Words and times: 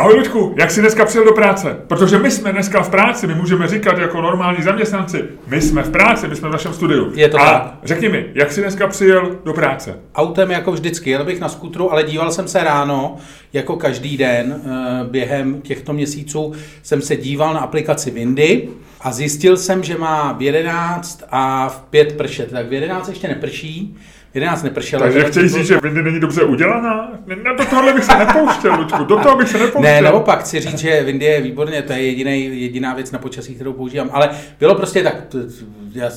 Ahoj 0.00 0.14
Luďku, 0.14 0.54
jak 0.58 0.70
jsi 0.70 0.80
dneska 0.80 1.04
přijel 1.04 1.24
do 1.24 1.32
práce? 1.32 1.76
Protože 1.86 2.18
my 2.18 2.30
jsme 2.30 2.52
dneska 2.52 2.82
v 2.82 2.90
práci, 2.90 3.26
my 3.26 3.34
můžeme 3.34 3.68
říkat 3.68 3.98
jako 3.98 4.20
normální 4.20 4.62
zaměstnanci, 4.62 5.24
my 5.46 5.60
jsme 5.60 5.82
v 5.82 5.90
práci, 5.90 6.28
my 6.28 6.36
jsme 6.36 6.48
v 6.48 6.52
našem 6.52 6.74
studiu. 6.74 7.12
Je 7.14 7.28
to 7.28 7.40
A 7.40 7.50
tak. 7.50 7.74
řekni 7.84 8.08
mi, 8.08 8.26
jak 8.34 8.52
jsi 8.52 8.60
dneska 8.60 8.86
přijel 8.86 9.36
do 9.44 9.52
práce? 9.52 9.98
Autem 10.14 10.50
jako 10.50 10.72
vždycky, 10.72 11.10
jel 11.10 11.24
bych 11.24 11.40
na 11.40 11.48
skutru, 11.48 11.92
ale 11.92 12.02
díval 12.02 12.32
jsem 12.32 12.48
se 12.48 12.64
ráno, 12.64 13.16
jako 13.52 13.76
každý 13.76 14.16
den 14.16 14.62
eh, 14.64 15.04
během 15.04 15.60
těchto 15.60 15.92
měsíců 15.92 16.52
jsem 16.82 17.02
se 17.02 17.16
díval 17.16 17.54
na 17.54 17.60
aplikaci 17.60 18.10
Windy 18.10 18.68
a 19.00 19.12
zjistil 19.12 19.56
jsem, 19.56 19.82
že 19.82 19.98
má 19.98 20.32
v 20.32 20.42
11 20.42 21.22
a 21.30 21.68
v 21.68 21.80
5 21.80 22.16
pršet. 22.16 22.50
Tak 22.50 22.68
v 22.68 22.72
11 22.72 23.08
ještě 23.08 23.28
neprší, 23.28 23.96
11 24.34 24.62
nepršelo. 24.62 25.02
Takže 25.02 25.18
v 25.18 25.22
11 25.22 25.36
chtějí 25.36 25.48
říct, 25.48 25.66
že 25.66 25.78
Windy 25.82 26.02
není 26.02 26.20
dobře 26.20 26.42
udělaná? 26.44 27.12
Ne, 27.26 27.36
do 27.58 27.64
tohohle 27.64 27.92
bych 27.92 28.04
se 28.04 28.18
nepouštěl, 28.18 28.74
Luďku, 28.74 29.04
do 29.04 29.16
toho 29.16 29.36
bych 29.36 29.48
se 29.48 29.58
nepouštěl. 29.58 29.82
Ne, 29.82 30.02
naopak 30.02 30.40
chci 30.40 30.60
říct, 30.60 30.78
že 30.78 31.02
Windy 31.02 31.24
je 31.24 31.40
výborně, 31.40 31.82
to 31.82 31.92
je 31.92 32.02
jediný, 32.02 32.60
jediná 32.62 32.94
věc 32.94 33.12
na 33.12 33.18
počasí, 33.18 33.54
kterou 33.54 33.72
používám. 33.72 34.10
Ale 34.12 34.30
bylo 34.60 34.74
prostě 34.74 35.02
tak, 35.02 35.24
to, 35.28 35.38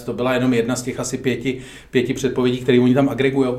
to 0.06 0.14
byla 0.14 0.34
jenom 0.34 0.54
jedna 0.54 0.76
z 0.76 0.82
těch 0.82 1.00
asi 1.00 1.18
pěti, 1.18 1.62
pěti 1.92 2.14
předpovědí, 2.14 2.58
které 2.58 2.80
oni 2.80 2.94
tam 2.94 3.10
agregují. 3.10 3.54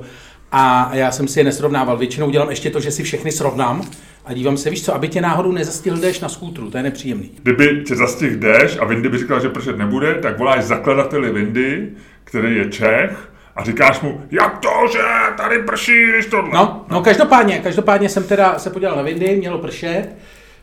A 0.53 0.91
já 0.93 1.11
jsem 1.11 1.29
si 1.29 1.41
je 1.41 1.45
nesrovnával. 1.45 1.97
Většinou 1.97 2.31
dělám 2.31 2.51
ještě 2.51 2.71
to, 2.71 2.81
že 2.81 2.91
si 2.91 3.03
všechny 3.03 3.33
srovnám 3.33 3.83
a 4.25 4.35
dívám 4.35 4.57
se, 4.57 4.71
víš 4.71 4.85
co, 4.85 4.95
aby 4.95 5.09
tě 5.09 5.21
náhodou 5.21 5.53
nezastihl 5.53 5.97
déšť 5.97 6.23
na 6.23 6.29
skútru, 6.29 6.71
to 6.71 6.77
je 6.77 6.83
nepříjemný. 6.83 7.31
Kdyby 7.43 7.83
tě 7.87 7.97
zastihl 7.97 8.37
déšť 8.37 8.79
a 8.81 8.85
Windy 8.85 9.09
by 9.09 9.19
říkala, 9.19 9.41
že 9.41 9.49
pršet 9.49 9.79
nebude, 9.79 10.15
tak 10.15 10.39
voláš 10.39 10.65
zakladateli 10.65 11.33
Windy, 11.33 11.89
který 12.25 12.57
je 12.57 12.69
Čech, 12.69 13.29
a 13.57 13.65
říkáš 13.65 14.01
mu, 14.01 14.21
jak 14.31 14.59
to, 14.59 14.71
že 14.93 14.99
tady 15.37 15.59
prší, 15.59 16.07
když 16.13 16.27
tohle. 16.27 16.51
No, 16.55 16.85
no 16.91 17.03
každopádně, 17.03 17.59
každopádně 17.59 18.09
jsem 18.09 18.25
teda 18.25 18.59
se 18.59 18.71
podíval 18.71 18.97
na 18.97 19.03
Windy, 19.03 19.37
mělo 19.37 19.59
pršet. 19.59 20.09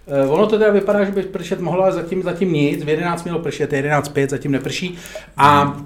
Eh, 0.07 0.27
Ono 0.27 0.47
to 0.47 0.59
teda 0.59 0.71
vypadá, 0.71 1.03
že 1.03 1.11
by 1.11 1.23
pršet 1.23 1.59
mohlo, 1.59 1.83
ale 1.83 1.91
zatím, 1.91 2.23
zatím 2.23 2.53
nic. 2.53 2.83
V 2.83 2.89
11 2.89 3.23
mělo 3.23 3.39
pršet, 3.39 3.73
11.5, 3.73 4.29
zatím 4.29 4.51
neprší. 4.51 4.97
A 5.37 5.77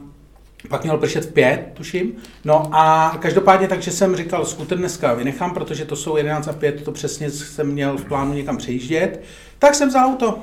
pak 0.69 0.83
mělo 0.83 0.97
pršet 0.97 1.25
v 1.25 1.33
5, 1.33 1.67
tuším. 1.73 2.13
No 2.45 2.69
a 2.71 3.17
každopádně, 3.22 3.67
takže 3.67 3.91
jsem 3.91 4.16
říkal, 4.16 4.45
skuter 4.45 4.77
dneska 4.77 5.13
vynechám, 5.13 5.53
protože 5.53 5.85
to 5.85 5.95
jsou 5.95 6.17
11 6.17 6.47
a 6.47 6.53
5, 6.53 6.83
to 6.83 6.91
přesně 6.91 7.29
jsem 7.29 7.67
měl 7.67 7.97
v 7.97 8.05
plánu 8.05 8.33
někam 8.33 8.57
přejíždět. 8.57 9.23
Tak 9.59 9.75
jsem 9.75 9.89
vzal 9.89 10.05
auto. 10.05 10.39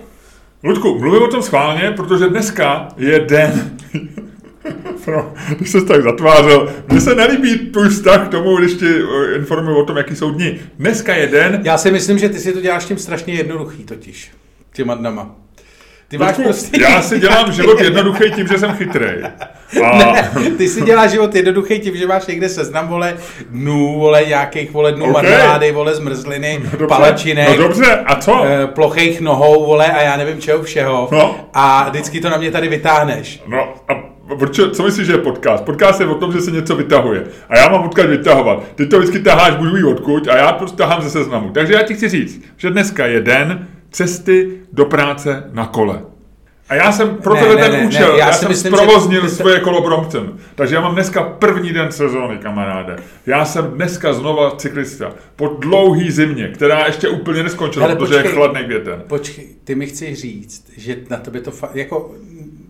Ludku, 0.63 0.99
mluvím 0.99 1.23
o 1.23 1.29
tom 1.29 1.43
schválně, 1.43 1.91
protože 1.91 2.29
dneska 2.29 2.89
je 2.97 3.21
den. 3.21 3.79
Pro, 5.05 5.33
když 5.57 5.71
se 5.71 5.85
tak 5.85 6.03
zatvářel, 6.03 6.73
mně 6.89 7.01
se 7.01 7.15
nelíbí 7.15 7.59
tvůj 7.59 7.89
vztah 7.89 8.27
k 8.29 8.31
tomu, 8.31 8.57
když 8.57 8.75
ti 8.75 8.87
eh, 8.87 9.37
informuji 9.37 9.77
o 9.77 9.85
tom, 9.85 9.97
jaký 9.97 10.17
jsou 10.17 10.31
dny. 10.31 10.61
Dneska 10.79 11.15
je 11.15 11.27
den, 11.27 11.61
Já 11.65 11.79
si 11.79 11.91
myslím, 11.91 12.19
že 12.19 12.29
ty 12.29 12.39
si 12.39 12.53
to 12.53 12.61
děláš 12.61 12.85
tím 12.85 12.99
strašně 12.99 13.35
jednoduchý 13.35 13.85
totiž. 13.85 14.31
Těma 14.73 14.95
dnama. 14.95 15.35
Ty 16.09 16.19
máš 16.19 16.29
Ludku, 16.29 16.43
prostě... 16.43 16.83
já 16.83 17.03
si 17.03 17.21
dělám 17.21 17.53
život 17.53 17.81
jednoduchý 17.81 18.31
tím, 18.31 18.49
že 18.49 18.59
jsem 18.59 18.73
chytrej. 18.73 19.23
A 19.85 19.99
Ne, 19.99 20.31
ty 20.59 20.69
si 20.69 20.83
děláš 20.83 21.11
život 21.11 21.35
jednoduchý 21.35 21.81
tím, 21.81 21.97
že 21.97 22.07
máš 22.07 22.27
někde 22.27 22.49
seznam, 22.49 22.89
vole, 22.89 23.17
dnů, 23.51 23.99
vole, 23.99 24.25
nějakých, 24.29 24.71
vole, 24.71 24.93
dnů 24.93 25.05
OK. 25.05 25.13
marmelády, 25.13 25.73
vole, 25.73 25.95
zmrzliny, 25.95 26.61
dobře, 26.71 26.87
palačinek, 26.87 27.49
no 27.49 27.57
dobře, 27.57 28.03
a 28.07 28.15
co? 28.15 28.45
eh, 28.45 28.67
plochých 28.67 29.21
nohou, 29.21 29.67
vole, 29.67 29.93
a 29.93 30.03
já 30.03 30.17
nevím 30.17 30.41
čeho 30.41 30.63
všeho. 30.63 31.09
No. 31.13 31.37
A 31.55 31.89
vždycky 31.89 32.21
to 32.21 32.31
na 32.31 32.37
mě 32.37 32.51
tady 32.51 32.69
vytáhneš. 32.69 33.43
No 33.47 33.75
a 33.89 34.12
proč, 34.39 34.61
co 34.73 34.83
myslíš, 34.83 35.07
že 35.07 35.13
je 35.13 35.19
podcast? 35.19 35.65
Podcast 35.65 36.01
je 36.01 36.07
o 36.07 36.15
tom, 36.15 36.33
že 36.33 36.41
se 36.41 36.51
něco 36.51 36.77
vytahuje. 36.77 37.25
A 37.49 37.59
já 37.59 37.69
mám 37.69 37.85
odkud 37.85 38.07
vytahovat. 38.07 38.63
Ty 38.75 38.87
to 38.87 38.99
vždycky 38.99 39.19
taháš 39.19 39.55
budu 39.57 39.71
ví 39.75 39.85
odkud 39.85 40.29
a 40.29 40.37
já 40.37 40.53
to 40.53 40.67
tahám 40.67 41.03
ze 41.03 41.11
seznamu. 41.11 41.51
Takže 41.51 41.73
já 41.73 41.83
ti 41.83 41.95
chci 41.95 42.09
říct, 42.09 42.43
že 42.57 42.71
dneska 42.71 43.07
je 43.07 43.21
den 43.21 43.69
cesty 43.91 44.59
do 44.73 44.85
práce 44.85 45.45
na 45.53 45.67
kole. 45.67 46.03
A 46.69 46.75
já 46.75 46.93
jsem 46.93 47.09
pro 47.17 47.35
Ne, 47.35 47.41
tebe 47.41 47.55
ne, 47.55 47.63
ten 47.63 47.73
ne, 47.73 47.79
ne, 47.81 47.87
účel, 47.87 48.11
já 48.17 48.27
já, 48.27 48.33
si 48.33 48.39
jsem 48.41 48.49
myslím, 48.49 48.71
že 48.73 48.77
zprovoznil 48.77 49.23
ty 49.23 49.29
se- 49.29 49.35
svoje 49.35 49.61
kolo 49.61 49.83
Brompton. 49.83 50.39
Takže 50.55 50.75
já 50.75 50.81
mám 50.81 50.95
dneska 50.95 51.23
první 51.23 51.73
den 51.73 51.93
sezóny, 51.93 52.39
kamaráde. 52.39 52.97
Já 53.27 53.45
jsem 53.45 53.65
dneska 53.65 54.13
znova 54.13 54.51
cyklista. 54.51 55.13
Po 55.37 55.47
dlouhý 55.49 56.11
zimě, 56.11 56.49
která 56.55 56.87
ještě 56.87 57.09
úplně 57.09 57.43
neskončila, 57.43 57.87
Hele, 57.87 57.97
protože 57.99 58.15
je 58.15 58.23
počkej. 58.23 58.37
chladný 58.39 58.65
květen. 58.65 59.03
Počkej, 59.07 59.47
ty 59.65 59.75
mi 59.75 59.87
chceš 59.87 60.19
říct, 60.21 60.65
že 60.77 60.97
na 61.11 61.17
tebe 61.17 61.41
to 61.41 61.51
fakt, 61.51 61.77
jako 61.77 62.15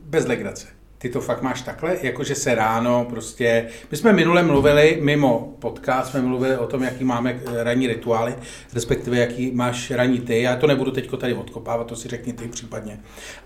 bez 0.06 0.26
legrace. 0.26 0.66
Ty 1.02 1.08
to 1.08 1.20
fakt 1.20 1.42
máš 1.42 1.62
takhle, 1.62 1.96
jakože 2.02 2.34
se 2.34 2.54
ráno 2.54 3.06
prostě... 3.10 3.68
My 3.90 3.96
jsme 3.96 4.12
minule 4.12 4.42
mluvili, 4.42 4.98
mimo 5.00 5.56
podcast, 5.58 6.10
jsme 6.10 6.22
mluvili 6.22 6.56
o 6.56 6.66
tom, 6.66 6.82
jaký 6.82 7.04
máme 7.04 7.40
eh, 7.46 7.64
ranní 7.64 7.86
rituály, 7.86 8.34
respektive 8.74 9.18
jaký 9.18 9.50
máš 9.50 9.90
ranní 9.90 10.20
ty. 10.20 10.42
Já 10.42 10.56
to 10.56 10.66
nebudu 10.66 10.90
teď 10.90 11.10
tady 11.18 11.34
odkopávat, 11.34 11.86
to 11.86 11.96
si 11.96 12.08
řekni 12.08 12.32
ty 12.32 12.48
případně. 12.48 13.00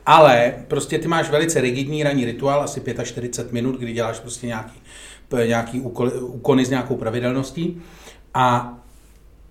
Ale 0.07 0.55
prostě 0.69 0.99
ty 0.99 1.09
máš 1.09 1.31
velice 1.31 1.61
rigidní 1.61 2.03
ranní 2.03 2.25
rituál, 2.25 2.63
asi 2.63 2.83
45 3.05 3.53
minut, 3.53 3.81
kdy 3.81 3.93
děláš 3.93 4.21
prostě 4.21 4.47
nějaký, 4.47 4.81
p- 5.29 5.47
nějaký 5.47 5.81
úkol, 5.81 6.13
úkony 6.21 6.65
s 6.65 6.71
nějakou 6.71 6.97
pravidelností. 6.97 7.83
A 8.35 8.79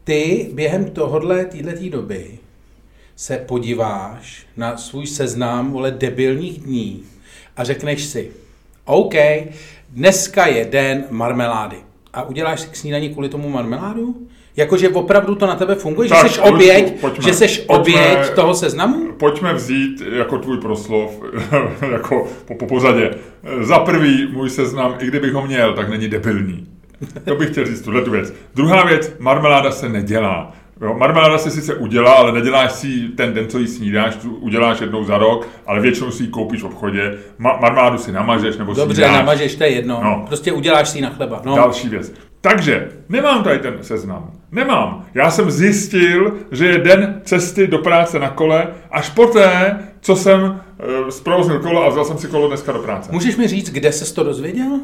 ty 0.04 0.50
během 0.54 0.86
tohohle, 0.86 1.46
této 1.46 1.90
doby 1.90 2.40
se 3.16 3.38
podíváš 3.38 4.48
na 4.58 4.78
svůj 4.78 5.08
seznam 5.08 5.72
vole 5.72 5.92
debilních 5.92 6.60
dní 6.60 7.04
a 7.58 7.64
řekneš 7.64 8.04
si, 8.04 8.32
OK, 8.86 9.14
dneska 9.90 10.48
je 10.48 10.66
den 10.66 11.04
marmelády. 11.10 11.78
A 12.14 12.24
uděláš 12.24 12.60
si 12.60 12.68
k 12.68 12.76
snídaní 12.76 13.10
kvůli 13.10 13.30
tomu 13.30 13.50
marmeládu? 13.50 14.16
Jakože 14.58 14.90
opravdu 14.90 15.36
to 15.36 15.48
na 15.48 15.56
tebe 15.56 15.76
funguje? 15.76 16.10
Tak, 16.10 16.28
že 16.28 16.34
jsi 16.34 16.40
oběť, 16.40 17.00
pojďme, 17.02 17.34
že 17.34 17.34
pojďme. 17.34 17.66
oběť 17.68 18.30
toho 18.36 18.56
seznamu? 18.56 19.12
Pojďme 19.12 19.54
vzít 19.54 20.02
jako 20.12 20.38
tvůj 20.38 20.58
proslov, 20.58 21.22
jako 21.92 22.28
po, 22.46 22.56
po 22.56 22.66
pořadě. 22.66 23.12
Za 23.62 23.80
prvý, 23.80 24.28
můj 24.32 24.50
seznam, 24.50 24.96
i 25.00 25.08
kdybych 25.08 25.34
ho 25.34 25.48
měl, 25.48 25.74
tak 25.74 25.90
není 25.90 26.08
debilní. 26.08 26.68
To 27.26 27.36
bych 27.36 27.50
chtěl 27.50 27.66
říct, 27.66 27.82
tuhle 27.82 28.02
tu 28.02 28.12
věc. 28.12 28.34
Druhá 28.56 28.86
věc, 28.86 29.12
marmeláda 29.20 29.72
se 29.72 29.90
nedělá. 29.90 30.54
Jo, 30.82 30.94
marmeláda 30.98 31.38
se 31.38 31.52
sice 31.52 31.76
udělá, 31.76 32.14
ale 32.14 32.32
neděláš 32.32 32.72
si 32.72 33.08
ten 33.18 33.34
den, 33.34 33.48
co 33.48 33.60
ji 33.60 33.68
snídáš, 33.68 34.16
tu 34.16 34.36
uděláš 34.36 34.82
jednou 34.82 35.04
za 35.04 35.18
rok, 35.18 35.48
ale 35.68 35.80
většinou 35.80 36.12
si 36.12 36.24
ji 36.24 36.30
koupíš 36.30 36.62
v 36.62 36.66
obchodě. 36.66 37.18
Ma- 37.40 37.62
marmeládu 37.62 37.98
si 37.98 38.12
namažeš 38.12 38.58
nebo 38.58 38.74
Dobře, 38.74 38.96
si 38.96 39.02
ji 39.02 39.08
dáš. 39.08 39.16
namažeš, 39.16 39.56
to 39.56 39.64
je 39.64 39.70
jedno. 39.70 40.00
No. 40.04 40.24
Prostě 40.28 40.52
uděláš 40.52 40.90
si 40.90 40.98
ji 40.98 41.02
na 41.02 41.10
chleba. 41.10 41.42
No. 41.46 41.56
Další 41.56 41.90
věc. 41.90 42.14
Takže, 42.42 42.88
nemám 43.10 43.44
tady 43.44 43.60
ten 43.60 43.78
seznam. 43.82 44.32
Nemám. 44.52 45.06
Já 45.14 45.32
jsem 45.32 45.52
zjistil, 45.52 46.34
že 46.52 46.66
je 46.66 46.78
den 46.78 47.22
cesty 47.24 47.68
do 47.68 47.78
práce 47.78 48.20
na 48.20 48.30
kole 48.30 48.68
až 48.92 49.10
poté, 49.10 49.80
co 50.02 50.16
jsem 50.16 50.62
e, 51.08 51.12
zprovoznil 51.12 51.60
kolo 51.60 51.86
a 51.86 51.90
vzal 51.90 52.06
jsem 52.06 52.18
si 52.18 52.28
kolo 52.28 52.48
dneska 52.48 52.72
do 52.72 52.80
práce. 52.80 53.10
Můžeš 53.12 53.36
mi 53.36 53.48
říct, 53.48 53.70
kde 53.70 53.92
ses 53.92 54.12
to 54.12 54.24
dozvěděl? 54.24 54.80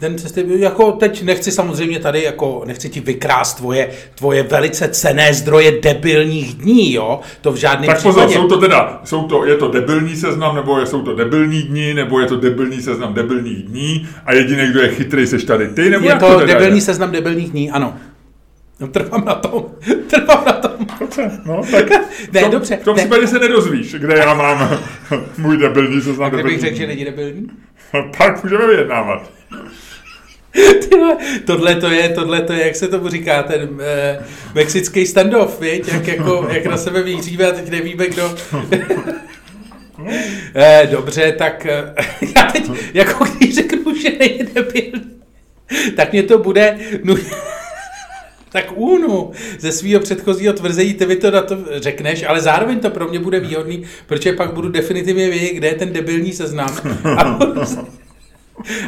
Den 0.00 0.18
cesty, 0.18 0.44
jako 0.56 0.92
teď 0.92 1.22
nechci 1.22 1.52
samozřejmě 1.52 1.98
tady, 2.00 2.22
jako 2.22 2.62
nechci 2.66 2.88
ti 2.88 3.00
vykrást 3.00 3.56
tvoje, 3.56 3.90
tvoje 4.14 4.42
velice 4.42 4.88
cené 4.88 5.34
zdroje 5.34 5.72
debilních 5.82 6.54
dní, 6.54 6.92
jo? 6.92 7.20
To 7.40 7.52
v 7.52 7.56
žádném 7.56 7.86
Tak 7.86 7.96
případě. 7.96 8.14
pozor, 8.26 8.30
jsou 8.42 8.48
to 8.48 8.58
teda, 8.60 9.00
jsou 9.04 9.22
to, 9.22 9.44
je 9.44 9.56
to 9.56 9.68
debilní 9.68 10.16
seznam, 10.16 10.56
nebo 10.56 10.78
je, 10.78 10.86
jsou 10.86 11.02
to 11.02 11.14
debilní 11.14 11.62
dní, 11.62 11.94
nebo 11.94 12.20
je 12.20 12.26
to 12.26 12.36
debilní 12.36 12.82
seznam 12.82 13.14
debilních 13.14 13.62
dní 13.62 14.08
a 14.26 14.34
jediný, 14.34 14.66
kdo 14.70 14.80
je 14.80 14.88
chytrý, 14.88 15.26
seš 15.26 15.44
tady 15.44 15.68
ty, 15.68 15.90
nebo 15.90 16.08
Je 16.08 16.14
to 16.14 16.26
teda 16.40 16.46
debilní 16.54 16.76
je? 16.78 16.82
seznam 16.82 17.10
debilních 17.12 17.50
dní, 17.50 17.70
ano. 17.70 17.94
No, 18.80 18.88
trvám 18.88 19.24
na 19.24 19.34
tom, 19.34 19.66
trvám 20.10 20.44
na 20.46 20.52
tom. 20.52 20.70
Dobře, 21.00 21.30
no, 21.44 21.62
tak 21.70 21.90
Ne, 22.32 22.40
v 22.40 22.42
tom, 22.42 22.50
dobře, 22.50 22.76
V 22.76 22.84
tom 22.84 22.96
ne. 22.96 23.02
případě 23.02 23.26
se 23.26 23.38
nedozvíš, 23.38 23.94
kde 23.94 24.14
já 24.18 24.34
mám 24.34 24.78
můj 25.38 25.56
debilní 25.56 26.00
seznam 26.00 26.30
Kdybych 26.30 26.44
debilních 26.44 26.60
řekl, 26.60 26.76
že 26.76 26.86
není 26.86 27.04
debilní? 27.04 27.46
Pak 28.18 28.44
můžeme 28.44 28.66
vyjednávat. 28.66 29.30
Tohle 31.44 31.74
to 31.74 31.90
je, 31.90 32.08
tohle 32.08 32.40
to 32.40 32.52
je, 32.52 32.66
jak 32.66 32.76
se 32.76 32.88
tomu 32.88 33.08
říká, 33.08 33.42
ten 33.42 33.68
eh, 33.80 34.18
mexický 34.54 35.06
standoff, 35.06 35.60
viď? 35.60 35.88
Jak, 35.88 36.06
jako, 36.06 36.48
jak 36.52 36.66
na 36.66 36.76
sebe 36.76 37.02
míříme 37.02 37.46
a 37.46 37.50
teď 37.50 37.70
nevíme, 37.70 38.06
kdo... 38.06 38.34
eh, 40.54 40.88
dobře, 40.90 41.32
tak 41.32 41.66
eh, 41.66 41.94
já 42.36 42.52
teď, 42.52 42.70
jako 42.94 43.24
když 43.24 43.54
řeknu, 43.54 43.94
že 43.94 44.10
není 44.18 44.38
debilní, 44.54 45.10
tak 45.96 46.12
mě 46.12 46.22
to 46.22 46.38
bude... 46.38 46.78
Nu, 47.04 47.16
tak 48.52 48.72
únu 48.74 49.30
ze 49.58 49.72
svého 49.72 50.00
předchozího 50.00 50.52
tvrzení, 50.52 50.94
ty 50.94 51.06
mi 51.06 51.16
to 51.16 51.30
na 51.30 51.42
to 51.42 51.56
řekneš, 51.76 52.24
ale 52.28 52.40
zároveň 52.40 52.80
to 52.80 52.90
pro 52.90 53.08
mě 53.08 53.18
bude 53.18 53.40
výhodný, 53.40 53.84
protože 54.06 54.32
pak 54.32 54.52
budu 54.52 54.68
definitivně 54.68 55.30
vědět, 55.30 55.54
kde 55.54 55.68
je 55.68 55.74
ten 55.74 55.92
debilní 55.92 56.32
seznam. 56.32 56.76
A 57.16 57.38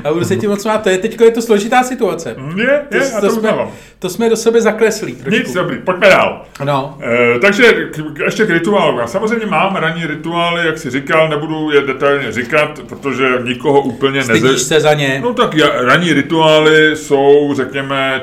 a 0.04 0.12
budu 0.12 0.24
se 0.24 0.36
tím 0.36 0.50
moc 0.50 0.62
smát. 0.62 0.82
To 0.82 0.88
je 0.88 0.98
teď 0.98 1.20
je 1.20 1.30
to 1.30 1.42
složitá 1.42 1.82
situace. 1.82 2.36
Je, 2.56 2.64
je, 2.64 2.84
To, 2.88 2.96
já 2.96 3.20
to, 3.20 3.26
to 3.26 3.32
jsme, 3.32 3.50
to 3.98 4.08
jsme 4.10 4.28
do 4.30 4.36
sebe 4.36 4.60
zakreslí 4.60 5.12
trošku. 5.14 5.30
Nic, 5.30 5.52
dobrý, 5.54 5.78
pojďme 5.78 6.08
dál. 6.10 6.44
No. 6.64 6.98
E, 7.36 7.38
takže 7.38 7.72
k, 7.72 7.96
k- 8.14 8.18
ještě 8.24 8.46
k 8.46 8.50
rituálu. 8.50 8.98
Já 8.98 9.06
samozřejmě 9.06 9.46
mám 9.46 9.76
ranní 9.76 10.06
rituály, 10.06 10.66
jak 10.66 10.78
si 10.78 10.90
říkal, 10.90 11.28
nebudu 11.28 11.70
je 11.70 11.80
detailně 11.80 12.32
říkat, 12.32 12.80
protože 12.88 13.28
nikoho 13.44 13.80
úplně 13.80 14.24
neze... 14.24 14.58
se 14.58 14.80
za 14.80 14.94
ně. 14.94 15.20
No 15.24 15.34
tak 15.34 15.54
ja, 15.54 15.66
ranní 15.82 16.12
rituály 16.12 16.96
jsou, 16.96 17.54
řekněme, 17.56 18.22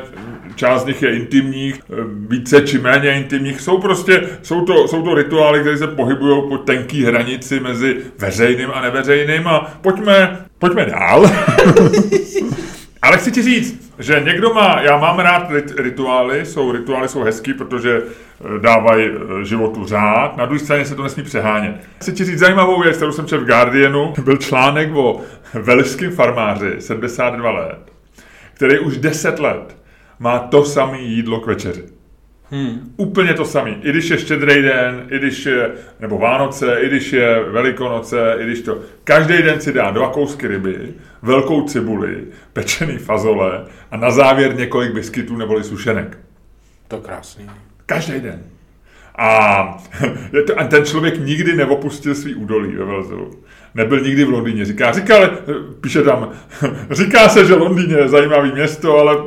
část 0.58 0.84
z 0.84 0.86
nich 0.86 1.02
je 1.02 1.16
intimních, 1.16 1.76
eh, 1.76 1.96
více 2.30 2.62
či 2.62 2.78
méně 2.80 3.14
intimních. 3.14 3.62
Jsou 3.62 3.78
prostě, 3.78 4.30
jsou 4.42 4.66
to, 4.66 4.88
jsou 4.88 5.02
to 5.02 5.16
rituály, 5.16 5.60
které 5.60 5.78
se 5.78 5.88
pohybují 5.88 6.50
po 6.50 6.58
tenký 6.58 7.04
hranici 7.04 7.60
mezi 7.60 7.98
veřejným 8.18 8.70
a 8.74 8.82
neveřejným 8.82 9.48
a 9.48 9.80
pojďme, 9.82 10.46
pojďme 10.60 10.86
dál. 10.86 11.32
Ale 13.02 13.18
chci 13.18 13.32
ti 13.32 13.42
říct, 13.42 13.94
že 14.00 14.22
někdo 14.26 14.54
má, 14.54 14.82
já 14.82 14.98
mám 14.98 15.20
rád 15.20 15.52
rituály, 15.78 16.46
jsou 16.46 16.72
rituály 16.72 17.10
jsou 17.10 17.24
hezký, 17.24 17.54
protože 17.54 18.02
eh, 18.02 18.60
dávají 18.60 19.10
eh, 19.10 19.46
životu 19.46 19.86
řád, 19.86 20.38
na 20.38 20.46
druhé 20.46 20.60
straně 20.60 20.86
se 20.86 20.96
to 20.96 21.04
nesmí 21.04 21.24
přehánět. 21.24 21.76
Chci 21.98 22.14
ti 22.14 22.26
říct 22.26 22.40
zajímavou 22.40 22.82
věc, 22.82 22.98
kterou 22.98 23.12
jsem 23.12 23.26
četl 23.26 23.44
v 23.44 23.48
Guardianu, 23.48 24.14
byl 24.24 24.38
článek 24.38 24.96
o 24.96 25.22
velšském 25.54 26.12
farmáři, 26.12 26.76
72 26.80 27.52
let, 27.52 27.80
který 28.54 28.80
už 28.80 28.98
10 28.98 29.40
let 29.40 29.78
má 30.20 30.40
to 30.40 30.66
samé 30.66 31.00
jídlo 31.02 31.40
k 31.40 31.48
večeři. 31.48 31.84
Hmm. 32.52 32.94
Úplně 32.98 33.34
to 33.34 33.46
samé. 33.46 33.70
I 33.70 33.90
když 33.90 34.10
je 34.10 34.18
štědrý 34.18 34.62
den, 34.62 35.08
i 35.10 35.18
když 35.18 35.46
je, 35.46 35.72
nebo 36.00 36.18
Vánoce, 36.18 36.78
i 36.80 36.88
když 36.88 37.14
je 37.14 37.44
Velikonoce, 37.44 38.36
i 38.40 38.44
když 38.44 38.62
to. 38.62 38.80
Každý 39.04 39.38
den 39.38 39.62
si 39.62 39.74
dá 39.74 39.92
dva 39.92 40.10
kousky 40.10 40.48
ryby, 40.48 40.94
velkou 41.22 41.62
cibuli, 41.62 42.24
pečený 42.54 42.98
fazole 42.98 43.66
a 43.92 43.98
na 43.98 44.12
závěr 44.12 44.56
několik 44.56 44.94
biskitů 44.94 45.38
neboli 45.38 45.64
sušenek. 45.64 46.18
To 46.88 46.98
krásný. 46.98 47.50
Každý 47.86 48.20
den. 48.20 48.44
A, 49.16 49.28
a 50.58 50.64
ten 50.64 50.86
člověk 50.86 51.20
nikdy 51.20 51.56
neopustil 51.56 52.16
svý 52.16 52.36
údolí 52.36 52.76
ve 52.76 52.86
Velzu. 52.86 53.32
Nebyl 53.76 54.00
nikdy 54.00 54.24
v 54.24 54.30
Londýně. 54.30 54.66
Říká, 54.66 54.92
říká, 54.92 55.16
píše 55.82 56.02
tam, 56.02 56.32
říká 56.92 57.30
se, 57.30 57.46
že 57.46 57.56
Londýn 57.56 57.92
je 57.92 58.10
zajímavý 58.10 58.52
město, 58.52 58.98
ale 58.98 59.18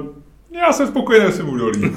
já 0.53 0.73
jsem 0.73 0.87
spokojený 0.87 1.33
s 1.33 1.41
údolí. 1.41 1.97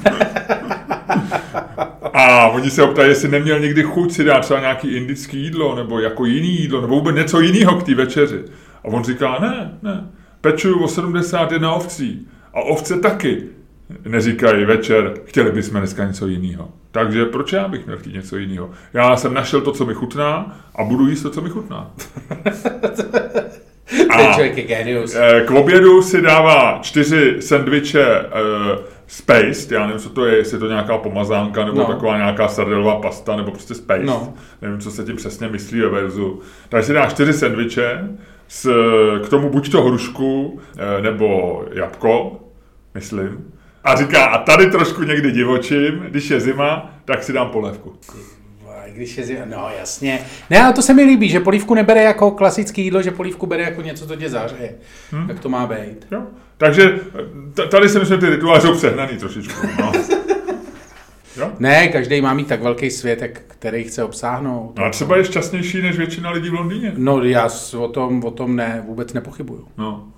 A 2.14 2.48
oni 2.48 2.70
se 2.70 2.82
optají, 2.82 3.08
jestli 3.08 3.28
neměl 3.28 3.60
někdy 3.60 3.82
chuť 3.82 4.12
si 4.12 4.24
dát 4.24 4.40
třeba 4.40 4.60
nějaký 4.60 4.96
indický 4.96 5.42
jídlo, 5.42 5.74
nebo 5.74 6.00
jako 6.00 6.24
jiný 6.24 6.60
jídlo, 6.60 6.80
nebo 6.80 6.94
vůbec 6.94 7.16
něco 7.16 7.40
jiného 7.40 7.80
k 7.80 7.82
té 7.82 7.94
večeři. 7.94 8.44
A 8.84 8.84
on 8.84 9.04
říká, 9.04 9.38
ne, 9.40 9.78
ne, 9.82 10.06
pečuju 10.40 10.84
o 10.84 10.88
71 10.88 11.72
ovcí. 11.74 12.28
A 12.54 12.60
ovce 12.60 13.00
taky 13.00 13.42
neříkají 14.08 14.64
večer, 14.64 15.14
chtěli 15.24 15.52
bychom 15.52 15.78
dneska 15.80 16.06
něco 16.06 16.26
jiného. 16.26 16.68
Takže 16.90 17.24
proč 17.24 17.52
já 17.52 17.68
bych 17.68 17.86
měl 17.86 17.98
chtít 17.98 18.14
něco 18.14 18.36
jiného? 18.36 18.70
Já 18.92 19.16
jsem 19.16 19.34
našel 19.34 19.60
to, 19.60 19.72
co 19.72 19.86
mi 19.86 19.94
chutná 19.94 20.60
a 20.74 20.84
budu 20.84 21.08
jíst 21.08 21.22
to, 21.22 21.30
co 21.30 21.40
mi 21.40 21.50
chutná. 21.50 21.90
A 24.10 24.32
člověk 24.32 24.56
je 24.56 24.62
genius. 24.62 25.14
Eh, 25.14 25.40
k 25.46 25.50
obědu 25.50 26.02
si 26.02 26.22
dává 26.22 26.78
čtyři 26.82 27.36
sendviče 27.40 28.20
uh, 28.20 28.84
Spaced, 29.06 29.72
já 29.72 29.86
nevím, 29.86 30.00
co 30.00 30.10
to 30.10 30.26
je, 30.26 30.36
jestli 30.36 30.56
je 30.56 30.60
to 30.60 30.66
nějaká 30.66 30.98
pomazánka, 30.98 31.64
nebo 31.64 31.78
no. 31.78 31.86
taková 31.86 32.16
nějaká 32.16 32.48
sardelová 32.48 33.00
pasta, 33.00 33.36
nebo 33.36 33.50
prostě 33.50 33.74
Spaced. 33.74 34.06
No. 34.06 34.34
Nevím, 34.62 34.80
co 34.80 34.90
se 34.90 35.04
tím 35.04 35.16
přesně 35.16 35.48
myslí 35.48 35.80
ve 35.80 35.88
verzu. 35.88 36.40
Takže 36.68 36.86
si 36.86 36.92
dá 36.92 37.06
čtyři 37.06 37.32
sendviče, 37.32 38.08
s, 38.48 38.70
k 39.24 39.28
tomu 39.28 39.50
buď 39.50 39.72
to 39.72 39.82
hrušku, 39.82 40.60
eh, 40.76 41.02
nebo 41.02 41.62
jabko, 41.72 42.40
myslím. 42.94 43.52
A 43.84 43.96
říká, 43.96 44.24
a 44.24 44.38
tady 44.38 44.70
trošku 44.70 45.02
někdy 45.02 45.30
divočím, 45.30 45.98
když 46.08 46.30
je 46.30 46.40
zima, 46.40 46.90
tak 47.04 47.22
si 47.22 47.32
dám 47.32 47.48
polévku 47.48 47.92
když 48.94 49.18
je 49.18 49.24
zima, 49.24 49.44
no 49.44 49.68
jasně. 49.78 50.20
Ne, 50.50 50.62
ale 50.62 50.72
to 50.72 50.82
se 50.82 50.94
mi 50.94 51.02
líbí, 51.04 51.28
že 51.28 51.40
polívku 51.40 51.74
nebere 51.74 52.02
jako 52.02 52.30
klasické 52.30 52.80
jídlo, 52.80 53.02
že 53.02 53.10
polívku 53.10 53.46
bere 53.46 53.62
jako 53.62 53.82
něco, 53.82 54.06
co 54.06 54.16
tě 54.16 54.30
zahřeje. 54.30 54.74
Hmm. 55.10 55.26
Tak 55.28 55.40
to 55.40 55.48
má 55.48 55.66
být. 55.66 56.06
Jo. 56.12 56.22
Takže 56.56 56.98
tady 57.70 57.88
si 57.88 57.98
myslím, 57.98 58.20
že 58.20 58.26
ty 58.26 58.30
rituály 58.30 58.60
jsou 58.60 58.74
přehnaný 58.74 59.16
trošičku. 59.18 59.66
No. 59.80 59.92
Jo? 61.36 61.52
Ne, 61.58 61.88
každý 61.88 62.20
má 62.20 62.34
mít 62.34 62.48
tak 62.48 62.62
velký 62.62 62.90
svět, 62.90 63.44
který 63.48 63.84
chce 63.84 64.04
obsáhnout. 64.04 64.78
No 64.78 64.84
a 64.84 64.90
třeba 64.90 65.16
je 65.16 65.24
šťastnější 65.24 65.82
než 65.82 65.98
většina 65.98 66.30
lidí 66.30 66.50
v 66.50 66.54
Londýně. 66.54 66.92
No 66.96 67.22
já 67.22 67.48
o 67.78 67.88
tom, 67.88 68.24
o 68.24 68.30
tom 68.30 68.56
ne, 68.56 68.84
vůbec 68.86 69.12
nepochybuju. 69.12 69.68
No. 69.78 70.08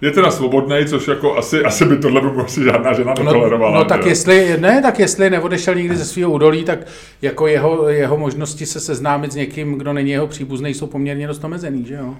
Je 0.00 0.10
teda 0.10 0.30
svobodný, 0.30 0.76
což 0.86 1.08
jako 1.08 1.36
asi, 1.36 1.64
asi 1.64 1.84
by 1.84 1.96
tohle 1.96 2.20
by 2.20 2.40
asi 2.40 2.64
žádná 2.64 2.92
žena 2.92 3.14
netolerovala. 3.18 3.72
No, 3.72 3.78
no 3.78 3.84
tak 3.84 4.06
jestli, 4.06 4.56
ne, 4.60 4.82
tak 4.82 4.98
jestli 4.98 5.30
neodešel 5.30 5.74
nikdy 5.74 5.96
ze 5.96 6.04
svého 6.04 6.30
údolí, 6.30 6.64
tak 6.64 6.78
jako 7.22 7.46
jeho, 7.46 7.88
jeho 7.88 8.16
možnosti 8.16 8.66
se 8.66 8.80
seznámit 8.80 9.32
s 9.32 9.36
někým, 9.36 9.78
kdo 9.78 9.92
není 9.92 10.10
jeho 10.10 10.26
příbuzný, 10.26 10.74
jsou 10.74 10.86
poměrně 10.86 11.26
dost 11.26 11.44
omezený, 11.44 11.84
že 11.84 11.94
jo? 11.94 12.14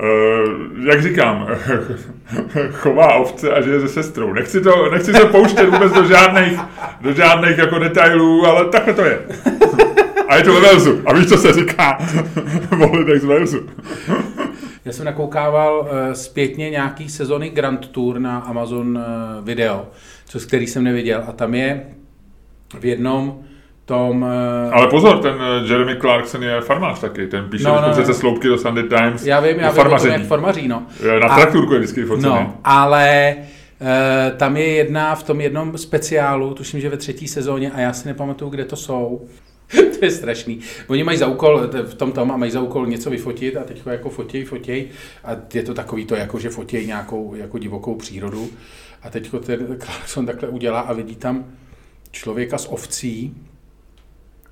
Uh, 0.00 0.86
jak 0.86 1.02
říkám, 1.02 1.48
chová 2.70 3.14
ovce 3.14 3.52
a 3.52 3.60
žije 3.60 3.80
se 3.80 3.88
sestrou. 3.88 4.32
Nechci, 4.32 4.60
to, 4.60 4.90
nechci 4.90 5.12
se 5.12 5.24
pouštět 5.24 5.66
vůbec 5.66 5.92
do 5.92 6.04
žádných, 6.04 6.58
do 7.00 7.12
žádných 7.12 7.58
jako 7.58 7.78
detailů, 7.78 8.46
ale 8.46 8.64
takhle 8.64 8.94
to 8.94 9.04
je. 9.04 9.18
A 10.28 10.36
je 10.36 10.42
to 10.42 10.54
ve 10.54 10.60
Walesu. 10.60 11.02
A 11.06 11.14
víš, 11.14 11.28
co 11.28 11.36
se 11.36 11.52
říká 11.52 11.98
o 12.90 12.96
lidech 12.96 13.20
z 13.20 13.24
Walesu. 13.24 13.66
Já 14.84 14.92
jsem 14.92 15.04
nakoukával 15.04 15.80
uh, 15.80 16.12
zpětně 16.12 16.70
nějaký 16.70 17.08
sezony 17.08 17.50
Grand 17.50 17.88
Tour 17.88 18.18
na 18.18 18.38
Amazon 18.38 18.98
uh, 18.98 19.44
Video, 19.44 19.86
co, 20.24 20.40
který 20.40 20.66
jsem 20.66 20.84
neviděl. 20.84 21.24
A 21.28 21.32
tam 21.32 21.54
je 21.54 21.82
v 22.80 22.84
jednom 22.84 23.38
tom... 23.84 24.22
Uh, 24.22 24.74
Ale 24.74 24.86
pozor, 24.86 25.18
ten 25.18 25.34
Jeremy 25.64 25.96
Clarkson 26.00 26.42
je 26.42 26.60
farmář 26.60 27.00
taky, 27.00 27.26
ten 27.26 27.44
píše 27.44 27.64
no, 27.64 27.80
no, 27.80 27.88
no. 27.88 28.04
ze 28.04 28.14
sloupky 28.14 28.48
do 28.48 28.58
Sunday 28.58 28.84
Times. 28.84 29.26
Já 29.26 29.40
vím, 29.40 29.58
já 29.58 29.70
vím 29.70 29.96
tom, 29.98 30.06
jak 30.06 30.22
farmaří, 30.22 30.68
no. 30.68 30.86
Na 31.20 31.26
a, 31.26 31.36
traktorku 31.36 31.72
je 31.72 31.78
vždycky 31.78 32.04
focený. 32.04 32.34
No, 32.34 32.56
ale 32.64 33.36
tam 34.36 34.56
je 34.56 34.68
jedna 34.68 35.14
v 35.14 35.22
tom 35.22 35.40
jednom 35.40 35.78
speciálu, 35.78 36.54
tuším, 36.54 36.80
že 36.80 36.88
ve 36.88 36.96
třetí 36.96 37.28
sezóně, 37.28 37.70
a 37.70 37.80
já 37.80 37.92
si 37.92 38.08
nepamatuju, 38.08 38.50
kde 38.50 38.64
to 38.64 38.76
jsou, 38.76 39.20
to 39.98 40.04
je 40.04 40.10
strašný. 40.10 40.60
Oni 40.88 41.04
mají 41.04 41.18
za 41.18 41.26
úkol, 41.26 41.68
v 41.82 41.94
tom 41.94 42.12
tom 42.12 42.32
a 42.32 42.36
mají 42.36 42.50
za 42.52 42.60
úkol 42.60 42.86
něco 42.86 43.10
vyfotit 43.10 43.56
a 43.56 43.64
teď 43.64 43.82
jako 43.86 44.10
fotěj, 44.10 44.44
fotěj 44.44 44.88
a 45.24 45.30
je 45.54 45.62
to 45.62 45.74
takový 45.74 46.06
to, 46.06 46.14
jako 46.14 46.38
že 46.38 46.50
fotěj 46.50 46.86
nějakou 46.86 47.34
jako 47.34 47.58
divokou 47.58 47.94
přírodu 47.94 48.50
a 49.02 49.10
teď 49.10 49.30
ten 49.46 49.78
Clarkson 49.84 50.26
takhle 50.26 50.48
udělá 50.48 50.80
a 50.80 50.92
vidí 50.92 51.16
tam 51.16 51.44
člověka 52.10 52.58
s 52.58 52.72
ovcí 52.72 53.34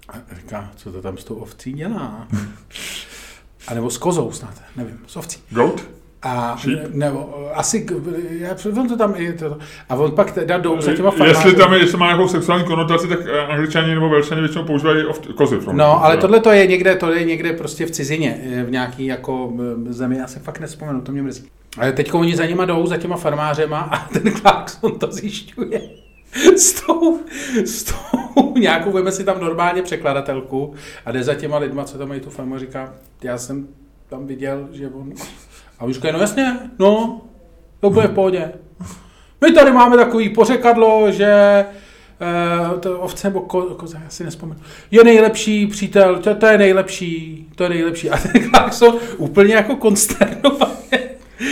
a 0.08 0.14
říká, 0.36 0.72
co 0.76 0.92
to 0.92 1.02
tam 1.02 1.18
s 1.18 1.24
tou 1.24 1.34
ovcí 1.34 1.72
dělá? 1.72 2.28
A 3.66 3.74
nebo 3.74 3.90
s 3.90 3.98
kozou 3.98 4.32
snad, 4.32 4.62
nevím, 4.76 4.98
s 5.06 5.16
ovcí. 5.16 5.40
Goat? 5.50 5.99
A 6.22 6.56
nebo 6.92 7.48
asi, 7.54 7.86
já 8.30 8.56
on 8.80 8.88
to 8.88 8.96
tam 8.96 9.14
i 9.16 9.32
to, 9.32 9.58
a 9.88 9.94
on 9.94 10.12
pak 10.12 10.30
teda 10.30 10.58
jdou 10.58 10.80
za 10.80 10.94
těma 10.94 11.10
farmáři. 11.10 11.30
Jestli 11.30 11.54
tam 11.54 11.72
je, 11.72 11.78
jestli 11.78 11.98
má 11.98 12.06
nějakou 12.06 12.28
sexuální 12.28 12.64
konotaci, 12.64 13.08
tak 13.08 13.18
eh, 13.26 13.40
angličani 13.40 13.94
nebo 13.94 14.08
velšani 14.08 14.40
většinou 14.40 14.64
používají 14.64 15.04
kozy. 15.34 15.58
No, 15.72 16.04
ale 16.04 16.16
tohle 16.16 16.40
to 16.40 16.50
je 16.50 16.66
někde, 16.66 16.96
to 16.96 17.12
je 17.12 17.24
někde 17.24 17.52
prostě 17.52 17.86
v 17.86 17.90
cizině, 17.90 18.40
eh, 18.52 18.64
v 18.64 18.70
nějaký 18.70 19.06
jako 19.06 19.52
eh, 19.88 19.92
zemi, 19.92 20.16
já 20.18 20.26
se 20.26 20.40
fakt 20.40 20.60
nespomenu, 20.60 21.00
to 21.00 21.12
mě 21.12 21.22
mrzí. 21.22 21.48
Ale 21.78 21.92
teď 21.92 22.14
oni 22.14 22.36
za 22.36 22.46
nima 22.46 22.64
jdou, 22.64 22.86
za 22.86 22.96
těma 22.96 23.16
farmářema 23.16 23.78
a 23.78 24.08
ten 24.12 24.32
Clarkson 24.32 24.98
to 24.98 25.12
zjišťuje 25.12 25.80
s 26.56 26.72
tou, 26.72 27.20
s 27.64 27.84
tou 27.84 28.54
nějakou, 28.58 28.92
veme 28.92 29.12
si 29.12 29.24
tam 29.24 29.40
normálně 29.40 29.82
překladatelku 29.82 30.74
a 31.06 31.12
jde 31.12 31.22
za 31.22 31.34
těma 31.34 31.58
lidma, 31.58 31.84
co 31.84 31.98
tam 31.98 32.08
mají 32.08 32.20
tu 32.20 32.30
farmu 32.30 32.54
a 32.54 32.58
říká, 32.58 32.94
já 33.22 33.38
jsem 33.38 33.68
tam 34.08 34.26
viděl, 34.26 34.68
že 34.72 34.88
on 34.88 35.12
a 35.80 35.84
on 35.84 35.92
říká, 35.92 36.12
no 36.12 36.18
jasně, 36.18 36.56
no, 36.78 37.20
to 37.80 37.90
bude 37.90 38.06
v 38.06 38.14
pohodě. 38.14 38.52
My 39.40 39.52
tady 39.52 39.72
máme 39.72 39.96
takový 39.96 40.28
pořekadlo, 40.28 41.12
že 41.12 41.64
Uh, 42.72 42.78
to 42.78 43.00
ovce 43.00 43.28
nebo 43.28 43.40
ko, 43.40 43.62
koza, 43.62 43.98
já 44.04 44.10
si 44.10 44.24
nespomenu. 44.24 44.60
Je 44.90 45.04
nejlepší 45.04 45.66
přítel, 45.66 46.18
to, 46.18 46.34
to 46.34 46.46
je 46.46 46.58
nejlepší, 46.58 47.46
to 47.54 47.62
je 47.62 47.68
nejlepší. 47.68 48.10
A 48.10 48.18
ten 48.18 48.50
Clarkson 48.50 48.94
úplně 49.16 49.54
jako 49.54 49.76
konsternovaně. 49.76 51.00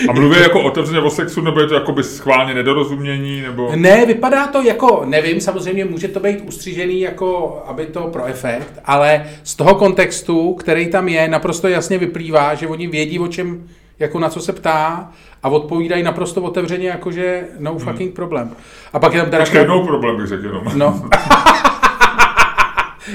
A 0.09 0.13
mluví 0.13 0.41
jako 0.41 0.63
otevřeně 0.63 1.01
o 1.01 1.11
sexu, 1.11 1.41
nebo 1.41 1.61
je 1.61 1.67
to 1.67 1.75
jako 1.75 1.93
by 1.93 2.03
schválně 2.03 2.55
nedorozumění, 2.55 3.41
nebo... 3.41 3.73
Ne, 3.77 4.07
vypadá 4.07 4.47
to 4.47 4.63
jako, 4.63 5.03
nevím, 5.07 5.41
samozřejmě 5.41 5.85
může 5.85 6.09
to 6.09 6.21
být 6.21 6.41
ustřížený 6.47 7.01
jako, 7.01 7.63
aby 7.67 7.87
to 7.87 8.01
pro 8.01 8.25
efekt, 8.25 8.81
ale 8.85 9.27
z 9.45 9.55
toho 9.55 9.75
kontextu, 9.75 10.55
který 10.55 10.91
tam 10.91 11.09
je, 11.09 11.29
naprosto 11.29 11.69
jasně 11.69 11.99
vyplývá, 11.99 12.55
že 12.55 12.67
oni 12.67 12.87
vědí, 12.87 13.19
o 13.19 13.29
čem 13.29 13.69
jako 13.99 14.19
na 14.19 14.28
co 14.28 14.40
se 14.40 14.52
ptá 14.52 15.12
a 15.43 15.49
odpovídají 15.49 16.02
naprosto 16.02 16.43
otevřeně, 16.43 16.88
jakože 16.88 17.45
no 17.59 17.71
hmm. 17.71 17.81
fucking 17.81 18.14
problem. 18.14 18.57
A 18.93 18.99
pak 18.99 19.14
je 19.14 19.21
tam 19.21 19.31
teda... 19.31 19.43
Počkej, 19.43 19.67
no 19.67 19.87
problém 19.87 20.17
bych 20.17 20.26
řekl 20.26 20.47
jenom. 20.47 20.64
No. 20.75 21.09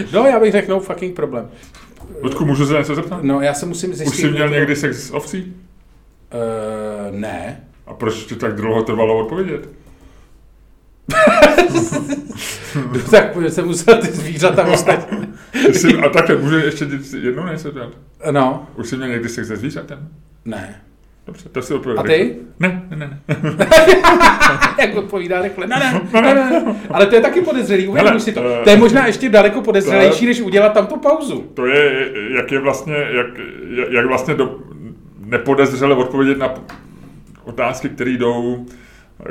no, 0.13 0.25
já 0.25 0.39
bych 0.39 0.51
řekl 0.51 0.71
no 0.71 0.79
fucking 0.79 1.15
problém. 1.15 1.49
Ludku, 2.21 2.45
můžu 2.45 2.65
se 2.65 2.73
něco 2.73 2.95
zeptat? 2.95 3.23
No, 3.23 3.41
já 3.41 3.53
se 3.53 3.65
musím 3.65 3.93
zjistit... 3.93 4.15
Už 4.15 4.21
jsi 4.21 4.31
měl 4.31 4.49
někdy 4.49 4.75
sex 4.75 4.97
s 4.97 5.11
ovcí? 5.11 5.55
Uh, 6.33 7.19
ne. 7.19 7.63
A 7.87 7.93
proč 7.93 8.15
ti 8.23 8.35
tak 8.35 8.55
dlouho 8.55 8.83
trvalo 8.83 9.19
odpovědět? 9.19 9.69
no, 12.75 12.99
tak 13.11 13.35
jsem 13.47 13.65
musel 13.65 14.01
ty 14.01 14.07
zvířata 14.07 14.65
ostatní. 14.65 15.33
a 16.05 16.09
takhle, 16.09 16.35
může 16.35 16.55
ještě 16.55 16.87
jednou 17.21 17.47
něco 17.47 17.71
dát? 17.71 17.89
No. 18.31 18.67
Už 18.75 18.87
jsi 18.87 18.97
měl 18.97 19.09
někdy 19.09 19.29
sex 19.29 19.47
se 19.47 19.57
zvířatem? 19.57 20.09
Ne. 20.45 20.81
Dobře, 21.27 21.49
to 21.49 21.61
si 21.61 21.73
odpověděl. 21.73 22.03
A 22.03 22.07
ty? 22.07 22.35
Ne, 22.59 22.85
ne, 22.89 22.97
ne. 22.97 23.19
ne. 23.43 23.67
Jak 24.79 24.95
odpovídá 24.95 25.41
rychle. 25.41 25.67
Ne, 25.67 25.75
ne, 25.79 26.01
ne, 26.13 26.21
ne, 26.21 26.49
ne. 26.49 26.75
Ale 26.91 27.05
to 27.05 27.15
je 27.15 27.21
taky 27.21 27.41
podezřelý, 27.41 27.87
uvědomuji 27.87 28.09
Hele, 28.09 28.19
si 28.19 28.31
to. 28.31 28.41
To 28.63 28.69
je 28.69 28.77
možná 28.77 29.07
ještě 29.07 29.29
daleko 29.29 29.61
podezřelejší, 29.61 30.25
než 30.25 30.41
udělat 30.41 30.73
tam 30.73 30.87
tu 30.87 30.97
pauzu. 30.97 31.41
To 31.53 31.65
je, 31.65 32.09
jak 32.35 32.51
je 32.51 32.59
vlastně, 32.59 32.95
jak, 32.95 33.27
jak 33.89 34.05
vlastně 34.05 34.33
do, 34.33 34.59
nepodezřele 35.25 35.95
odpovědět 35.95 36.37
na 36.37 36.53
otázky, 37.43 37.89
které 37.89 38.11
jdou 38.11 38.65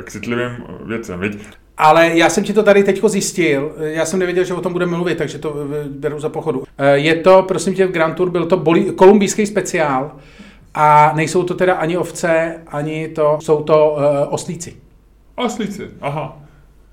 k 0.03 0.11
citlivým 0.11 0.49
věcem. 0.85 1.19
Viď? 1.19 1.37
Ale 1.77 2.11
já 2.13 2.29
jsem 2.29 2.43
ti 2.43 2.53
to 2.53 2.63
tady 2.63 2.83
teďko 2.83 3.09
zjistil, 3.09 3.75
já 3.79 4.05
jsem 4.05 4.19
nevěděl, 4.19 4.43
že 4.43 4.53
o 4.53 4.61
tom 4.61 4.73
budeme 4.73 4.91
mluvit, 4.91 5.17
takže 5.17 5.37
to 5.37 5.55
eh, 5.85 5.89
beru 5.89 6.19
za 6.19 6.29
pochodu. 6.29 6.63
Eh, 6.77 6.97
Je 6.97 7.15
to, 7.15 7.43
prosím 7.47 7.73
tě, 7.73 7.87
v 7.87 7.91
Grand 7.91 8.15
Tour 8.15 8.29
byl 8.29 8.45
to 8.45 8.57
boli, 8.57 8.83
kolumbijský 8.83 9.45
speciál 9.45 10.11
a 10.73 11.11
nejsou 11.15 11.43
to 11.43 11.53
teda 11.53 11.73
ani 11.73 11.97
ovce, 11.97 12.61
ani 12.67 13.07
to, 13.07 13.37
jsou 13.41 13.63
to 13.63 13.95
uh, 13.97 14.33
oslíci. 14.33 14.75
Oslíci, 15.35 15.87
aha. 16.01 16.43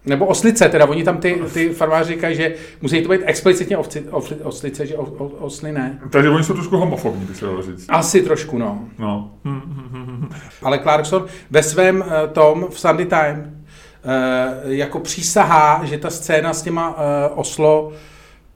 Nebo 0.06 0.26
oslice, 0.26 0.68
teda 0.68 0.86
oni 0.86 1.04
tam 1.04 1.18
ty, 1.18 1.40
ty 1.54 1.68
farmáři 1.68 2.14
říkají, 2.14 2.36
že 2.36 2.54
musí 2.82 3.02
to 3.02 3.08
být 3.08 3.20
explicitně 3.24 3.76
ovci, 3.76 4.04
ovci, 4.10 4.34
oslice, 4.34 4.86
že 4.86 4.96
o, 4.96 5.02
o, 5.02 5.24
osly 5.26 5.72
ne. 5.72 5.98
Takže 6.10 6.30
oni 6.30 6.44
jsou 6.44 6.54
trošku 6.54 6.76
homofobní, 6.76 7.26
by 7.26 7.34
se 7.34 7.46
dalo 7.46 7.62
říct. 7.62 7.86
Asi 7.88 8.22
trošku, 8.22 8.58
no. 8.58 8.84
No. 8.98 9.30
Ale 10.62 10.78
Clarkson 10.78 11.26
ve 11.50 11.62
svém 11.62 12.04
eh, 12.06 12.28
tom 12.28 12.66
v 12.70 12.80
Sunday 12.80 13.06
Time 13.06 13.64
eh, 14.04 14.74
jako 14.74 15.00
přísahá, 15.00 15.80
že 15.84 15.98
ta 15.98 16.10
scéna 16.10 16.52
s 16.52 16.62
těma 16.62 16.96
eh, 16.96 17.28
oslo, 17.34 17.92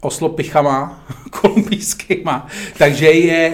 oslo 0.00 0.28
pichama 0.28 1.04
kolumbijskýma, 1.31 2.47
takže 2.78 3.11
je 3.11 3.52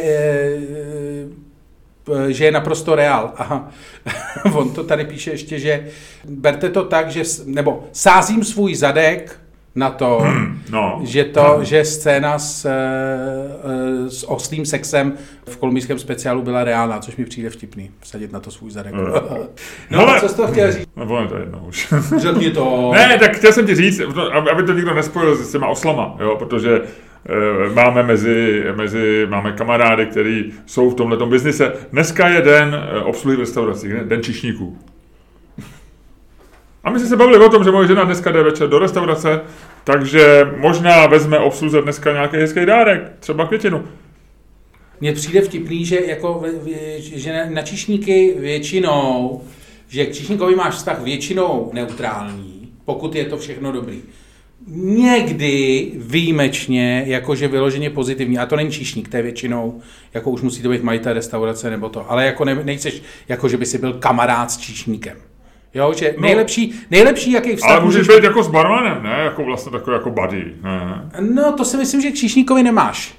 že 2.29 2.45
je 2.45 2.53
naprosto 2.53 2.95
reál. 2.95 3.33
A 3.37 3.69
on 4.55 4.71
to 4.71 4.85
tady 4.85 5.05
píše 5.05 5.31
ještě, 5.31 5.59
že 5.59 5.87
berte 6.25 6.69
to 6.69 6.85
tak, 6.85 7.11
že, 7.11 7.23
nebo 7.47 7.85
sázím 7.93 8.45
svůj 8.45 8.75
zadek 8.75 9.41
na 9.75 9.91
to, 9.91 10.23
No. 10.71 11.01
že 11.05 11.25
to, 11.25 11.59
že 11.63 11.85
scéna 11.85 12.39
s, 12.39 12.65
eh, 12.65 12.71
eh, 14.07 14.11
s 14.11 14.31
oslým 14.31 14.67
sexem 14.67 15.13
v 15.49 15.57
kolumbijském 15.57 15.99
speciálu 15.99 16.43
byla 16.43 16.65
reálná, 16.65 16.99
což 16.99 17.17
mi 17.17 17.25
přijde 17.25 17.51
vtipný, 17.51 17.91
vsadit 18.01 18.33
na 18.33 18.41
to 18.41 18.51
svůj 18.51 18.71
zadek. 18.71 18.95
Eh. 18.95 19.21
No, 19.91 19.99
Hele. 20.07 20.21
co 20.21 20.29
jsi 20.29 20.37
to 20.37 20.47
chtěl 20.47 20.73
říct? 20.73 20.89
No, 20.97 21.29
to 21.29 21.37
jedno 21.39 21.65
už. 21.69 21.95
Řekni 22.17 22.51
to. 22.51 22.91
ne, 22.95 23.19
tak 23.19 23.37
chtěl 23.37 23.53
jsem 23.53 23.67
ti 23.67 23.75
říct, 23.75 24.01
aby 24.53 24.63
to 24.63 24.73
nikdo 24.73 24.95
nespojil 24.95 25.37
s 25.37 25.53
těma 25.53 25.67
oslama, 25.67 26.17
jo, 26.21 26.37
protože 26.39 26.81
eh, 26.85 26.89
máme 27.75 28.03
mezi, 28.03 28.65
mezi, 28.77 29.27
máme 29.31 29.53
kamarády, 29.53 30.07
kteří 30.07 30.53
jsou 30.67 30.91
v 30.91 30.95
tomhle 30.95 31.27
biznise. 31.27 31.73
Dneska 31.93 32.29
je 32.29 32.43
den 32.43 32.75
eh, 32.75 33.01
obsluhy 33.01 33.37
v 33.37 33.41
restauracích, 33.41 33.93
den 33.93 34.23
čišníků. 34.23 34.79
A 36.85 36.91
my 36.91 36.99
jsme 36.99 37.09
se 37.09 37.17
bavili 37.17 37.39
o 37.39 37.49
tom, 37.49 37.65
že 37.65 37.71
moje 37.71 37.89
žena 37.89 38.05
dneska 38.05 38.31
jde 38.31 38.43
večer 38.43 38.69
do 38.69 38.79
restaurace, 38.79 39.41
takže 39.85 40.53
možná 40.57 41.07
vezme 41.07 41.39
obsluze 41.39 41.83
dneska 41.83 42.13
nějaký 42.13 42.37
hezký 42.37 42.67
dárek, 42.67 43.13
třeba 43.21 43.47
květinu. 43.47 43.85
Mně 45.01 45.13
přijde 45.13 45.41
vtipný, 45.41 45.85
že, 45.85 46.01
jako, 46.07 46.45
že 47.01 47.47
na 47.51 47.63
číšníky 47.63 48.37
většinou, 48.39 49.41
že 49.89 50.07
k 50.07 50.15
číšníkovi 50.15 50.55
máš 50.55 50.75
vztah 50.75 51.03
většinou 51.03 51.71
neutrální, 51.73 52.73
pokud 52.85 53.15
je 53.15 53.25
to 53.25 53.39
všechno 53.39 53.73
dobrý. 53.73 54.03
Někdy 54.67 55.91
výjimečně, 55.97 57.03
jakože 57.07 57.49
vyloženě 57.49 57.91
pozitivní, 57.91 58.39
a 58.39 58.47
to 58.47 58.57
není 58.57 58.71
číšník, 58.71 59.09
to 59.09 59.17
je 59.17 59.23
většinou, 59.23 59.81
jako 60.15 60.31
už 60.31 60.43
musí 60.43 60.63
to 60.63 60.69
být 60.69 60.83
majitel 60.83 61.13
restaurace 61.13 61.71
nebo 61.71 61.89
to, 61.89 62.11
ale 62.11 62.27
jako 62.27 62.45
ne, 62.45 62.55
nejseš, 62.65 63.03
jako 63.29 63.49
že 63.49 63.57
by 63.57 63.67
si 63.67 63.79
byl 63.79 63.93
kamarád 63.93 64.51
s 64.51 64.59
číšníkem. 64.59 65.17
Jo, 65.75 65.93
že 65.97 66.15
No. 66.17 66.23
nejlepší, 66.23 66.75
nejlepší, 66.91 67.33
jaký 67.33 67.57
vztah 67.57 67.71
Ale 67.71 67.85
můžeš 67.85 68.09
být 68.09 68.25
jako 68.25 68.43
s 68.43 68.49
barmanem, 68.49 69.03
ne? 69.03 69.19
Jako 69.25 69.45
vlastně 69.45 69.73
takový 69.73 69.95
jako 69.95 70.11
buddy. 70.11 70.45
Ne? 70.63 71.11
No, 71.21 71.53
to 71.53 71.65
si 71.65 71.77
myslím, 71.77 72.01
že 72.01 72.11
k 72.11 72.15
číšníkovi 72.15 72.63
nemáš. 72.63 73.15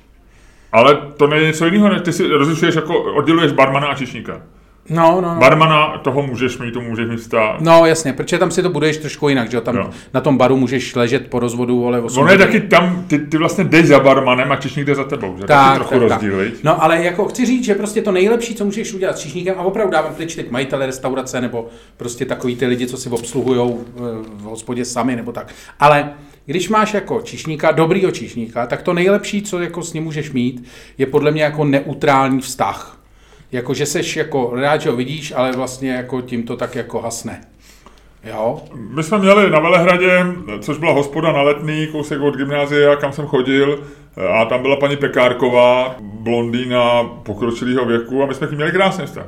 Ale 0.72 1.02
to 1.18 1.28
není 1.28 1.46
něco 1.46 1.66
jiného, 1.66 1.90
než 1.90 2.02
ty 2.02 2.14
si 2.14 2.28
rozlišuješ 2.28 2.76
jako 2.76 3.04
odděluješ 3.04 3.52
barmana 3.52 3.88
a 3.88 3.96
čišníka. 3.96 4.42
No, 4.90 5.22
no, 5.22 5.34
no. 5.36 5.40
Barmana 5.40 5.98
toho 5.98 6.22
můžeš 6.22 6.58
mít, 6.58 6.72
to 6.72 6.82
můžeš 6.82 7.10
mít 7.10 7.18
vztah. 7.20 7.56
No 7.60 7.86
jasně, 7.86 8.14
protože 8.14 8.38
tam 8.38 8.52
si 8.52 8.62
to 8.64 8.70
buduješ 8.70 8.98
trošku 8.98 9.30
jinak, 9.30 9.52
že 9.52 9.58
jo? 9.58 9.62
Tam 9.62 9.76
Jo. 9.76 9.90
na 10.14 10.22
tom 10.22 10.38
baru 10.38 10.58
můžeš 10.58 10.96
ležet 10.96 11.28
po 11.28 11.40
rozvodu, 11.40 11.88
ale 11.88 12.02
8 12.02 12.20
Ono 12.22 12.32
je 12.32 12.38
taky 12.38 12.60
tam, 12.62 13.04
ty, 13.08 13.20
ty 13.20 13.38
vlastně 13.38 13.64
jdeš 13.64 13.88
za 13.88 14.00
barmanem 14.00 14.52
a 14.52 14.56
čišník 14.56 14.86
jde 14.86 14.96
za 14.96 15.04
tebou, 15.04 15.36
že? 15.38 15.46
taky 15.46 15.76
trochu 15.76 16.00
rozdíl, 16.00 16.38
viď? 16.38 16.64
No 16.64 16.84
ale 16.84 17.04
jako 17.04 17.26
chci 17.26 17.46
říct, 17.46 17.64
že 17.66 17.76
prostě 17.76 18.02
to 18.02 18.12
nejlepší, 18.12 18.56
co 18.56 18.66
můžeš 18.66 18.94
udělat 18.94 19.18
s 19.18 19.22
číšníkem, 19.22 19.56
a 19.58 19.62
opravdu 19.62 19.92
dávám 19.92 20.16
kličky 20.16 20.44
k 20.44 20.52
majitele 20.52 20.86
restaurace, 20.86 21.42
nebo 21.42 21.68
prostě 21.98 22.26
takový 22.26 22.56
ty 22.56 22.66
lidi, 22.66 22.88
co 22.88 22.98
si 22.98 23.10
obsluhují 23.10 23.76
v 24.34 24.42
hospodě 24.42 24.86
sami, 24.86 25.16
nebo 25.16 25.32
tak. 25.32 25.54
Ale 25.80 26.14
když 26.46 26.70
máš 26.70 26.94
jako 26.94 27.22
číšníka, 27.22 27.72
dobrýho 27.72 28.12
číšníka, 28.12 28.68
tak 28.68 28.82
to 28.82 28.94
nejlepší, 28.94 29.42
co 29.42 29.60
jako 29.60 29.82
s 29.84 29.94
ním 29.94 30.04
můžeš 30.04 30.32
mít, 30.32 30.64
je 30.98 31.06
podle 31.06 31.32
mě 31.32 31.44
jako 31.44 31.66
neutrální 31.66 32.42
vztah. 32.42 33.01
Jako, 33.52 33.74
že 33.74 33.86
seš 33.86 34.16
jako 34.16 34.52
rád, 34.56 34.82
že 34.82 34.90
ho 34.90 34.96
vidíš, 34.96 35.34
ale 35.36 35.52
vlastně 35.52 35.92
jako 35.92 36.22
tím 36.22 36.44
to 36.44 36.58
tak 36.58 36.76
jako 36.76 37.02
hasne. 37.02 37.42
Jo? 38.24 38.62
My 38.76 39.04
jsme 39.04 39.18
měli 39.18 39.50
na 39.50 39.60
Velehradě, 39.60 40.26
což 40.60 40.78
byla 40.78 40.92
hospoda 40.92 41.32
na 41.32 41.42
letný, 41.42 41.88
kousek 41.92 42.22
od 42.22 42.38
gymnázia, 42.38 42.96
kam 42.96 43.14
jsem 43.14 43.26
chodil, 43.26 43.84
a 44.34 44.46
tam 44.46 44.62
byla 44.62 44.76
paní 44.76 44.98
Pekárková, 44.98 45.96
blondýna 46.02 47.04
pokročilého 47.04 47.86
věku 47.86 48.24
a 48.24 48.26
my 48.26 48.34
jsme 48.34 48.48
k 48.48 48.52
ní 48.52 48.56
měli 48.56 48.72
krásný 48.72 49.06
vztah. 49.06 49.28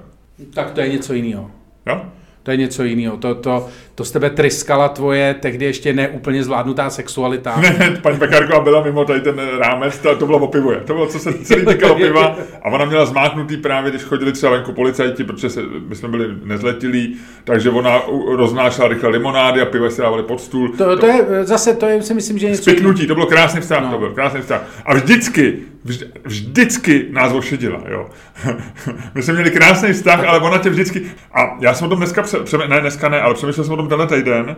Tak 0.53 0.71
to 0.71 0.81
je 0.81 0.89
něco 0.89 1.13
jiného. 1.13 1.51
Jo? 1.85 2.01
To 2.43 2.51
je 2.51 2.57
něco 2.57 2.83
jiného. 2.83 3.17
To, 3.17 3.35
to, 3.35 3.67
to 3.95 4.05
z 4.05 4.11
tebe 4.11 4.29
tryskala 4.29 4.89
tvoje 4.89 5.33
tehdy 5.39 5.65
ještě 5.65 5.93
neúplně 5.93 6.43
zvládnutá 6.43 6.89
sexualita. 6.89 7.61
Ne, 7.61 7.99
paní 8.01 8.17
Pekárková 8.19 8.59
byla 8.59 8.83
mimo 8.83 9.05
tady 9.05 9.21
ten 9.21 9.41
rámec, 9.59 9.97
to, 9.97 10.15
to 10.15 10.25
bylo 10.25 10.37
o 10.37 10.47
pivuje. 10.47 10.77
To 10.77 10.93
bylo, 10.93 11.07
co 11.07 11.19
se 11.19 11.33
celý 11.33 11.65
týkalo 11.65 11.95
piva. 11.95 12.35
A 12.63 12.69
ona 12.69 12.85
měla 12.85 13.05
zmáknutý 13.05 13.57
právě, 13.57 13.91
když 13.91 14.03
chodili 14.03 14.31
třeba 14.31 14.51
venku 14.51 14.73
policajti, 14.73 15.23
protože 15.23 15.49
se, 15.49 15.61
my 15.87 15.95
jsme 15.95 16.09
byli 16.09 16.27
nezletilí, 16.43 17.17
takže 17.43 17.69
ona 17.69 18.01
roznášela 18.35 18.87
rychle 18.87 19.09
limonády 19.09 19.61
a 19.61 19.65
piva 19.65 19.89
si 19.89 20.01
dávali 20.01 20.23
pod 20.23 20.41
stůl. 20.41 20.69
To, 20.77 20.97
to 20.97 21.05
je 21.07 21.25
zase, 21.41 21.73
to 21.75 21.85
je, 21.85 22.01
si 22.01 22.13
myslím, 22.13 22.37
že 22.37 22.49
něco 22.49 22.63
Spiknutí, 22.63 23.07
to 23.07 23.13
bylo 23.15 23.25
krásný 23.25 23.61
vztah, 23.61 23.79
No. 23.81 23.85
no. 23.87 23.93
to 23.93 23.99
byl 23.99 24.09
krásný 24.09 24.41
vztah. 24.41 24.61
A 24.85 24.93
vždycky, 24.93 25.57
vždy, 25.83 26.05
vždycky 26.23 27.05
nás 27.11 27.33
ošidila, 27.33 27.81
jo. 27.89 28.09
My 29.15 29.21
jsme 29.23 29.33
měli 29.33 29.51
krásný 29.51 29.93
vztah, 29.93 30.23
ale 30.27 30.39
ona 30.39 30.57
tě 30.57 30.69
vždycky... 30.69 31.01
A 31.33 31.57
já 31.59 31.73
jsem 31.73 31.87
o 31.87 31.89
tom 31.89 31.99
dneska, 31.99 32.21
pře, 32.23 32.39
pře, 32.39 32.57
ne 32.67 32.81
dneska 32.81 33.09
ne, 33.09 33.21
ale 33.21 33.33
přemýšlel 33.33 33.63
jsem 33.63 33.73
o 33.73 33.77
tom 33.77 33.82
tenhle 33.87 34.07
týden, 34.07 34.55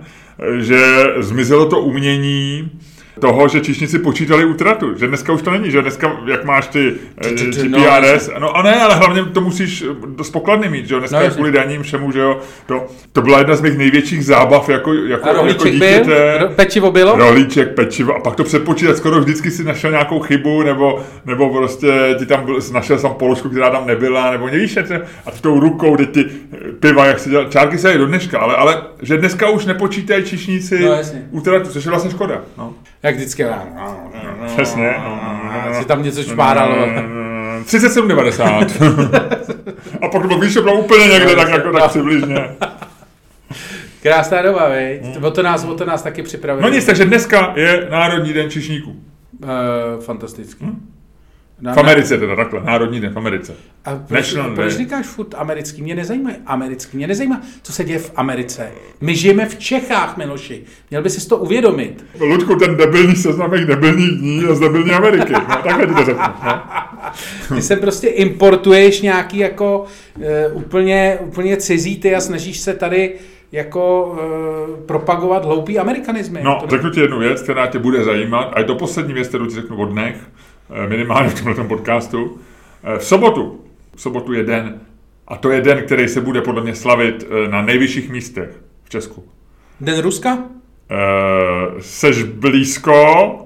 že 0.60 1.05
zmizelo 1.17 1.65
to 1.65 1.79
umění 1.79 2.72
toho, 3.19 3.48
že 3.48 3.62
číšníci 3.62 4.00
počítali 4.00 4.45
útratu, 4.45 4.98
že 4.98 5.07
dneska 5.07 5.34
už 5.34 5.41
to 5.41 5.51
není, 5.51 5.72
že 5.72 5.81
dneska, 5.81 6.12
jak 6.25 6.43
máš 6.45 6.67
ty 6.67 6.93
eh, 7.25 7.29
ty, 7.31 7.69
no, 7.69 7.79
GPRS, 7.79 8.29
no 8.39 8.57
a 8.57 8.62
ne, 8.62 8.75
ale 8.81 8.95
hlavně 8.95 9.25
to 9.25 9.41
musíš 9.41 9.84
do 10.05 10.24
spokladny 10.24 10.69
mít, 10.69 10.88
že 10.88 10.93
jo, 10.93 11.00
dneska 11.00 11.19
No, 11.19 11.25
no, 11.27 11.31
kvůli 11.31 11.51
daním 11.51 11.84
všemu, 11.84 12.12
že 12.12 12.19
jo, 12.19 12.39
to, 12.65 12.88
to 13.12 13.22
byla 13.22 13.38
jedna 13.38 13.55
z 13.55 13.62
mých 13.62 13.77
největších 13.77 14.25
zábav 14.25 14.69
jako, 14.69 14.93
jako, 14.93 15.29
jako 15.29 15.43
byl? 15.43 15.72
dítěte. 15.72 16.39
Pečivo 16.55 16.91
bylo? 16.91 17.15
Rohlíček, 17.17 17.74
pečivo 17.74 18.15
a 18.15 18.19
pak 18.19 18.36
to 18.36 18.43
přepočítat, 18.43 18.98
skoro 18.98 19.19
vždycky 19.19 19.51
si 19.51 19.63
našel 19.63 19.91
nějakou 19.91 20.19
chybu, 20.19 20.63
nebo, 20.63 21.00
nebo 21.25 21.50
prostě 21.50 22.15
ti 22.19 22.25
tam 22.25 22.45
byl, 22.45 22.60
našel 22.74 23.00
jsem 23.00 23.12
položku, 23.12 23.50
která 23.50 23.69
tam 23.69 23.88
nebyla, 23.88 24.31
nebo 24.31 24.45
nevíš, 24.48 24.72
se- 24.72 25.01
a 25.25 25.31
tou 25.41 25.60
rukou, 25.60 25.98
teď 25.98 26.12
ty 26.12 26.25
eh, 26.53 26.57
piva, 26.79 27.05
jak 27.05 27.19
si 27.19 27.29
dělal, 27.29 27.45
čárky 27.50 27.77
se 27.77 27.98
do 27.98 28.05
dneška, 28.05 28.39
ale, 28.39 28.55
ale 28.55 28.84
že 29.01 29.17
dneska 29.17 29.50
už 29.50 29.65
nepočítají 29.65 30.24
čišníci 30.24 30.79
No, 30.79 30.98
útratu, 31.31 31.69
což 31.69 31.86
je 31.86 31.89
vlastně 31.91 32.12
škoda. 32.12 32.41
No. 32.57 32.74
Jak 33.05 33.15
vždycky. 33.15 33.45
Přesně. 34.45 34.95
Si 35.79 35.85
tam 35.85 36.03
něco 36.03 36.24
špáralo. 36.24 36.75
37,90. 37.65 38.67
a 40.01 40.07
pak 40.07 40.21
to 40.53 40.62
bylo 40.62 40.74
úplně 40.79 41.07
někde 41.07 41.35
tak, 41.35 41.50
jako, 41.50 41.71
tak 41.71 41.89
přibližně. 41.89 42.50
Krásná 44.01 44.41
doba, 44.41 44.69
vej. 44.69 45.01
O 45.21 45.31
to 45.31 45.43
nás, 45.43 45.63
o 45.63 45.74
to 45.74 45.85
nás 45.85 46.01
taky 46.01 46.24
připravili. 46.24 46.63
No 46.63 46.69
nic, 46.69 46.85
takže 46.85 47.05
dneska 47.05 47.53
je 47.55 47.88
Národní 47.91 48.33
den 48.33 48.50
čišníků. 48.50 48.89
Uh, 48.89 50.03
fantasticky. 50.03 50.65
Na, 51.62 51.74
V 51.74 51.77
Americe 51.77 52.17
teda 52.17 52.35
takhle, 52.35 52.62
Národní 52.63 53.00
den 53.00 53.13
v 53.13 53.17
Americe. 53.17 53.53
A 53.85 53.95
proč, 53.95 54.09
National 54.09 54.55
proč 54.55 54.74
Day. 54.74 54.77
říkáš 54.83 55.05
furt 55.05 55.33
americký? 55.38 55.81
Mě 55.81 55.95
nezajímá 55.95 56.31
americký. 56.45 56.97
Mě 56.97 57.07
nezajímá, 57.07 57.41
co 57.63 57.74
se 57.74 57.83
děje 57.83 58.00
v 58.00 58.12
Americe. 58.15 58.71
My 59.01 59.15
žijeme 59.15 59.45
v 59.50 59.59
Čechách, 59.59 60.17
Miloši. 60.17 60.62
Měl 60.89 61.01
by 61.01 61.09
si 61.09 61.29
to 61.29 61.38
uvědomit. 61.38 62.05
Ludku, 62.19 62.55
ten 62.55 62.75
debilní 62.77 63.15
seznam 63.15 63.51
těch 63.51 63.65
debilních 63.65 64.19
dní 64.19 64.41
je 64.41 64.55
z 64.55 64.59
debilní 64.59 64.91
Ameriky. 64.91 65.33
No, 65.33 65.39
takhle 65.63 65.88
ti 65.88 65.93
to 65.93 66.05
řeknu. 66.05 66.24
No. 67.50 67.55
Ty 67.55 67.62
se 67.62 67.75
prostě 67.75 68.07
importuješ 68.07 69.01
nějaký 69.01 69.38
jako 69.38 69.85
uh, 70.17 70.24
úplně, 70.53 71.17
úplně 71.21 71.57
cizí 71.57 71.97
ty 72.00 72.15
a 72.15 72.21
snažíš 72.21 72.59
se 72.59 72.74
tady 72.74 73.13
jako 73.51 74.03
uh, 74.69 74.85
propagovat 74.85 75.45
hloupý 75.45 75.79
amerikanismy. 75.79 76.39
no, 76.43 76.59
To- 76.62 76.67
řeknu 76.75 76.89
ti 76.89 77.00
jednu 77.00 77.19
věc, 77.19 77.41
která 77.41 77.67
tě 77.67 77.79
bude 77.79 78.03
zajímat, 78.03 78.51
a 78.53 78.59
je 78.59 78.65
to 78.65 78.75
poslední 78.75 79.13
věc, 79.13 79.27
kterou 79.27 79.45
ti 79.45 79.55
řeknu 79.55 79.77
o 79.77 79.85
dnech, 79.85 80.15
minimálně 80.89 81.29
v 81.29 81.43
tomhle 81.43 81.63
podcastu. 81.63 82.38
Eh, 82.84 82.98
V 82.98 83.05
sobotu, 83.05 83.62
v 83.95 84.01
sobotu 84.01 84.34
je 84.34 84.43
den 84.43 84.79
A 85.27 85.36
to 85.38 85.51
je 85.51 85.62
den, 85.62 85.84
který 85.86 86.07
se 86.07 86.22
bude 86.22 86.41
podle 86.41 86.62
mě 86.63 86.75
slavit 86.75 87.27
eh, 87.29 87.48
na 87.50 87.62
nejvyšších 87.62 88.10
místech 88.10 88.50
v 88.84 88.89
Česku. 88.89 89.24
Den 89.81 90.01
Ruska? 90.01 90.38
Uh, 90.91 91.79
seš 91.79 92.24
blízko, 92.24 92.95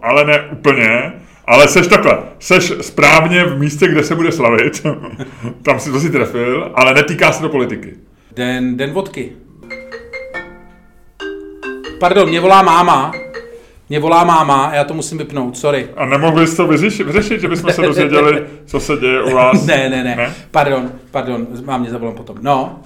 ale 0.03 0.25
ne 0.25 0.49
úplně. 0.51 1.13
Ale 1.45 1.67
seš 1.67 1.87
takhle, 1.87 2.17
seš 2.39 2.73
správně 2.81 3.43
v 3.45 3.59
místě, 3.59 3.87
kde 3.87 4.03
se 4.03 4.15
bude 4.15 4.31
slavit. 4.31 4.83
Tam 5.63 5.79
si 5.79 5.91
to 5.91 5.99
si 5.99 6.09
trefil, 6.09 6.71
ale 6.75 6.93
netýká 6.93 7.31
se 7.31 7.41
to 7.41 7.49
politiky. 7.49 7.93
Den, 8.35 8.77
den 8.77 8.91
vodky. 8.91 9.31
Pardon, 11.99 12.29
mě 12.29 12.39
volá 12.39 12.61
máma. 12.61 13.11
Mě 13.89 13.99
volá 13.99 14.23
máma 14.23 14.65
a 14.65 14.75
já 14.75 14.83
to 14.83 14.93
musím 14.93 15.17
vypnout, 15.17 15.57
sorry. 15.57 15.87
A 15.97 16.05
nemohli 16.05 16.47
jste 16.47 16.57
to 16.57 16.67
vyřešit, 16.67 17.03
vyřešit, 17.03 17.41
že 17.41 17.47
bychom 17.47 17.73
se 17.73 17.81
dozvěděli, 17.81 18.45
co 18.65 18.79
se 18.79 18.97
děje 18.97 19.23
u 19.23 19.35
vás? 19.35 19.65
ne, 19.65 19.89
ne, 19.89 20.03
ne, 20.03 20.15
ne. 20.15 20.33
Pardon, 20.51 20.91
pardon, 21.11 21.47
mám 21.65 21.81
mě 21.81 21.89
zavolám 21.89 22.15
potom. 22.15 22.37
No. 22.41 22.79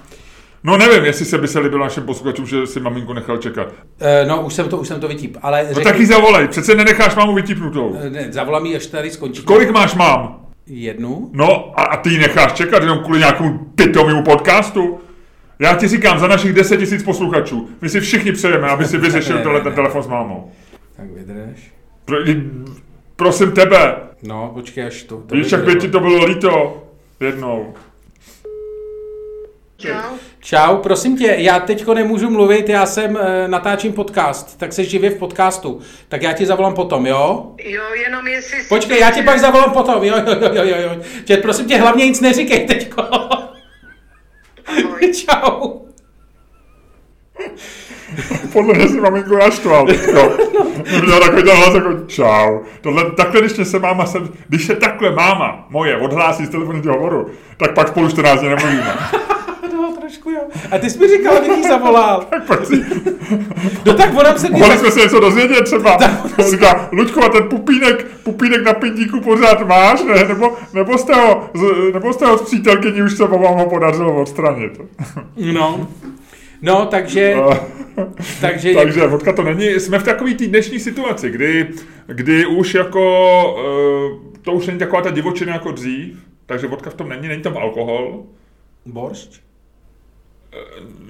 No 0.64 0.76
nevím, 0.76 1.04
jestli 1.04 1.24
se 1.24 1.38
by 1.38 1.48
se 1.48 1.58
líbilo 1.58 1.84
našim 1.84 2.02
posluchačům, 2.02 2.46
že 2.46 2.66
si 2.66 2.80
maminku 2.80 3.12
nechal 3.12 3.36
čekat. 3.36 3.66
Uh, 3.66 4.28
no, 4.28 4.42
už 4.42 4.54
jsem 4.54 4.68
to, 4.68 4.78
už 4.78 4.88
jsem 4.88 5.00
to 5.00 5.08
vytip, 5.08 5.36
ale... 5.42 5.62
No 5.62 5.68
řekni... 5.68 5.84
taky 5.84 6.06
zavolej, 6.06 6.48
přece 6.48 6.74
nenecháš 6.74 7.14
mámu 7.14 7.34
vytipnutou. 7.34 7.96
Ne, 8.08 8.32
zavolám 8.32 8.66
jí, 8.66 8.76
až 8.76 8.86
tady 8.86 9.10
skončí. 9.10 9.42
Kolik 9.42 9.70
máš 9.70 9.94
mám? 9.94 10.40
Jednu. 10.66 11.30
No 11.32 11.80
a, 11.80 11.82
a 11.82 11.96
ty 11.96 12.10
ji 12.10 12.18
necháš 12.18 12.52
čekat 12.52 12.82
jenom 12.82 12.98
kvůli 12.98 13.18
nějakému 13.18 13.58
pitomému 13.74 14.22
podcastu? 14.22 15.00
Já 15.58 15.74
ti 15.74 15.88
říkám, 15.88 16.18
za 16.18 16.28
našich 16.28 16.52
10 16.52 16.76
tisíc 16.76 17.02
posluchačů, 17.02 17.68
my 17.80 17.88
si 17.88 18.00
všichni 18.00 18.32
přejeme, 18.32 18.68
aby 18.68 18.84
si 18.84 18.98
vyřešil 18.98 19.38
tenhle 19.38 19.60
ten 19.60 19.72
telefon 19.72 20.02
s 20.02 20.06
mámou. 20.06 20.52
Tak 20.96 21.10
vydrž. 21.10 21.72
Pro, 22.04 22.18
prosím 23.16 23.52
tebe. 23.52 23.96
No, 24.22 24.50
počkej, 24.54 24.86
až 24.86 25.02
to... 25.02 25.16
to 25.16 25.34
Víš, 25.34 25.52
jak 25.52 25.64
by 25.64 25.74
ti 25.74 25.88
to 25.88 26.00
bylo 26.00 26.24
líto 26.24 26.82
jednou. 27.20 27.74
Čau. 29.76 30.16
Čau, 30.40 30.76
prosím 30.76 31.18
tě, 31.18 31.34
já 31.38 31.60
teďko 31.60 31.94
nemůžu 31.94 32.30
mluvit, 32.30 32.68
já 32.68 32.86
jsem 32.86 33.16
e, 33.16 33.48
natáčím 33.48 33.92
podcast, 33.92 34.58
tak 34.58 34.72
se 34.72 34.84
živě 34.84 35.10
v 35.10 35.18
podcastu. 35.18 35.80
Tak 36.08 36.22
já 36.22 36.32
ti 36.32 36.46
zavolám 36.46 36.74
potom, 36.74 37.06
jo? 37.06 37.54
Jo, 37.64 37.82
jenom 37.94 38.26
jestli... 38.26 38.64
Počkej, 38.68 39.00
já 39.00 39.10
ti 39.10 39.22
pak 39.22 39.38
zavolám 39.38 39.72
potom, 39.72 40.04
jo, 40.04 40.16
jo, 40.16 40.50
jo, 40.52 40.64
jo, 40.64 40.76
jo. 40.78 41.02
Tě, 41.24 41.36
prosím 41.36 41.66
tě, 41.66 41.76
hlavně 41.76 42.06
nic 42.06 42.20
neříkej 42.20 42.66
teďko. 42.66 43.02
Ahoj. 44.66 45.12
Čau. 45.14 45.70
Podle 48.52 48.74
mě 48.74 48.88
si 48.88 49.00
maminku 49.00 49.36
naštval. 49.36 49.86
Jo. 49.90 50.32
Měl 51.04 51.20
takový 51.20 51.42
ten 51.42 51.56
hlas 51.56 51.74
jako 51.74 51.90
čau. 52.06 52.58
Tohle, 52.80 53.10
takhle, 53.10 53.40
když 53.40 53.68
se 53.68 53.78
máma, 53.78 54.06
sem, 54.06 54.28
když 54.48 54.66
se 54.66 54.74
takhle 54.74 55.10
máma 55.10 55.66
moje 55.70 55.96
odhlásí 55.96 56.46
z 56.46 56.48
telefonního 56.48 56.94
hovoru, 56.94 57.26
tak 57.56 57.74
pak 57.74 57.88
spolu 57.88 58.08
14 58.08 58.40
dní 58.40 58.48
nemluvíme. 58.48 58.96
no, 59.72 59.96
trošku 60.00 60.30
jo. 60.30 60.40
A 60.70 60.78
ty 60.78 60.90
jsi 60.90 60.98
mi 60.98 61.08
říkal, 61.08 61.36
abych 61.36 61.56
jí 61.56 61.62
zavolal. 61.62 62.20
tak 62.30 62.46
pojď 62.46 62.66
si. 62.66 62.84
No 63.86 63.94
tak 63.94 64.14
ona 64.14 64.38
se 64.38 64.48
mě... 64.48 64.58
Mohli 64.58 64.78
jsme 64.78 64.90
se 64.90 65.00
něco 65.00 65.20
dozvědět 65.20 65.64
třeba. 65.64 65.98
Říká, 66.50 66.88
Luďko, 66.92 67.24
a 67.24 67.28
ten 67.28 67.48
pupínek, 67.48 68.06
pupínek 68.22 68.64
na 68.64 68.72
pindíku 68.72 69.20
pořád 69.20 69.68
máš, 69.68 70.02
ne? 70.02 70.24
Nebo, 70.24 70.56
nebo, 70.72 70.98
jste 70.98 71.14
ho, 71.14 71.50
nebo 71.92 72.12
jste 72.12 72.26
ho 72.26 72.38
z 72.38 72.42
přítelkyní 72.42 73.02
už 73.02 73.16
se 73.16 73.26
vám 73.26 73.54
ho 73.54 73.70
podařilo 73.70 74.20
odstranit. 74.20 74.80
no. 75.52 75.88
No, 76.64 76.86
takže... 76.86 77.34
takže, 78.40 78.74
takže 78.74 79.06
vodka 79.06 79.32
to 79.32 79.42
není. 79.42 79.66
Jsme 79.66 79.98
v 79.98 80.04
takové 80.04 80.34
té 80.34 80.46
dnešní 80.46 80.80
situaci, 80.80 81.30
kdy, 81.30 81.68
kdy 82.06 82.46
už 82.46 82.74
jako... 82.74 83.02
Uh, 84.12 84.34
to 84.42 84.52
už 84.52 84.66
není 84.66 84.78
taková 84.78 85.02
ta 85.02 85.10
divočina 85.10 85.52
jako 85.52 85.72
dřív, 85.72 86.18
takže 86.46 86.66
vodka 86.66 86.90
v 86.90 86.94
tom 86.94 87.08
není, 87.08 87.28
není 87.28 87.42
tam 87.42 87.56
alkohol. 87.56 88.22
Boršť? 88.86 89.40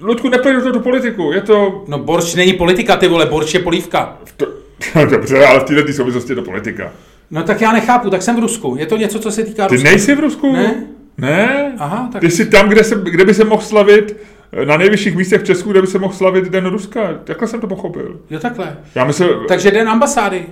Uh, 0.01 0.07
Ludku, 0.07 0.29
nepojdu 0.29 0.61
to 0.61 0.73
tu 0.73 0.79
politiku, 0.79 1.31
je 1.31 1.41
to... 1.41 1.85
No 1.87 1.99
boršť 1.99 2.35
není 2.35 2.53
politika, 2.53 2.95
ty 2.95 3.07
vole, 3.07 3.25
boršť 3.25 3.53
je 3.53 3.59
polívka. 3.59 4.17
To, 4.37 4.45
dobře, 5.09 5.45
ale 5.45 5.59
v 5.59 5.63
této 5.63 5.93
souvislosti 5.93 6.31
je 6.31 6.35
to 6.35 6.43
politika. 6.43 6.91
No 7.31 7.43
tak 7.43 7.61
já 7.61 7.71
nechápu, 7.71 8.09
tak 8.09 8.21
jsem 8.21 8.35
v 8.35 8.39
Rusku. 8.39 8.75
Je 8.79 8.85
to 8.85 8.97
něco, 8.97 9.19
co 9.19 9.31
se 9.31 9.43
týká 9.43 9.67
Ruska? 9.67 9.77
Ty 9.77 9.83
nejsi 9.83 10.15
v 10.15 10.19
Rusku? 10.19 10.53
Ne. 10.53 10.87
Ne? 11.17 11.75
Aha, 11.79 12.09
tak... 12.11 12.21
Ty 12.21 12.31
jsi 12.31 12.45
tam, 12.45 12.69
kde, 12.69 12.83
se, 12.83 13.01
kde 13.03 13.25
by 13.25 13.33
se 13.33 13.43
mohl 13.43 13.61
slavit 13.61 14.17
na 14.65 14.77
nejvyšších 14.77 15.15
místech 15.15 15.41
v 15.41 15.45
Česku, 15.45 15.71
kde 15.71 15.81
by 15.81 15.87
se 15.87 15.99
mohl 15.99 16.13
slavit 16.13 16.45
Den 16.45 16.65
Ruska. 16.65 17.13
Takhle 17.23 17.47
jsem 17.47 17.61
to 17.61 17.67
pochopil. 17.67 18.19
Jo, 18.29 18.39
takhle. 18.39 18.77
Já 18.95 19.05
myslel... 19.05 19.45
Takže 19.47 19.71
Den 19.71 19.89
ambasády. 19.89 20.45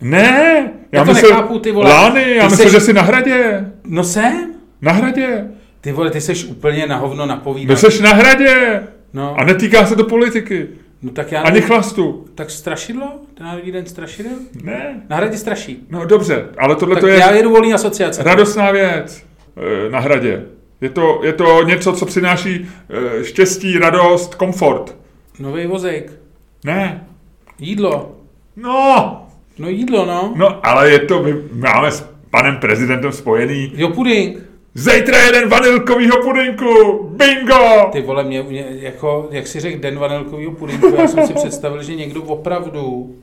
Ne, 0.00 0.70
já, 0.92 0.98
já 0.98 1.04
to 1.04 1.12
myslel, 1.12 1.30
nechápu, 1.30 1.58
ty 1.58 1.72
vole. 1.72 1.90
Lány, 1.90 2.34
já 2.36 2.44
myslím, 2.44 2.68
seš... 2.68 2.72
že 2.72 2.80
jsi 2.80 2.92
na 2.92 3.02
hradě. 3.02 3.66
No 3.84 4.04
jsem. 4.04 4.54
Na 4.82 4.92
hradě. 4.92 5.44
Ty 5.80 5.92
vole, 5.92 6.10
ty 6.10 6.20
jsi 6.20 6.46
úplně 6.46 6.86
na 6.86 6.96
hovno 6.96 7.26
napovídat. 7.26 7.82
No 7.82 7.90
jsi 7.90 8.02
na 8.02 8.10
hradě. 8.10 8.82
No. 9.12 9.34
A 9.38 9.44
netýká 9.44 9.86
se 9.86 9.96
to 9.96 10.04
politiky. 10.04 10.68
No 11.02 11.10
tak 11.10 11.32
já... 11.32 11.40
Ani 11.40 11.60
chlastu. 11.60 12.24
Tak 12.34 12.50
strašidlo? 12.50 13.12
Ten 13.34 13.46
národní 13.46 13.72
den 13.72 13.86
strašidel? 13.86 14.32
Ne. 14.62 15.02
Na 15.08 15.16
hradě 15.16 15.38
straší. 15.38 15.86
No 15.90 16.04
dobře, 16.04 16.44
ale 16.58 16.76
tohle 16.76 16.94
tak 16.94 17.00
to 17.00 17.06
je... 17.06 17.18
já 17.18 17.30
jedu 17.30 17.50
volný 17.50 17.74
asociace. 17.74 18.22
Radostná 18.22 18.70
věc 18.70 19.24
eh, 19.56 19.90
na 19.90 20.00
hradě. 20.00 20.42
Je 20.80 20.90
to, 20.90 21.20
je 21.22 21.32
to 21.32 21.62
něco, 21.62 21.92
co 21.92 22.06
přináší 22.06 22.68
eh, 22.90 23.24
štěstí, 23.24 23.78
radost, 23.78 24.34
komfort. 24.34 24.96
Nový 25.38 25.66
vozejk. 25.66 26.12
Ne. 26.64 27.06
Jídlo. 27.58 28.14
No. 28.56 29.26
No 29.58 29.68
jídlo, 29.68 30.06
no. 30.06 30.32
No, 30.36 30.66
ale 30.66 30.90
je 30.90 30.98
to, 30.98 31.22
my 31.22 31.34
máme 31.52 31.90
s 31.90 32.08
panem 32.30 32.56
prezidentem 32.56 33.12
spojený. 33.12 33.72
Jo, 33.74 33.88
puding. 33.88 34.50
Zítra 34.74 35.18
jeden 35.18 35.48
vanilkovýho 35.48 36.22
pudinku! 36.22 37.04
Bingo! 37.16 37.88
Ty 37.92 38.02
vole, 38.02 38.24
mě, 38.24 38.42
mě 38.42 38.66
jako, 38.70 39.28
jak 39.30 39.46
si 39.46 39.60
řekl 39.60 39.80
den 39.80 39.98
vanilkovýho 39.98 40.52
pudinku, 40.52 40.94
já 40.98 41.08
jsem 41.08 41.26
si 41.26 41.34
představil, 41.34 41.82
že 41.82 41.94
někdo 41.94 42.22
opravdu 42.22 43.14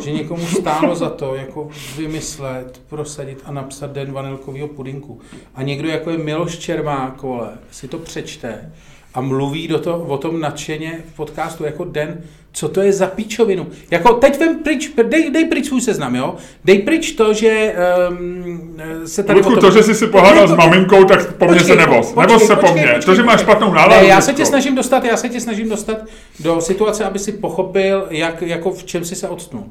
že 0.00 0.12
někomu 0.12 0.46
stálo 0.46 0.94
za 0.94 1.10
to 1.10 1.34
jako 1.34 1.68
vymyslet, 1.96 2.80
prosadit 2.88 3.42
a 3.44 3.52
napsat 3.52 3.92
den 3.92 4.12
vanilkového 4.12 4.68
pudinku. 4.68 5.20
A 5.54 5.62
někdo 5.62 5.88
jako 5.88 6.10
je 6.10 6.18
Miloš 6.18 6.58
Čermák, 6.58 7.22
vole, 7.22 7.58
si 7.70 7.88
to 7.88 7.98
přečte 7.98 8.72
a 9.14 9.20
mluví 9.20 9.68
do 9.68 9.78
to, 9.78 9.98
o 9.98 10.18
tom 10.18 10.40
nadšeně 10.40 11.02
v 11.12 11.16
podcastu 11.16 11.64
jako 11.64 11.84
den, 11.84 12.24
co 12.54 12.68
to 12.68 12.82
je 12.82 12.92
za 12.92 13.06
píčovinu. 13.06 13.66
Jako 13.90 14.12
teď 14.12 14.40
vem 14.40 14.58
pryč, 14.58 14.90
dej, 15.02 15.30
dej 15.30 15.44
pryč 15.44 15.66
svůj 15.66 15.80
seznam, 15.80 16.14
jo? 16.14 16.34
Dej 16.64 16.78
pryč 16.78 17.12
to, 17.12 17.34
že 17.34 17.74
um, 18.08 18.76
se 19.04 19.22
tady 19.22 19.40
Ludku, 19.40 19.60
to, 19.60 19.70
že 19.70 19.82
jsi 19.82 19.94
si 19.94 20.06
pohádal 20.06 20.48
s 20.48 20.56
maminkou, 20.56 21.04
tak 21.04 21.32
po 21.32 21.46
mně 21.48 21.60
se 21.60 21.76
nevoz. 21.76 22.14
Nevoz 22.14 22.46
se 22.46 22.56
po 22.56 22.72
mně. 22.72 22.82
Počkej, 22.82 23.02
to, 23.02 23.14
že 23.14 23.22
máš 23.22 23.40
špatnou 23.40 23.72
náladu. 23.72 24.02
Ne, 24.02 24.08
já 24.08 24.20
se 24.20 24.32
tě 24.32 24.46
snažím 24.46 24.74
dostat, 24.74 25.04
já 25.04 25.16
se 25.16 25.28
tě 25.28 25.40
snažím 25.40 25.68
dostat 25.68 25.98
do 26.40 26.60
situace, 26.60 27.04
aby 27.04 27.18
si 27.18 27.32
pochopil, 27.32 28.06
jak, 28.10 28.42
jako 28.42 28.70
v 28.70 28.84
čem 28.84 29.04
jsi 29.04 29.16
se 29.16 29.28
odstnul. 29.28 29.64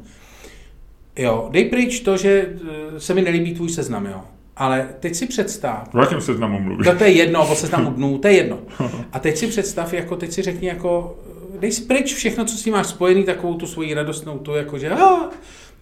Jo, 1.15 1.47
dej 1.51 1.65
pryč 1.65 1.99
to, 1.99 2.17
že 2.17 2.45
eh, 2.95 2.99
se 2.99 3.13
mi 3.13 3.21
nelíbí 3.21 3.53
tvůj 3.53 3.69
seznam, 3.69 4.05
jo. 4.05 4.21
Ale 4.57 4.89
teď 4.99 5.15
si 5.15 5.25
představ. 5.25 5.89
O 5.93 5.99
jakém 5.99 6.21
seznamu 6.21 6.59
mluvíš? 6.59 6.87
To, 6.87 6.95
to 6.95 7.03
je 7.03 7.11
jedno, 7.11 7.51
o 7.51 7.55
seznamu 7.55 7.91
dnů, 7.95 8.17
to 8.17 8.27
je 8.27 8.33
jedno. 8.33 8.59
A 9.13 9.19
teď 9.19 9.37
si 9.37 9.47
představ, 9.47 9.93
jako 9.93 10.15
teď 10.15 10.31
si 10.31 10.41
řekni, 10.41 10.67
jako, 10.67 11.15
dej 11.63 11.71
si 11.71 11.81
pryč 11.81 12.13
všechno, 12.13 12.45
co 12.45 12.57
s 12.57 12.63
tím 12.63 12.73
máš 12.73 12.87
spojený, 12.87 13.23
takovou 13.23 13.53
tu 13.53 13.67
svoji 13.67 13.93
radostnou, 13.93 14.37
to 14.37 14.55
jako, 14.55 14.77
že 14.77 14.89
ah, 14.89 15.31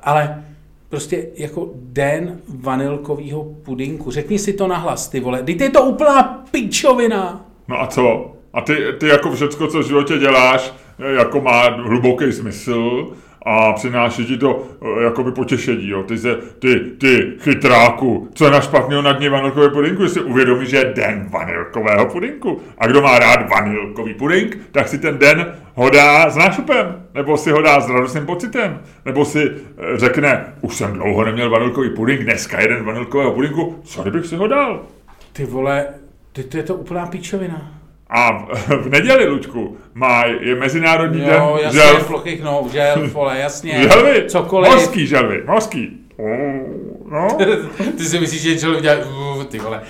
ale 0.01 0.45
prostě 0.89 1.27
jako 1.35 1.69
den 1.75 2.39
vanilkového 2.47 3.43
pudinku. 3.43 4.11
Řekni 4.11 4.39
si 4.39 4.53
to 4.53 4.67
nahlas, 4.67 5.09
ty 5.09 5.19
vole. 5.19 5.43
Teď 5.43 5.61
je 5.61 5.69
to 5.69 5.83
úplná 5.83 6.45
pičovina. 6.51 7.45
No 7.67 7.81
a 7.81 7.87
co? 7.87 8.31
A 8.53 8.61
ty, 8.61 8.77
ty 8.99 9.07
jako 9.07 9.31
všechno, 9.31 9.67
co 9.67 9.79
v 9.79 9.87
životě 9.87 10.17
děláš, 10.17 10.73
jako 11.17 11.41
má 11.41 11.69
hluboký 11.69 12.31
smysl 12.31 13.13
a 13.45 13.73
přináší 13.73 14.25
ti 14.25 14.37
to 14.37 14.55
uh, 14.55 15.01
jakoby 15.01 15.31
potěšení, 15.31 15.87
jo. 15.87 16.03
Ty, 16.03 16.17
se, 16.17 16.35
ty, 16.59 16.79
ty 16.79 17.33
chytráku, 17.39 18.29
co 18.33 18.45
je 18.45 18.51
na 18.51 18.61
špatného 18.61 19.01
na 19.01 19.11
dně 19.11 19.29
vanilkové 19.29 19.69
pudinku, 19.69 20.07
si 20.07 20.21
uvědomí, 20.21 20.65
že 20.65 20.77
je 20.77 20.93
den 20.95 21.27
vanilkového 21.29 22.05
pudinku. 22.05 22.61
A 22.77 22.87
kdo 22.87 23.01
má 23.01 23.19
rád 23.19 23.49
vanilkový 23.49 24.13
pudink, 24.13 24.57
tak 24.71 24.87
si 24.87 24.97
ten 24.97 25.17
den 25.17 25.53
ho 25.75 25.89
dá 25.89 26.29
s 26.29 26.35
nášupem, 26.35 27.03
nebo 27.13 27.37
si 27.37 27.51
ho 27.51 27.61
dá 27.61 27.81
s 27.81 27.89
radostným 27.89 28.25
pocitem, 28.25 28.81
nebo 29.05 29.25
si 29.25 29.49
uh, 29.49 29.55
řekne, 29.95 30.45
už 30.61 30.75
jsem 30.75 30.93
dlouho 30.93 31.25
neměl 31.25 31.49
vanilkový 31.49 31.89
pudink, 31.89 32.23
dneska 32.23 32.61
jeden 32.61 32.85
vanilkového 32.85 33.31
pudinku, 33.31 33.79
co 33.83 34.01
kdybych 34.01 34.25
si 34.25 34.35
ho 34.35 34.47
dal? 34.47 34.81
Ty 35.33 35.45
vole, 35.45 35.85
ty, 36.31 36.43
to 36.43 36.57
je 36.57 36.63
to 36.63 36.75
úplná 36.75 37.05
píčovina. 37.05 37.80
A 38.11 38.47
v 38.81 38.89
neděli, 38.89 39.27
Lučku, 39.27 39.77
má, 39.93 40.25
je 40.25 40.55
Mezinárodní 40.55 41.21
jo, 41.21 41.27
den 41.27 41.63
jasně, 41.63 41.81
želv. 41.81 42.07
plochých 42.07 42.43
no, 42.43 42.69
želv, 42.71 43.13
vole, 43.13 43.39
jasně. 43.39 43.89
Želvy, 43.93 44.23
cokoliv. 44.27 44.73
mořský 44.73 45.07
želvy, 45.07 45.43
mořský. 45.47 45.97
no. 47.11 47.37
ty 47.97 48.05
si 48.05 48.19
myslíš, 48.19 48.41
že 48.41 48.57
želv 48.57 48.81
dělá, 48.81 48.95
ty 49.49 49.59
vole. 49.59 49.81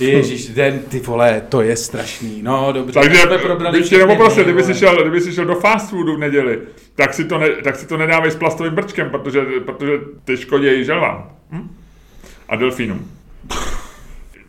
Ježíš, 0.00 0.48
den, 0.48 0.78
ty 0.78 1.00
vole, 1.00 1.42
to 1.48 1.60
je 1.62 1.76
strašný. 1.76 2.42
No, 2.42 2.72
dobře. 2.72 3.00
Takže 3.00 3.26
bych 3.72 3.88
tě 3.88 3.98
nepoprosil, 3.98 4.44
kdyby 4.44 4.62
jsi, 4.62 4.74
šel, 4.74 5.02
kdyby 5.02 5.20
jsi 5.20 5.32
šel 5.32 5.44
do 5.44 5.54
fast 5.54 5.90
foodu 5.90 6.16
v 6.16 6.18
neděli, 6.18 6.58
tak 6.94 7.14
si 7.14 7.24
to, 7.24 7.38
ne, 7.38 7.48
tak 7.48 7.76
si 7.76 7.86
to 7.86 7.96
nedávej 7.96 8.30
s 8.30 8.36
plastovým 8.36 8.74
brčkem, 8.74 9.10
protože, 9.10 9.40
protože 9.64 9.92
ty 10.24 10.36
škodějí 10.36 10.84
želvám. 10.84 11.30
Hm? 11.50 11.76
A 12.48 12.56
delfínům. 12.56 13.10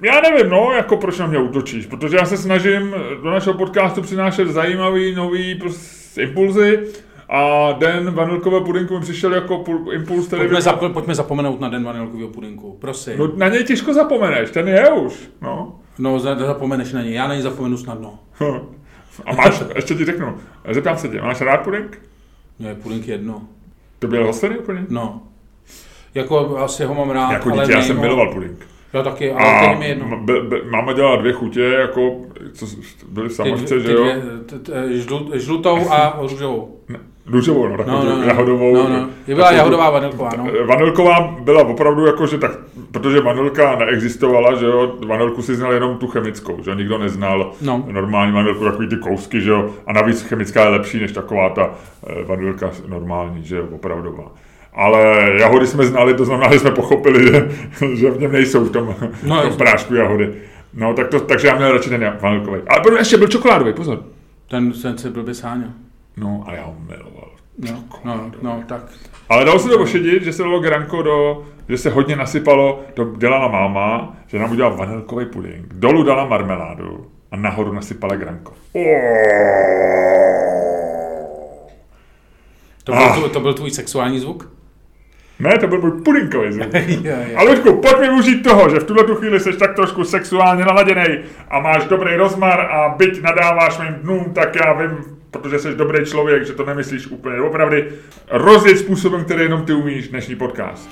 Já 0.01 0.21
nevím, 0.21 0.49
no, 0.49 0.71
jako 0.71 0.97
proč 0.97 1.19
na 1.19 1.27
mě 1.27 1.39
útočíš, 1.39 1.85
protože 1.85 2.17
já 2.17 2.25
se 2.25 2.37
snažím 2.37 2.95
do 3.23 3.31
našeho 3.31 3.57
podcastu 3.57 4.01
přinášet 4.01 4.47
zajímavý, 4.47 5.15
nový 5.15 5.55
prostě, 5.55 6.21
impulzy 6.21 6.79
a 7.29 7.71
den 7.71 8.11
vanilkové 8.11 8.61
pudinku 8.61 8.93
mi 8.93 9.01
přišel 9.01 9.33
jako 9.33 9.57
pul, 9.57 9.93
impuls, 9.93 10.27
který... 10.27 10.41
Pojďme, 10.41 10.61
zap, 10.61 10.79
pojďme 10.93 11.15
zapomenout 11.15 11.59
na 11.59 11.69
den 11.69 11.83
vanilkového 11.83 12.29
pudinku, 12.29 12.77
prosím. 12.81 13.13
No, 13.17 13.31
na 13.35 13.47
něj 13.47 13.63
těžko 13.63 13.93
zapomeneš, 13.93 14.51
ten 14.51 14.67
je 14.67 14.89
už, 14.89 15.29
no. 15.41 15.79
No, 15.99 16.19
zapomeneš 16.19 16.93
na 16.93 17.01
něj, 17.01 17.13
já 17.13 17.27
na 17.27 17.33
něj 17.33 17.43
zapomenu 17.43 17.77
snadno. 17.77 18.19
a 19.25 19.35
máš, 19.35 19.63
ještě 19.75 19.95
ti 19.95 20.05
řeknu, 20.05 20.37
zeptám 20.71 20.97
se 20.97 21.09
tě, 21.09 21.21
máš 21.21 21.41
rád 21.41 21.57
pudink? 21.57 22.01
Je 22.59 22.75
pudink 22.75 23.07
jedno. 23.07 23.41
To 23.99 24.07
byl 24.07 24.25
hostený 24.25 24.57
úplně? 24.57 24.85
No. 24.89 25.21
Jako 26.15 26.57
asi 26.57 26.83
ho 26.85 26.95
mám 26.95 27.09
rád, 27.09 27.31
jako 27.31 27.51
dítě, 27.51 27.71
já 27.71 27.81
jsem 27.81 27.99
miloval 27.99 28.33
pudink. 28.33 28.67
Já 28.93 29.03
taky, 29.03 29.31
ale 29.31 29.75
a 29.75 29.79
mi 29.79 29.87
jedno. 29.87 30.17
B, 30.17 30.41
b, 30.41 30.61
máme 30.69 30.93
dělat 30.93 31.19
dvě 31.19 31.33
chutě, 31.33 31.61
jako, 31.61 32.15
co 32.53 32.65
byly 33.09 33.29
samačce, 33.29 33.79
že 33.79 33.91
jo? 33.91 34.03
Dvě, 34.03 35.39
žlutou 35.39 35.77
a 35.89 36.17
růžovou. 36.21 36.77
Růžovou, 37.25 37.67
no, 37.67 37.77
takovou 37.77 38.03
no, 38.03 38.15
no, 38.15 38.23
jahodovou. 38.23 38.75
No, 38.75 38.89
no. 38.89 39.09
Je 39.27 39.35
byla 39.35 39.51
jahodová 39.51 39.89
vanilková, 39.89 40.29
no. 40.37 40.45
Vanilková 40.65 41.35
byla 41.39 41.63
opravdu 41.63 42.05
jako, 42.05 42.27
že 42.27 42.37
tak, 42.37 42.51
protože 42.91 43.21
vanilka 43.21 43.75
neexistovala, 43.75 44.55
že 44.55 44.65
jo, 44.65 44.95
vanilku 45.07 45.41
si 45.41 45.55
znal 45.55 45.73
jenom 45.73 45.97
tu 45.97 46.07
chemickou, 46.07 46.63
že 46.63 46.75
nikdo 46.75 46.97
neznal 46.97 47.51
no. 47.61 47.83
normální 47.87 48.31
vanilku, 48.33 48.63
takový 48.63 48.87
ty 48.87 48.97
kousky, 48.97 49.41
že 49.41 49.49
jo, 49.49 49.69
a 49.87 49.93
navíc 49.93 50.21
chemická 50.21 50.63
je 50.63 50.69
lepší 50.69 50.99
než 50.99 51.11
taková 51.11 51.49
ta 51.49 51.69
eh, 52.07 52.23
vanilka 52.23 52.71
normální, 52.87 53.43
že 53.43 53.57
jo, 53.57 53.67
opravdová 53.71 54.31
ale 54.73 55.31
jahody 55.39 55.67
jsme 55.67 55.85
znali, 55.85 56.13
to 56.13 56.25
znamená, 56.25 56.53
že 56.53 56.59
jsme 56.59 56.71
pochopili, 56.71 57.31
že, 57.31 57.49
že 57.93 58.11
v 58.11 58.19
něm 58.19 58.31
nejsou 58.31 58.65
v 58.65 58.71
tom, 58.71 58.95
no, 59.23 59.41
v 59.41 59.47
tom 59.47 59.57
prášku 59.57 59.95
jahody. 59.95 60.33
No, 60.73 60.93
tak 60.93 61.07
to, 61.07 61.19
takže 61.19 61.47
já 61.47 61.55
měl 61.55 61.71
radši 61.71 61.89
ten 61.89 62.17
vanilkový. 62.21 62.61
Ale 62.67 62.81
byl, 62.81 62.97
ještě 62.97 63.17
byl 63.17 63.27
čokoládový, 63.27 63.73
pozor. 63.73 64.03
Ten, 64.49 64.71
ten 64.71 64.97
se 64.97 65.09
byl 65.09 65.33
sáňa. 65.33 65.67
No, 66.17 66.43
a 66.47 66.53
já 66.53 66.63
ho 66.63 66.75
miloval. 66.87 67.31
No, 67.59 67.83
no, 68.03 68.31
no, 68.41 68.63
tak. 68.67 68.81
Ale 69.29 69.45
dalo 69.45 69.59
se 69.59 69.69
to 69.69 69.79
ošedit, 69.79 70.23
že 70.23 70.33
se 70.33 70.43
dalo 70.43 70.59
granko 70.59 71.01
do, 71.01 71.45
že 71.69 71.77
se 71.77 71.89
hodně 71.89 72.15
nasypalo, 72.15 72.79
to 72.93 73.13
dělala 73.17 73.47
máma, 73.47 74.17
že 74.27 74.39
nám 74.39 74.51
udělala 74.51 74.75
vanilkový 74.75 75.25
puding. 75.25 75.73
Dolů 75.73 76.03
dala 76.03 76.25
marmeládu 76.25 77.07
a 77.31 77.35
nahoru 77.35 77.73
nasypala 77.73 78.15
granko. 78.15 78.53
To 82.83 82.91
byl, 82.91 83.03
ah. 83.03 83.29
to 83.29 83.39
byl 83.39 83.53
tvůj 83.53 83.71
sexuální 83.71 84.19
zvuk? 84.19 84.51
Ne, 85.41 85.57
to 85.57 85.67
byl 85.67 85.81
můj 85.81 85.91
pudinkový 85.91 86.51
zvuk. 86.51 86.67
Ale 87.37 87.49
Luďku, 87.49 87.73
pojď 87.73 87.99
mi 87.99 88.09
užít 88.09 88.43
toho, 88.43 88.69
že 88.69 88.79
v 88.79 88.83
tuhle 88.83 89.03
tu 89.03 89.15
chvíli 89.15 89.39
jsi 89.39 89.57
tak 89.57 89.75
trošku 89.75 90.03
sexuálně 90.03 90.65
naladěný 90.65 91.19
a 91.49 91.59
máš 91.59 91.85
dobrý 91.85 92.15
rozmar 92.15 92.59
a 92.61 92.95
byť 92.97 93.21
nadáváš 93.21 93.79
mým 93.79 93.93
dnům, 93.93 94.33
tak 94.33 94.55
já 94.55 94.73
vím, 94.73 94.97
protože 95.31 95.59
jsi 95.59 95.75
dobrý 95.75 96.05
člověk, 96.05 96.45
že 96.45 96.53
to 96.53 96.65
nemyslíš 96.65 97.07
úplně 97.07 97.41
opravdu, 97.41 97.77
rozjet 98.31 98.77
způsobem, 98.77 99.25
který 99.25 99.43
jenom 99.43 99.65
ty 99.65 99.73
umíš, 99.73 100.07
dnešní 100.07 100.35
podcast. 100.35 100.89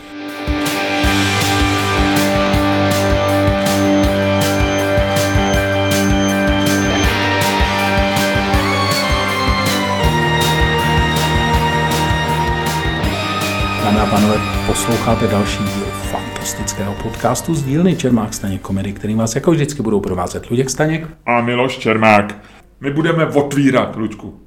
Posloucháte 14.86 15.28
další 15.28 15.64
díl 15.64 15.86
fantastického 15.86 16.94
podcastu 16.94 17.56
z 17.56 17.64
dílny 17.64 17.96
Čermák 17.96 18.34
Staněk 18.34 18.62
komedy, 18.62 18.94
který 18.94 19.16
vás 19.16 19.36
jako 19.36 19.52
vždycky 19.52 19.82
budou 19.82 20.00
provázet 20.00 20.50
Luděk 20.50 20.70
Staněk 20.70 21.08
a 21.26 21.42
Miloš 21.42 21.78
Čermák. 21.78 22.36
My 22.80 22.92
budeme 22.92 23.26
otvírat, 23.26 23.96
Luďku. 23.96 24.40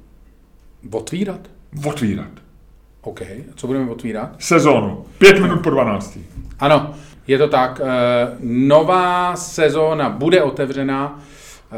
Otvírat? 0.91 1.39
Otvírat. 1.85 2.27
OK, 3.01 3.21
co 3.55 3.67
budeme 3.67 3.91
otvírat? 3.91 4.29
Sezónu. 4.39 5.05
Pět 5.17 5.39
minut 5.39 5.63
po 5.63 5.69
12. 5.69 6.17
Ano, 6.59 6.93
je 7.27 7.37
to 7.37 7.47
tak. 7.47 7.81
Eh, 7.83 8.37
nová 8.43 9.35
sezóna 9.35 10.09
bude 10.09 10.43
otevřena 10.43 11.19
eh, 11.71 11.77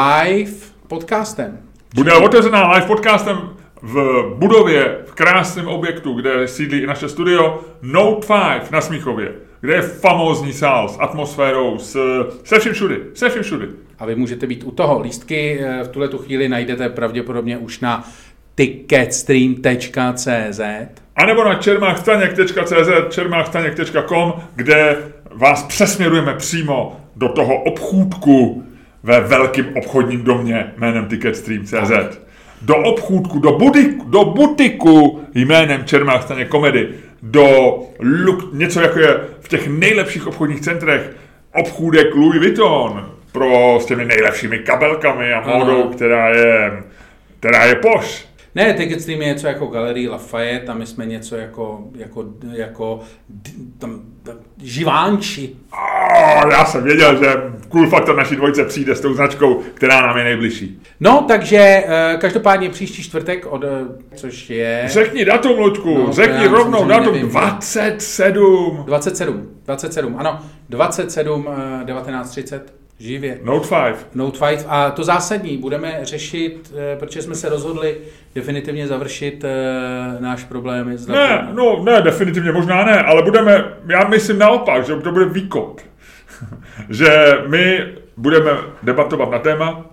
live 0.00 0.52
podcastem. 0.88 1.58
Bude 1.94 2.12
otevřená 2.14 2.72
live 2.72 2.86
podcastem 2.86 3.38
v 3.82 4.24
budově, 4.34 4.96
v 5.06 5.12
krásném 5.12 5.68
objektu, 5.68 6.12
kde 6.12 6.48
sídlí 6.48 6.78
i 6.78 6.86
naše 6.86 7.08
studio, 7.08 7.60
Note 7.82 8.26
5 8.60 8.70
na 8.70 8.80
Smíchově, 8.80 9.32
kde 9.60 9.74
je 9.74 9.82
famózní 9.82 10.52
sál 10.52 10.88
s 10.88 10.96
atmosférou, 11.00 11.78
s, 11.78 11.98
se 12.44 12.58
vším 12.58 12.72
všudy, 12.72 13.00
se 13.14 13.28
vším 13.28 13.42
všudy. 13.42 13.68
A 13.98 14.06
vy 14.06 14.14
můžete 14.14 14.46
být 14.46 14.64
u 14.64 14.70
toho. 14.70 15.00
Lístky 15.00 15.60
eh, 15.60 15.84
v 15.84 15.88
tuhle 15.88 16.08
tu 16.08 16.18
chvíli 16.18 16.48
najdete 16.48 16.88
pravděpodobně 16.88 17.58
už 17.58 17.80
na 17.80 18.08
ticketstream.cz 18.54 20.60
a 21.16 21.26
nebo 21.26 21.44
na 21.44 21.54
čermáchstaněk.cz, 21.54 23.14
čermáchstaněk.com, 23.14 24.32
kde 24.54 24.96
vás 25.34 25.62
přesměrujeme 25.62 26.34
přímo 26.34 27.00
do 27.16 27.28
toho 27.28 27.62
obchůdku 27.62 28.64
ve 29.02 29.20
velkým 29.20 29.76
obchodním 29.76 30.22
domě 30.22 30.72
jménem 30.76 31.08
Ticketstream.cz 31.08 32.25
do 32.62 32.76
obchůdku, 32.76 33.38
do, 33.38 33.52
budiku, 33.52 34.04
do 34.04 34.24
butiku 34.24 35.24
jménem 35.34 35.84
Čermák 35.84 36.22
staně 36.22 36.44
komedy, 36.44 36.88
do 37.22 37.78
luk, 37.98 38.52
něco 38.52 38.80
jako 38.80 38.98
je 38.98 39.20
v 39.40 39.48
těch 39.48 39.68
nejlepších 39.68 40.26
obchodních 40.26 40.60
centrech 40.60 41.16
obchůdek 41.54 42.14
Louis 42.14 42.40
Vuitton 42.40 43.12
pro 43.32 43.78
s 43.82 43.86
těmi 43.86 44.04
nejlepšími 44.04 44.58
kabelkami 44.58 45.32
a 45.32 45.40
módou, 45.40 45.88
která 45.88 46.28
je, 46.28 46.82
která 47.40 47.64
je 47.64 47.74
poš. 47.74 48.26
Ne, 48.56 48.74
Ticketstream 48.74 49.22
je 49.22 49.28
něco 49.28 49.46
jako 49.46 49.66
Galerie 49.66 50.10
Lafayette 50.10 50.72
a 50.72 50.74
my 50.74 50.86
jsme 50.86 51.06
něco 51.06 51.36
jako, 51.36 51.84
jako, 51.96 52.24
jako 52.52 53.00
tam, 53.78 54.02
tam, 54.22 54.34
živánči. 54.62 55.56
Oh, 55.72 56.50
já 56.50 56.64
jsem 56.64 56.84
věděl, 56.84 57.24
že 57.24 57.32
Cool 57.68 57.88
Factor 57.88 58.16
naší 58.16 58.36
dvojce 58.36 58.64
přijde 58.64 58.94
s 58.94 59.00
tou 59.00 59.14
značkou, 59.14 59.62
která 59.74 60.00
nám 60.00 60.18
je 60.18 60.24
nejbližší. 60.24 60.82
No, 61.00 61.24
takže 61.28 61.58
eh, 61.58 62.16
každopádně 62.20 62.70
příští 62.70 63.02
čtvrtek, 63.02 63.46
od, 63.46 63.64
eh, 63.64 63.68
což 64.14 64.50
je... 64.50 64.84
Řekni 64.86 65.24
datum, 65.24 65.58
Luďku, 65.58 65.98
no, 65.98 66.12
řekni 66.12 66.46
rovnou 66.46 66.84
datum, 66.88 67.14
nevím. 67.14 67.28
27. 67.28 68.82
27, 68.86 69.48
27, 69.64 70.16
ano, 70.18 70.40
27, 70.68 71.44
19.30. 71.84 72.60
Živě. 72.98 73.38
Note 73.42 73.68
5. 73.68 74.06
Note 74.14 74.38
5. 74.48 74.66
A 74.68 74.90
to 74.90 75.04
zásadní 75.04 75.56
budeme 75.56 75.98
řešit, 76.02 76.74
eh, 76.76 76.96
protože 76.98 77.22
jsme 77.22 77.34
se 77.34 77.48
rozhodli 77.48 77.98
definitivně 78.34 78.86
završit 78.86 79.44
uh, 79.44 80.20
náš 80.22 80.44
problém. 80.44 80.96
Ne, 81.08 81.48
no 81.52 81.84
ne, 81.84 82.02
definitivně 82.02 82.52
možná 82.52 82.84
ne, 82.84 83.02
ale 83.02 83.22
budeme, 83.22 83.64
já 83.86 84.08
myslím 84.08 84.38
naopak, 84.38 84.86
že 84.86 84.96
to 84.96 85.12
bude 85.12 85.24
výkop. 85.24 85.80
že 86.90 87.32
my 87.46 87.94
budeme 88.16 88.50
debatovat 88.82 89.30
na 89.30 89.38
téma. 89.38 89.86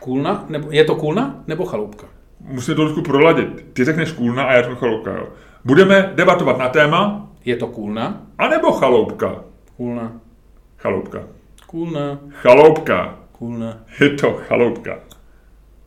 Kůlna? 0.00 0.44
Nebo, 0.48 0.70
je 0.70 0.84
to 0.84 0.94
kůlna 0.94 1.42
nebo 1.46 1.64
chaloupka? 1.64 2.06
Musíme 2.40 2.74
to 2.74 2.82
trošku 2.82 3.02
proladit. 3.02 3.64
Ty 3.72 3.84
řekneš 3.84 4.12
kůlna 4.12 4.44
a 4.44 4.52
já 4.52 4.62
řeknu 4.62 4.76
chaloupka. 4.76 5.10
Jo. 5.10 5.28
Budeme 5.64 6.12
debatovat 6.14 6.58
na 6.58 6.68
téma. 6.68 7.28
Je 7.44 7.56
to 7.56 7.66
kůlna? 7.66 8.22
A 8.38 8.48
nebo 8.48 8.72
chaloupka? 8.72 9.36
Kůlna. 9.76 10.12
Chaloupka. 10.78 11.35
Kůlna. 11.76 12.18
Chaloupka. 12.30 13.18
Kůlna. 13.32 13.78
Je 14.00 14.10
to 14.10 14.40
chaloupka. 14.48 14.98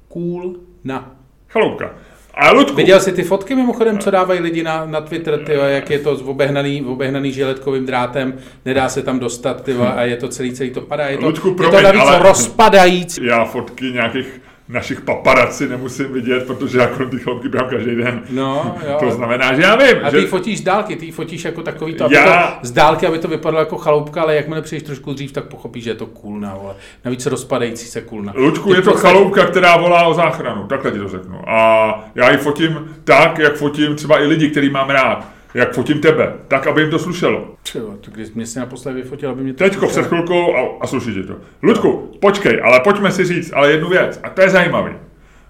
Kůlna. 0.08 1.16
Chaloupka. 1.48 1.92
A 2.34 2.52
Ludku. 2.52 2.76
Viděl 2.76 3.00
jsi 3.00 3.12
ty 3.12 3.24
fotky 3.24 3.56
mimochodem, 3.56 3.98
co 3.98 4.12
dávají 4.12 4.40
lidi 4.40 4.64
na, 4.64 4.86
na 4.86 5.02
Twitter, 5.02 5.44
tyjo, 5.46 5.62
jak 5.62 5.90
je 5.90 6.00
to 6.00 6.16
z 6.16 6.22
obehnaný, 6.22 6.86
obehnaný 6.86 7.32
žiletkovým 7.32 7.86
drátem, 7.86 8.38
nedá 8.66 8.90
se 8.90 9.02
tam 9.02 9.20
dostat 9.20 9.64
tyjo, 9.64 9.84
a 9.96 10.04
je 10.04 10.18
to 10.18 10.28
celý, 10.28 10.54
celý 10.54 10.70
to 10.70 10.82
padá. 10.82 11.08
Je 11.08 11.18
to, 11.18 11.26
Ludku, 11.26 11.54
promiň, 11.54 11.78
je 11.78 11.82
to 11.82 11.88
navíc 11.88 12.10
ale 12.10 12.20
rozpadající. 12.20 13.26
Já 13.26 13.46
fotky 13.46 13.86
nějakých 13.86 14.42
našich 14.70 15.02
paparaci 15.02 15.68
nemusím 15.68 16.14
vidět, 16.14 16.48
protože 16.48 16.80
já 16.80 16.88
kolem 16.88 17.10
ty 17.10 17.20
chloupky 17.20 17.50
běhám 17.50 17.70
každý 17.70 17.96
den. 17.96 18.24
No, 18.30 18.76
jo. 18.90 18.98
to 19.00 19.12
znamená, 19.12 19.54
že 19.54 19.62
já 19.62 19.76
vím. 19.76 19.98
A 20.04 20.12
ty 20.12 20.22
že... 20.22 20.28
fotíš 20.28 20.60
z 20.60 20.62
dálky, 20.62 20.96
ty 20.96 21.12
fotíš 21.12 21.46
jako 21.46 21.62
takový 21.62 21.94
to, 21.94 22.06
aby 22.06 22.16
já... 22.16 22.58
to 22.62 22.68
z 22.68 22.72
dálky, 22.72 23.08
aby 23.08 23.20
to 23.20 23.28
vypadalo 23.28 23.60
jako 23.60 23.78
chaloupka, 23.78 24.22
ale 24.22 24.36
jakmile 24.36 24.62
přijdeš 24.62 24.84
trošku 24.84 25.14
dřív, 25.14 25.32
tak 25.32 25.44
pochopíš, 25.44 25.84
že 25.84 25.90
je 25.90 25.96
to 25.96 26.06
kůlna, 26.06 26.56
vole. 26.62 26.76
Navíc 27.06 27.26
rozpadající 27.26 27.86
se 27.86 28.02
kůlna. 28.02 28.34
Luďku, 28.36 28.74
je 28.74 28.82
to 28.82 28.92
prostě- 28.92 29.08
chaloupka, 29.08 29.46
která 29.46 29.78
volá 29.78 30.04
o 30.04 30.14
záchranu, 30.14 30.68
takhle 30.68 30.92
ti 30.92 31.00
to 31.00 31.10
řeknu. 31.10 31.50
A 31.50 31.90
já 32.16 32.32
ji 32.32 32.38
fotím 32.38 32.96
tak, 33.04 33.40
jak 33.40 33.56
fotím 33.56 33.96
třeba 33.96 34.22
i 34.22 34.26
lidi, 34.26 34.50
který 34.50 34.70
mám 34.70 34.90
rád 34.90 35.39
jak 35.54 35.74
fotím 35.74 36.00
tebe, 36.00 36.34
tak, 36.48 36.68
aby 36.68 36.82
jim 36.82 36.92
to 36.92 37.00
slušelo. 37.00 37.56
Třeba, 37.64 37.88
to 38.02 38.12
když 38.12 38.32
mě 38.32 38.46
si 38.46 38.60
naposledy 38.60 39.02
vyfotil, 39.02 39.30
aby 39.30 39.44
mě 39.44 39.54
to 39.54 39.64
Teďko 39.64 39.88
před 39.88 40.06
chvilkou 40.06 40.56
a, 40.56 40.60
a 40.82 40.88
sluší 40.88 41.14
ti 41.14 41.24
to. 41.24 41.36
Ludku, 41.64 42.12
počkej, 42.22 42.62
ale 42.64 42.80
pojďme 42.80 43.12
si 43.12 43.26
říct, 43.26 43.52
ale 43.54 43.72
jednu 43.72 43.90
věc, 43.90 44.20
a 44.24 44.30
to 44.30 44.42
je 44.42 44.50
zajímavý. 44.50 44.94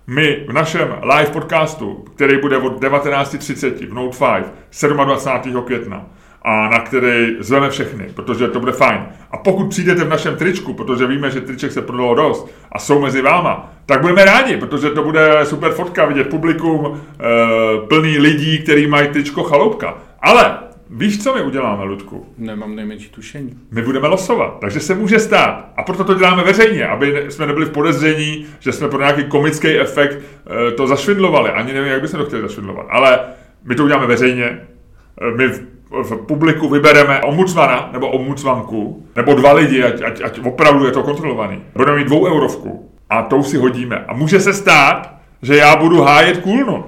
My 0.07 0.45
v 0.47 0.53
našem 0.53 0.95
live 1.01 1.31
podcastu, 1.31 2.05
který 2.15 2.41
bude 2.41 2.57
od 2.57 2.83
19.30 2.83 3.89
v 3.89 3.93
Note 3.93 4.17
5 4.81 4.93
27. 4.93 5.63
května, 5.63 6.05
a 6.41 6.69
na 6.69 6.79
který 6.79 7.35
zveme 7.39 7.69
všechny, 7.69 8.09
protože 8.13 8.47
to 8.47 8.59
bude 8.59 8.71
fajn. 8.71 9.05
A 9.31 9.37
pokud 9.37 9.69
přijdete 9.69 10.03
v 10.03 10.09
našem 10.09 10.35
tričku, 10.35 10.73
protože 10.73 11.07
víme, 11.07 11.31
že 11.31 11.41
triček 11.41 11.71
se 11.71 11.81
prodalo 11.81 12.15
dost 12.15 12.51
a 12.71 12.79
jsou 12.79 13.01
mezi 13.01 13.21
váma, 13.21 13.73
tak 13.85 14.01
budeme 14.01 14.25
rádi, 14.25 14.57
protože 14.57 14.89
to 14.89 15.03
bude 15.03 15.39
super 15.43 15.71
fotka, 15.71 16.05
vidět 16.05 16.29
publikum 16.29 16.85
e, 16.95 17.87
plný 17.87 18.17
lidí, 18.17 18.59
kteří 18.59 18.87
mají 18.87 19.07
tričko 19.07 19.43
chaloupka. 19.43 19.97
Ale 20.21 20.57
Víš, 20.91 21.23
co 21.23 21.35
my 21.35 21.41
uděláme, 21.41 21.83
Ludku? 21.83 22.25
Nemám 22.37 22.75
nejmenší 22.75 23.09
tušení. 23.09 23.59
My 23.71 23.81
budeme 23.81 24.07
losovat, 24.07 24.57
takže 24.59 24.79
se 24.79 24.95
může 24.95 25.19
stát. 25.19 25.73
A 25.77 25.83
proto 25.83 26.03
to 26.03 26.13
děláme 26.13 26.43
veřejně, 26.43 26.87
aby 26.87 27.25
jsme 27.29 27.45
nebyli 27.45 27.65
v 27.65 27.69
podezření, 27.69 28.45
že 28.59 28.71
jsme 28.71 28.87
pro 28.87 28.99
nějaký 28.99 29.23
komický 29.23 29.67
efekt 29.67 30.17
e, 30.17 30.71
to 30.71 30.87
zašvindlovali. 30.87 31.49
Ani 31.49 31.73
nevím, 31.73 31.91
jak 31.91 32.01
bychom 32.01 32.19
to 32.19 32.25
chtěli 32.25 32.41
zašvindlovat. 32.41 32.85
Ale 32.89 33.19
my 33.63 33.75
to 33.75 33.83
uděláme 33.83 34.07
veřejně. 34.07 34.45
E, 34.45 34.61
my 35.37 35.49
v, 35.91 36.15
publiku 36.15 36.69
vybereme 36.69 37.21
ombudsmana 37.21 37.89
nebo 37.93 38.11
ombudsmanku, 38.11 39.05
nebo 39.15 39.33
dva 39.33 39.53
lidi, 39.53 39.83
ať, 39.83 40.01
ať, 40.01 40.21
ať 40.21 40.39
opravdu 40.39 40.85
je 40.85 40.91
to 40.91 41.03
kontrolovaný. 41.03 41.61
Budeme 41.75 41.97
mít 41.97 42.07
dvou 42.07 42.27
eurovku 42.27 42.91
a 43.09 43.21
tou 43.21 43.43
si 43.43 43.57
hodíme. 43.57 44.05
A 44.07 44.13
může 44.13 44.39
se 44.39 44.53
stát, 44.53 45.13
že 45.41 45.55
já 45.55 45.75
budu 45.75 46.01
hájet 46.01 46.37
kůlnu 46.37 46.85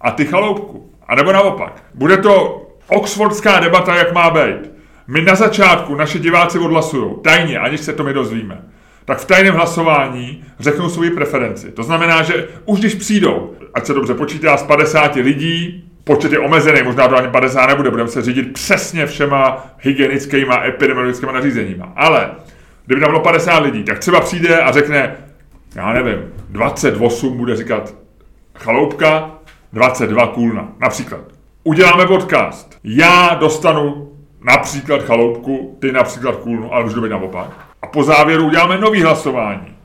a 0.00 0.10
ty 0.10 0.24
chaloupku. 0.24 0.90
A 1.08 1.14
nebo 1.14 1.32
naopak. 1.32 1.84
Bude 1.94 2.16
to 2.16 2.64
Oxfordská 2.88 3.60
debata, 3.60 3.94
jak 3.94 4.12
má 4.12 4.30
být. 4.30 4.70
My 5.06 5.22
na 5.22 5.34
začátku 5.34 5.94
naše 5.94 6.18
diváci 6.18 6.58
odhlasují, 6.58 7.14
tajně, 7.22 7.58
aniž 7.58 7.80
se 7.80 7.92
to 7.92 8.04
my 8.04 8.12
dozvíme. 8.12 8.62
Tak 9.04 9.18
v 9.18 9.24
tajném 9.24 9.54
hlasování 9.54 10.44
řeknou 10.58 10.88
svoji 10.88 11.10
preferenci. 11.10 11.72
To 11.72 11.82
znamená, 11.82 12.22
že 12.22 12.48
už 12.64 12.78
když 12.78 12.94
přijdou, 12.94 13.54
ať 13.74 13.86
se 13.86 13.94
dobře 13.94 14.14
počítá 14.14 14.56
z 14.56 14.62
50 14.62 15.14
lidí, 15.14 15.84
počet 16.04 16.32
je 16.32 16.38
omezený, 16.38 16.82
možná 16.82 17.08
to 17.08 17.16
ani 17.16 17.28
50 17.28 17.66
nebude, 17.66 17.90
budeme 17.90 18.08
se 18.08 18.22
řídit 18.22 18.52
přesně 18.52 19.06
všema 19.06 19.66
hygienickými 19.78 20.54
epidemiologickými 20.66 21.32
nařízeníma. 21.32 21.92
Ale 21.96 22.30
kdyby 22.86 23.00
tam 23.00 23.10
bylo 23.10 23.20
50 23.20 23.58
lidí, 23.58 23.84
tak 23.84 23.98
třeba 23.98 24.20
přijde 24.20 24.60
a 24.60 24.72
řekne, 24.72 25.16
já 25.74 25.92
nevím, 25.92 26.18
28 26.48 27.36
bude 27.36 27.56
říkat 27.56 27.94
chaloupka, 28.54 29.30
22 29.72 30.26
kůlna, 30.26 30.68
například 30.80 31.20
uděláme 31.64 32.06
podcast. 32.06 32.78
Já 32.84 33.34
dostanu 33.40 34.12
například 34.40 35.02
chaloupku, 35.02 35.78
ty 35.80 35.92
například 35.92 36.36
kůlnu, 36.36 36.74
ale 36.74 36.84
může 36.84 36.94
to 36.94 37.00
být 37.00 37.08
naopak. 37.08 37.46
A 37.82 37.86
po 37.86 38.02
závěru 38.02 38.46
uděláme 38.46 38.78
nový 38.78 39.02
hlasování. 39.02 39.76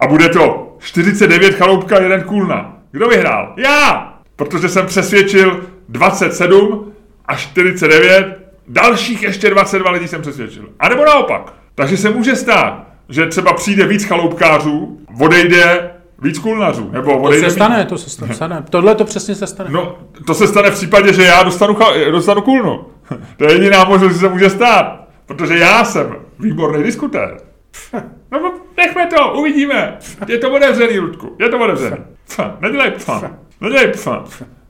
A 0.00 0.06
bude 0.06 0.28
to 0.28 0.76
49 0.78 1.54
chaloupka, 1.54 2.02
jeden 2.02 2.22
kůlna. 2.22 2.76
Kdo 2.90 3.08
vyhrál? 3.08 3.54
Já! 3.56 4.09
Protože 4.40 4.68
jsem 4.68 4.86
přesvědčil 4.86 5.60
27 5.88 6.92
a 7.26 7.36
49, 7.36 8.38
dalších 8.68 9.22
ještě 9.22 9.50
22 9.50 9.90
lidí 9.90 10.08
jsem 10.08 10.22
přesvědčil. 10.22 10.68
A 10.78 10.88
nebo 10.88 11.04
naopak. 11.04 11.52
Takže 11.74 11.96
se 11.96 12.10
může 12.10 12.36
stát, 12.36 12.86
že 13.08 13.26
třeba 13.26 13.52
přijde 13.52 13.86
víc 13.86 14.04
chaloupkářů, 14.04 15.00
odejde 15.20 15.90
víc 16.22 16.38
kulnařů. 16.38 16.90
Nebo 16.92 17.28
to 17.28 17.32
se 17.32 17.50
stane, 17.50 17.84
to 17.86 17.98
se 17.98 18.10
stane. 18.34 18.64
Tohle 18.70 18.94
to 18.94 19.04
přesně 19.04 19.34
se 19.34 19.46
stane. 19.46 19.70
No, 19.70 19.98
to 20.26 20.34
se 20.34 20.46
stane 20.46 20.70
v 20.70 20.74
případě, 20.74 21.12
že 21.12 21.22
já 21.22 21.42
dostanu, 21.42 21.76
dostanu 22.10 22.42
kulnu. 22.42 22.86
To 23.36 23.44
je 23.44 23.52
jediná 23.52 23.84
možnost, 23.84 24.12
že 24.12 24.18
se 24.18 24.28
může 24.28 24.50
stát. 24.50 25.08
Protože 25.26 25.58
já 25.58 25.84
jsem 25.84 26.16
výborný 26.38 26.82
diskutér. 26.82 27.36
No, 28.32 28.52
nechme 28.76 29.06
to, 29.06 29.32
uvidíme. 29.32 29.98
Je 30.28 30.38
to 30.38 30.50
otevřený, 30.50 30.98
Ludku. 30.98 31.36
Je 31.38 31.48
to 31.48 31.58
otevřený. 31.58 31.96
Nedělej 32.60 32.90
pfa. 32.90 33.30
Nedělej 33.60 33.88
pfa. 33.88 34.24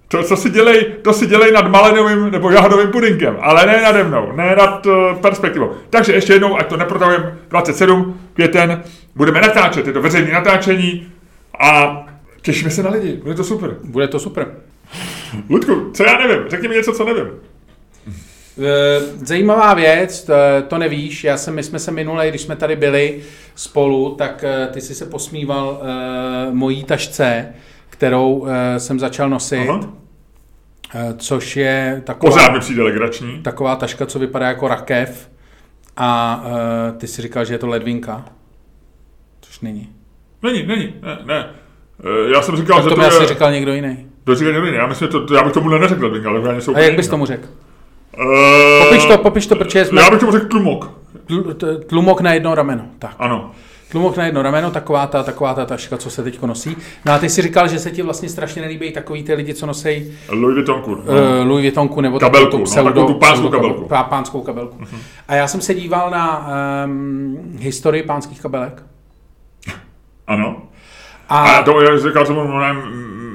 To, 0.08 0.22
co 0.22 0.36
si 0.36 0.50
dělej, 0.50 0.84
to 1.02 1.12
si 1.12 1.26
dělej 1.26 1.52
nad 1.52 1.68
malenovým 1.68 2.30
nebo 2.30 2.50
jahodovým 2.50 2.88
pudinkem, 2.88 3.36
ale 3.40 3.66
ne 3.66 3.82
nade 3.82 4.04
mnou, 4.04 4.32
ne 4.32 4.56
nad 4.56 4.86
uh, 4.86 4.94
perspektivou. 5.20 5.72
Takže 5.90 6.12
ještě 6.12 6.32
jednou, 6.32 6.56
ať 6.56 6.66
to 6.66 6.76
neprotahujeme, 6.76 7.38
27 7.48 8.20
květen, 8.34 8.82
budeme 9.16 9.40
natáčet, 9.40 9.86
je 9.86 9.92
to 9.92 10.02
veřejné 10.02 10.32
natáčení, 10.32 11.12
a 11.60 12.02
těšíme 12.42 12.70
se 12.70 12.82
na 12.82 12.90
lidi, 12.90 13.20
bude 13.22 13.34
to 13.34 13.44
super. 13.44 13.76
Bude 13.84 14.08
to 14.08 14.18
super. 14.18 14.54
Ludku, 15.50 15.90
co 15.94 16.04
já 16.04 16.18
nevím, 16.18 16.48
řekni 16.48 16.68
mi 16.68 16.74
něco, 16.74 16.92
co 16.92 17.04
nevím. 17.04 17.26
Eh, 18.58 19.00
zajímavá 19.26 19.74
věc, 19.74 20.24
to, 20.24 20.32
to 20.68 20.78
nevíš, 20.78 21.24
já 21.24 21.36
jsem, 21.36 21.54
my 21.54 21.62
jsme 21.62 21.78
se 21.78 21.90
minule, 21.90 22.28
když 22.28 22.40
jsme 22.40 22.56
tady 22.56 22.76
byli 22.76 23.20
spolu, 23.54 24.14
tak 24.14 24.44
eh, 24.44 24.68
ty 24.72 24.80
jsi 24.80 24.94
se 24.94 25.06
posmíval 25.06 25.80
uh, 25.82 26.54
mojí 26.54 26.84
tašce, 26.84 27.46
kterou 28.00 28.32
uh, 28.32 28.48
jsem 28.78 28.98
začal 28.98 29.28
nosit, 29.28 29.68
Aha. 29.68 29.76
Uh, 29.76 29.86
což 31.18 31.56
je 31.56 32.02
taková... 32.04 32.32
Pořád 32.32 32.52
mi 32.52 32.60
přijde 32.60 32.82
legrační. 32.82 33.42
Taková 33.42 33.76
taška, 33.76 34.06
co 34.06 34.18
vypadá 34.18 34.46
jako 34.46 34.68
rakev 34.68 35.30
a 35.96 36.40
uh, 36.44 36.98
ty 36.98 37.06
si 37.06 37.22
říkal, 37.22 37.44
že 37.44 37.54
je 37.54 37.58
to 37.58 37.66
ledvinka, 37.66 38.24
což 39.40 39.60
není. 39.60 39.88
Není, 40.42 40.66
není, 40.66 40.94
ne, 41.02 41.18
ne. 41.24 41.50
Eh, 42.04 42.32
já 42.34 42.42
jsem 42.42 42.56
říkal, 42.56 42.76
tak 42.76 42.84
že 42.84 42.88
to, 42.88 42.94
to 42.94 43.06
asi 43.06 43.22
je... 43.22 43.28
říkal 43.28 43.52
někdo 43.52 43.72
jiný. 43.72 44.06
To 44.24 44.34
říkal 44.34 44.52
někdo 44.52 44.66
jiný. 44.66 44.78
Já 44.78 44.86
myslím, 44.86 45.08
že 45.08 45.12
to, 45.12 45.34
já 45.34 45.42
bych 45.42 45.52
tomu 45.52 45.68
neřekl, 45.68 46.20
ale 46.26 46.54
já 46.54 46.60
jsou 46.60 46.76
A 46.76 46.78
jak 46.78 46.96
bys 46.96 47.08
tomu 47.08 47.26
řekl? 47.26 47.48
Uh, 48.18 48.84
popiš 48.84 49.04
to, 49.04 49.18
popiš 49.18 49.46
to, 49.46 49.56
protože 49.56 49.84
jsme... 49.84 50.02
Já 50.02 50.10
bych 50.10 50.20
tomu 50.20 50.32
řekl 50.32 50.46
tlumok. 50.46 50.90
Tlumok 51.86 52.20
na 52.20 52.32
jedno 52.32 52.54
rameno, 52.54 52.84
tak. 52.98 53.14
Ano. 53.18 53.50
Tlumok 53.90 54.16
na 54.16 54.24
jedno 54.24 54.42
rameno, 54.42 54.70
taková 54.70 55.06
ta, 55.06 55.22
taková 55.22 55.54
ta 55.54 55.66
taška, 55.66 55.96
co 55.96 56.10
se 56.10 56.22
teď 56.22 56.42
nosí. 56.42 56.76
No 57.04 57.12
a 57.12 57.18
ty 57.18 57.28
si 57.28 57.42
říkal, 57.42 57.68
že 57.68 57.78
se 57.78 57.90
ti 57.90 58.02
vlastně 58.02 58.28
strašně 58.28 58.62
nelíbí 58.62 58.92
takový 58.92 59.22
ty 59.22 59.34
lidi, 59.34 59.54
co 59.54 59.66
nosí 59.66 60.12
Louis 60.28 60.54
Vuittonku. 60.54 60.94
No. 60.94 61.02
Uh, 61.02 61.46
Louis 61.46 61.62
Vuittonku 61.62 62.00
nebo 62.00 62.18
kabelku, 62.18 62.56
tu 62.58 62.64
pseudo, 62.64 62.84
no, 62.84 62.90
takovou 62.90 63.06
tu 63.06 63.18
pánskou 63.18 63.48
kabelku. 63.48 63.82
kabelku. 63.82 64.10
Pánskou 64.10 64.40
kabelku. 64.40 64.78
Uh-huh. 64.78 64.98
A 65.28 65.34
já 65.34 65.48
jsem 65.48 65.60
se 65.60 65.74
díval 65.74 66.10
na 66.10 66.48
um, 66.84 67.56
historii 67.58 68.02
pánských 68.02 68.42
kabelek. 68.42 68.82
Ano. 70.26 70.62
A, 71.28 71.50
a 71.50 71.62
to 71.62 71.80
je, 71.80 71.98
říkal 71.98 72.26
jsem 72.26 72.36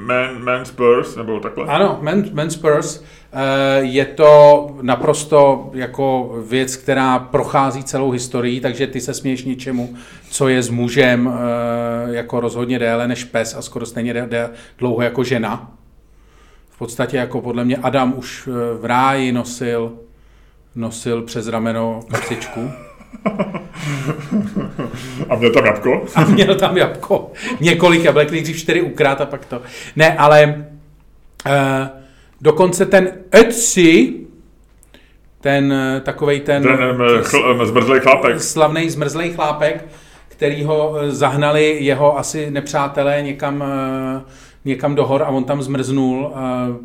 Man, 0.06 0.44
man's 0.44 0.70
Purse, 0.70 1.18
nebo 1.18 1.40
takhle? 1.40 1.66
Ano, 1.66 1.98
man, 2.02 2.24
Man's 2.32 2.56
Purse. 2.56 3.00
Eh, 3.32 3.80
je 3.80 4.04
to 4.04 4.70
naprosto 4.82 5.70
jako 5.72 6.34
věc, 6.48 6.76
která 6.76 7.18
prochází 7.18 7.84
celou 7.84 8.10
historií, 8.10 8.60
takže 8.60 8.86
ty 8.86 9.00
se 9.00 9.14
směješ 9.14 9.44
něčemu, 9.44 9.94
co 10.36 10.48
je 10.48 10.62
s 10.62 10.70
mužem 10.70 11.32
eh, 11.32 12.16
jako 12.16 12.40
rozhodně 12.40 12.78
déle 12.78 13.08
než 13.08 13.24
pes 13.24 13.54
a 13.54 13.62
skoro 13.62 13.86
stejně 13.86 14.14
dé, 14.14 14.50
dlouho 14.78 15.02
jako 15.02 15.24
žena. 15.24 15.72
V 16.70 16.78
podstatě 16.78 17.16
jako 17.16 17.40
podle 17.40 17.64
mě 17.64 17.76
Adam 17.76 18.14
už 18.16 18.48
eh, 18.48 18.78
v 18.80 18.84
ráji 18.84 19.32
nosil, 19.32 19.92
nosil 20.74 21.22
přes 21.22 21.48
rameno 21.48 22.00
kapsičku. 22.10 22.70
A 25.28 25.36
měl 25.36 25.50
tam 25.52 25.66
jabko? 25.66 26.04
A 26.14 26.24
měl 26.24 26.54
tam 26.54 26.76
jabko. 26.76 27.32
Několik 27.60 28.04
jablek, 28.04 28.30
nejdřív 28.30 28.56
čtyři 28.56 28.82
ukrát 28.82 29.20
a 29.20 29.26
pak 29.26 29.44
to. 29.44 29.62
Ne, 29.96 30.16
ale 30.18 30.66
uh, 31.46 31.52
dokonce 32.40 32.86
ten 32.86 33.12
Etsy, 33.34 34.14
ten 35.40 35.72
uh, 35.72 36.02
takovej 36.02 36.40
ten... 36.40 36.62
Ten 36.62 36.78
chl, 37.22 37.66
zmrzlej 37.66 38.00
chlápek. 38.00 38.40
Slavný 38.40 38.90
zmrzlej 38.90 39.32
chlápek, 39.32 39.84
který 40.36 40.64
ho 40.64 40.94
zahnali 41.08 41.76
jeho 41.80 42.18
asi 42.18 42.50
nepřátelé 42.50 43.22
někam, 43.22 43.60
uh, 43.60 44.30
někam 44.64 44.94
do 44.94 45.06
hor 45.06 45.22
a 45.22 45.28
on 45.28 45.44
tam 45.44 45.62
zmrznul 45.62 46.32
uh, 46.32 46.76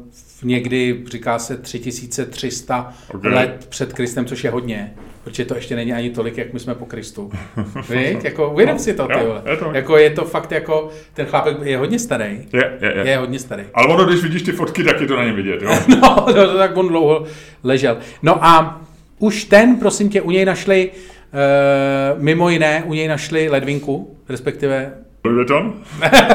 někdy, 0.43 1.03
říká 1.07 1.39
se, 1.39 1.57
3300 1.57 2.93
okay. 3.13 3.33
let 3.33 3.67
před 3.69 3.93
Kristem, 3.93 4.25
což 4.25 4.43
je 4.43 4.51
hodně 4.51 4.93
protože 5.23 5.45
to 5.45 5.55
ještě 5.55 5.75
není 5.75 5.93
ani 5.93 6.09
tolik, 6.09 6.37
jak 6.37 6.53
my 6.53 6.59
jsme 6.59 6.75
po 6.75 6.85
Kristu. 6.85 7.31
Víš? 7.89 8.17
Jako, 8.23 8.51
uvědom 8.51 8.75
no, 8.75 8.79
si 8.79 8.93
to, 8.93 9.07
ty 9.07 9.13
jo, 9.13 9.41
je 9.49 9.57
to. 9.57 9.71
Jako 9.73 9.97
je 9.97 10.09
to 10.09 10.25
fakt 10.25 10.51
jako, 10.51 10.89
ten 11.13 11.25
chlápek 11.25 11.57
je 11.63 11.77
hodně 11.77 11.99
starý. 11.99 12.47
Je, 12.53 12.77
je, 12.81 12.93
je. 12.97 13.11
je 13.11 13.17
hodně 13.17 13.39
starý. 13.39 13.63
Ale 13.73 13.87
ono, 13.87 14.05
když 14.05 14.23
vidíš 14.23 14.41
ty 14.41 14.51
fotky, 14.51 14.83
tak 14.83 15.01
je 15.01 15.07
to 15.07 15.15
na 15.15 15.23
něm 15.25 15.35
vidět, 15.35 15.61
jo? 15.61 15.69
no, 15.87 16.25
no, 16.35 16.57
tak 16.57 16.77
on 16.77 16.87
dlouho 16.87 17.23
ležel. 17.63 17.97
No 18.23 18.45
a 18.45 18.81
už 19.19 19.43
ten, 19.43 19.75
prosím 19.75 20.09
tě, 20.09 20.21
u 20.21 20.31
něj 20.31 20.45
našli, 20.45 20.91
mimo 22.17 22.49
jiné, 22.49 22.83
u 22.85 22.93
něj 22.93 23.07
našli 23.07 23.49
ledvinku, 23.49 24.17
respektive 24.29 24.93
Louis 25.23 25.35
Vuitton? 25.35 25.73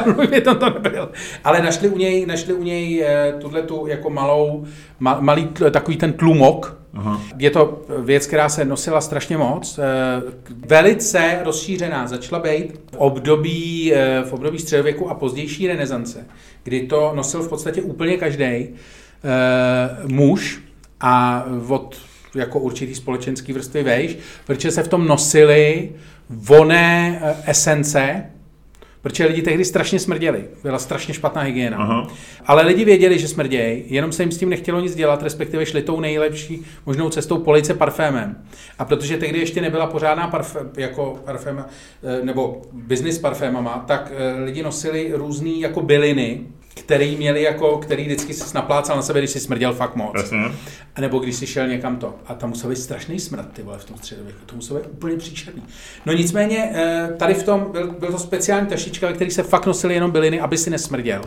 Louis 0.05 0.29
Vuitton 0.29 0.59
to 0.59 0.69
nebyl. 0.69 1.11
Ale 1.43 1.61
našli 1.61 1.89
u 1.89 1.97
něj, 1.97 2.25
našli 2.25 2.53
u 2.53 2.63
něj 2.63 3.03
eh, 3.03 3.33
tuhle 3.41 3.61
tu 3.61 3.87
jako 3.87 4.09
malou, 4.09 4.65
mal, 4.99 5.17
malý 5.21 5.47
takový 5.71 5.97
ten 5.97 6.13
tlumok. 6.13 6.77
Aha. 6.93 7.21
Je 7.37 7.49
to 7.49 7.81
věc, 7.99 8.27
která 8.27 8.49
se 8.49 8.65
nosila 8.65 9.01
strašně 9.01 9.37
moc. 9.37 9.79
Eh, 9.79 9.83
velice 10.67 11.39
rozšířená 11.45 12.07
začala 12.07 12.41
být 12.41 12.79
v 12.91 12.97
období, 12.97 13.93
eh, 13.93 14.23
v 14.25 14.33
období 14.33 14.59
středověku 14.59 15.09
a 15.09 15.13
pozdější 15.13 15.67
renesance, 15.67 16.25
kdy 16.63 16.81
to 16.81 17.11
nosil 17.15 17.41
v 17.41 17.49
podstatě 17.49 17.81
úplně 17.81 18.17
každý 18.17 18.67
muž 20.07 20.61
a 21.01 21.45
od 21.67 21.97
jako 22.37 22.59
určitý 22.59 22.95
společenský 22.95 23.53
vrstvy 23.53 23.83
vejš, 23.83 24.17
protože 24.45 24.71
se 24.71 24.83
v 24.83 24.87
tom 24.87 25.07
nosili 25.07 25.89
voné 26.29 27.21
esence, 27.45 28.23
protože 29.01 29.25
lidi 29.25 29.41
tehdy 29.41 29.65
strašně 29.65 29.99
smrděli. 29.99 30.43
Byla 30.63 30.79
strašně 30.79 31.13
špatná 31.13 31.41
hygiena. 31.41 31.77
Aha. 31.77 32.07
Ale 32.45 32.63
lidi 32.63 32.85
věděli, 32.85 33.19
že 33.19 33.27
smrdějí, 33.27 33.83
jenom 33.87 34.11
se 34.11 34.23
jim 34.23 34.31
s 34.31 34.37
tím 34.37 34.49
nechtělo 34.49 34.79
nic 34.79 34.95
dělat, 34.95 35.23
respektive 35.23 35.65
šli 35.65 35.81
tou 35.81 35.99
nejlepší 35.99 36.65
možnou 36.85 37.09
cestou 37.09 37.37
police 37.37 37.73
parfémem. 37.73 38.35
A 38.79 38.85
protože 38.85 39.17
tehdy 39.17 39.39
ještě 39.39 39.61
nebyla 39.61 39.87
pořádná 39.87 40.27
parfém, 40.27 40.69
jako 40.77 41.19
parfém, 41.25 41.65
eh, 42.03 42.25
nebo 42.25 42.61
business 42.73 43.19
parfémama, 43.19 43.83
tak 43.87 44.11
eh, 44.15 44.43
lidi 44.43 44.63
nosili 44.63 45.11
různý 45.13 45.61
jako 45.61 45.81
byliny, 45.81 46.41
který 46.79 47.15
měli 47.15 47.41
jako, 47.41 47.77
který 47.77 48.05
vždycky 48.05 48.33
se 48.33 48.57
naplácal 48.57 48.95
na 48.95 49.01
sebe, 49.01 49.19
když 49.19 49.31
si 49.31 49.39
smrděl 49.39 49.73
fakt 49.73 49.95
moc. 49.95 50.11
Jasně. 50.15 50.37
A 50.95 51.01
nebo 51.01 51.19
když 51.19 51.35
si 51.35 51.47
šel 51.47 51.67
někam 51.67 51.97
to. 51.97 52.15
A 52.27 52.33
tam 52.33 52.49
musel 52.49 52.69
být 52.69 52.75
strašný 52.75 53.19
smrad, 53.19 53.45
ty 53.53 53.61
vole, 53.61 53.77
v 53.77 53.85
tom 53.85 53.97
středověku. 53.97 54.39
To 54.45 54.55
muselo 54.55 54.79
být 54.79 54.87
úplně 54.91 55.17
příšerný. 55.17 55.63
No 56.05 56.13
nicméně, 56.13 56.71
eh, 56.73 57.09
tady 57.17 57.33
v 57.33 57.43
tom 57.43 57.67
byl, 57.71 57.91
byl 57.91 58.11
to 58.11 58.19
speciální 58.19 58.67
tašička, 58.67 59.07
ve 59.07 59.13
který 59.13 59.31
se 59.31 59.43
fakt 59.43 59.65
nosily 59.65 59.93
jenom 59.93 60.11
byliny, 60.11 60.39
aby 60.39 60.57
si 60.57 60.69
nesmrděl. 60.69 61.21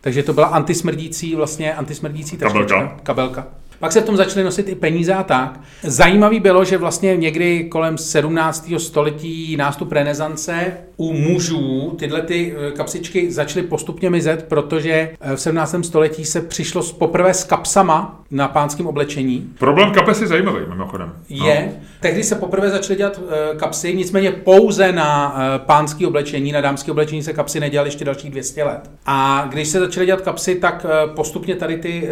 Takže 0.00 0.22
to 0.22 0.32
byla 0.32 0.46
antismrdící, 0.46 1.34
vlastně 1.34 1.74
antismrdící 1.74 2.36
taštička. 2.36 2.66
Kabelka. 2.66 3.00
Kabelka. 3.02 3.46
Pak 3.78 3.92
se 3.92 4.00
v 4.00 4.04
tom 4.04 4.16
začaly 4.16 4.44
nosit 4.44 4.68
i 4.68 4.74
peníze 4.74 5.14
a 5.14 5.22
tak. 5.22 5.60
Zajímavý 5.82 6.40
bylo, 6.40 6.64
že 6.64 6.78
vlastně 6.78 7.16
někdy 7.16 7.64
kolem 7.64 7.98
17. 7.98 8.72
století 8.78 9.56
nástup 9.56 9.92
renesance 9.92 10.72
u 10.96 11.12
mužů 11.12 11.94
tyhle 11.98 12.22
ty 12.22 12.54
eh, 12.56 12.70
kapsičky 12.70 13.32
začaly 13.32 13.66
postupně 13.66 14.10
mizet, 14.10 14.46
protože 14.48 15.10
eh, 15.20 15.36
v 15.36 15.40
17. 15.40 15.76
století 15.82 16.24
se 16.24 16.40
přišlo 16.40 16.82
poprvé 16.82 17.34
s 17.34 17.44
kapsama 17.44 18.24
na 18.30 18.48
pánském 18.48 18.86
oblečení. 18.86 19.50
Problém 19.58 19.92
kapes 19.92 20.20
je 20.20 20.26
zajímavý, 20.26 20.60
mimochodem. 20.68 21.12
No. 21.30 21.46
Je. 21.46 21.72
Tehdy 22.00 22.22
se 22.22 22.34
poprvé 22.34 22.70
začaly 22.70 22.96
dělat 22.96 23.20
eh, 23.28 23.56
kapsy, 23.56 23.94
nicméně 23.94 24.30
pouze 24.30 24.92
na 24.92 25.36
pánské 25.58 26.06
oblečení, 26.06 26.52
na 26.52 26.60
dámské 26.60 26.90
oblečení 26.90 27.22
se 27.22 27.32
kapsy 27.32 27.60
nedělaly 27.60 27.88
ještě 27.88 28.04
dalších 28.04 28.30
200 28.30 28.64
let. 28.64 28.90
A 29.06 29.46
když 29.50 29.68
se 29.68 29.80
začaly 29.80 30.06
dělat 30.06 30.20
kapsy, 30.20 30.54
tak 30.54 30.86
postupně 31.14 31.56
tady 31.56 31.76
ty 31.76 32.08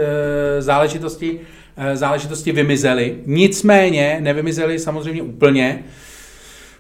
záležitosti, 0.58 1.40
záležitosti 1.94 2.52
vymizely. 2.52 3.16
Nicméně 3.26 4.18
nevymizely 4.20 4.78
samozřejmě 4.78 5.22
úplně, 5.22 5.84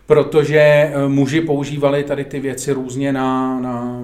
protože 0.06 0.58
eh, 0.58 1.08
muži 1.08 1.40
používali 1.40 2.04
tady 2.04 2.24
ty 2.24 2.40
věci 2.40 2.72
různě 2.72 3.12
na, 3.12 3.60
na 3.60 4.02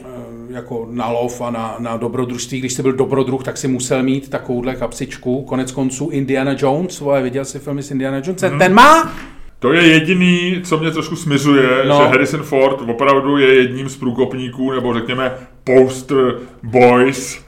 eh, 0.00 0.04
jako 0.50 0.88
na 0.90 1.10
lov 1.10 1.40
a 1.40 1.50
na, 1.50 1.76
na 1.78 1.96
dobrodružství. 1.96 2.58
Když 2.58 2.72
jsi 2.72 2.82
byl 2.82 2.92
dobrodruh, 2.92 3.44
tak 3.44 3.56
si 3.56 3.68
musel 3.68 4.02
mít 4.02 4.28
takovouhle 4.28 4.74
kapsičku. 4.74 5.42
Konec 5.42 5.72
konců 5.72 6.08
Indiana 6.08 6.54
Jones, 6.58 7.00
vole, 7.00 7.22
viděl 7.22 7.44
jsi 7.44 7.58
filmy 7.58 7.82
s 7.82 7.90
Indiana 7.90 8.16
Jonesem? 8.16 8.50
Mhm. 8.50 8.58
Ten 8.58 8.74
má? 8.74 9.12
To 9.58 9.72
je 9.72 9.86
jediný, 9.86 10.60
co 10.64 10.78
mě 10.78 10.90
trošku 10.90 11.16
smizuje, 11.16 11.68
no. 11.88 11.98
že 11.98 12.08
Harrison 12.08 12.42
Ford 12.42 12.78
opravdu 12.88 13.36
je 13.36 13.54
jedním 13.54 13.88
z 13.88 13.96
průkopníků, 13.96 14.72
nebo 14.72 14.94
řekněme 14.94 15.32
poster 15.64 16.34
boys 16.62 17.47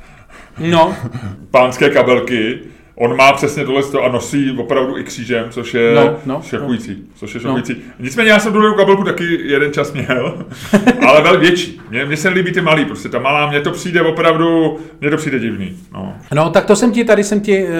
No, 0.58 0.94
pánské 1.50 1.90
kabelky. 1.90 2.58
On 2.94 3.16
má 3.16 3.32
přesně 3.32 3.64
tohle 3.64 3.82
a 4.04 4.08
nosí 4.08 4.56
opravdu 4.58 4.98
i 4.98 5.04
křížem, 5.04 5.46
což 5.50 5.74
je 5.74 5.94
No, 5.94 6.16
no, 6.26 6.42
šokující. 6.44 7.04
Což 7.14 7.34
je 7.34 7.40
šokující. 7.40 7.76
Nicméně 7.98 8.30
já 8.30 8.38
jsem 8.38 8.52
tuhle 8.52 8.74
kabelku 8.74 9.04
taky 9.04 9.24
jeden 9.42 9.72
čas 9.72 9.92
měl, 9.92 10.46
ale 11.08 11.22
velmi 11.22 11.40
větší. 11.40 11.80
Mně, 11.90 12.04
mně 12.04 12.16
se 12.16 12.28
líbí 12.28 12.52
ty 12.52 12.60
malý, 12.60 12.84
prostě 12.84 13.08
ta 13.08 13.18
malá, 13.18 13.50
mně 13.50 13.60
to 13.60 13.70
přijde 13.70 14.02
opravdu, 14.02 14.78
mně 15.00 15.10
to 15.10 15.16
přijde 15.16 15.38
divný. 15.38 15.76
No. 15.92 16.14
no, 16.34 16.50
tak 16.50 16.64
to 16.64 16.76
jsem 16.76 16.92
ti, 16.92 17.04
tady 17.04 17.24
jsem 17.24 17.40
ti 17.40 17.66
e, 17.66 17.70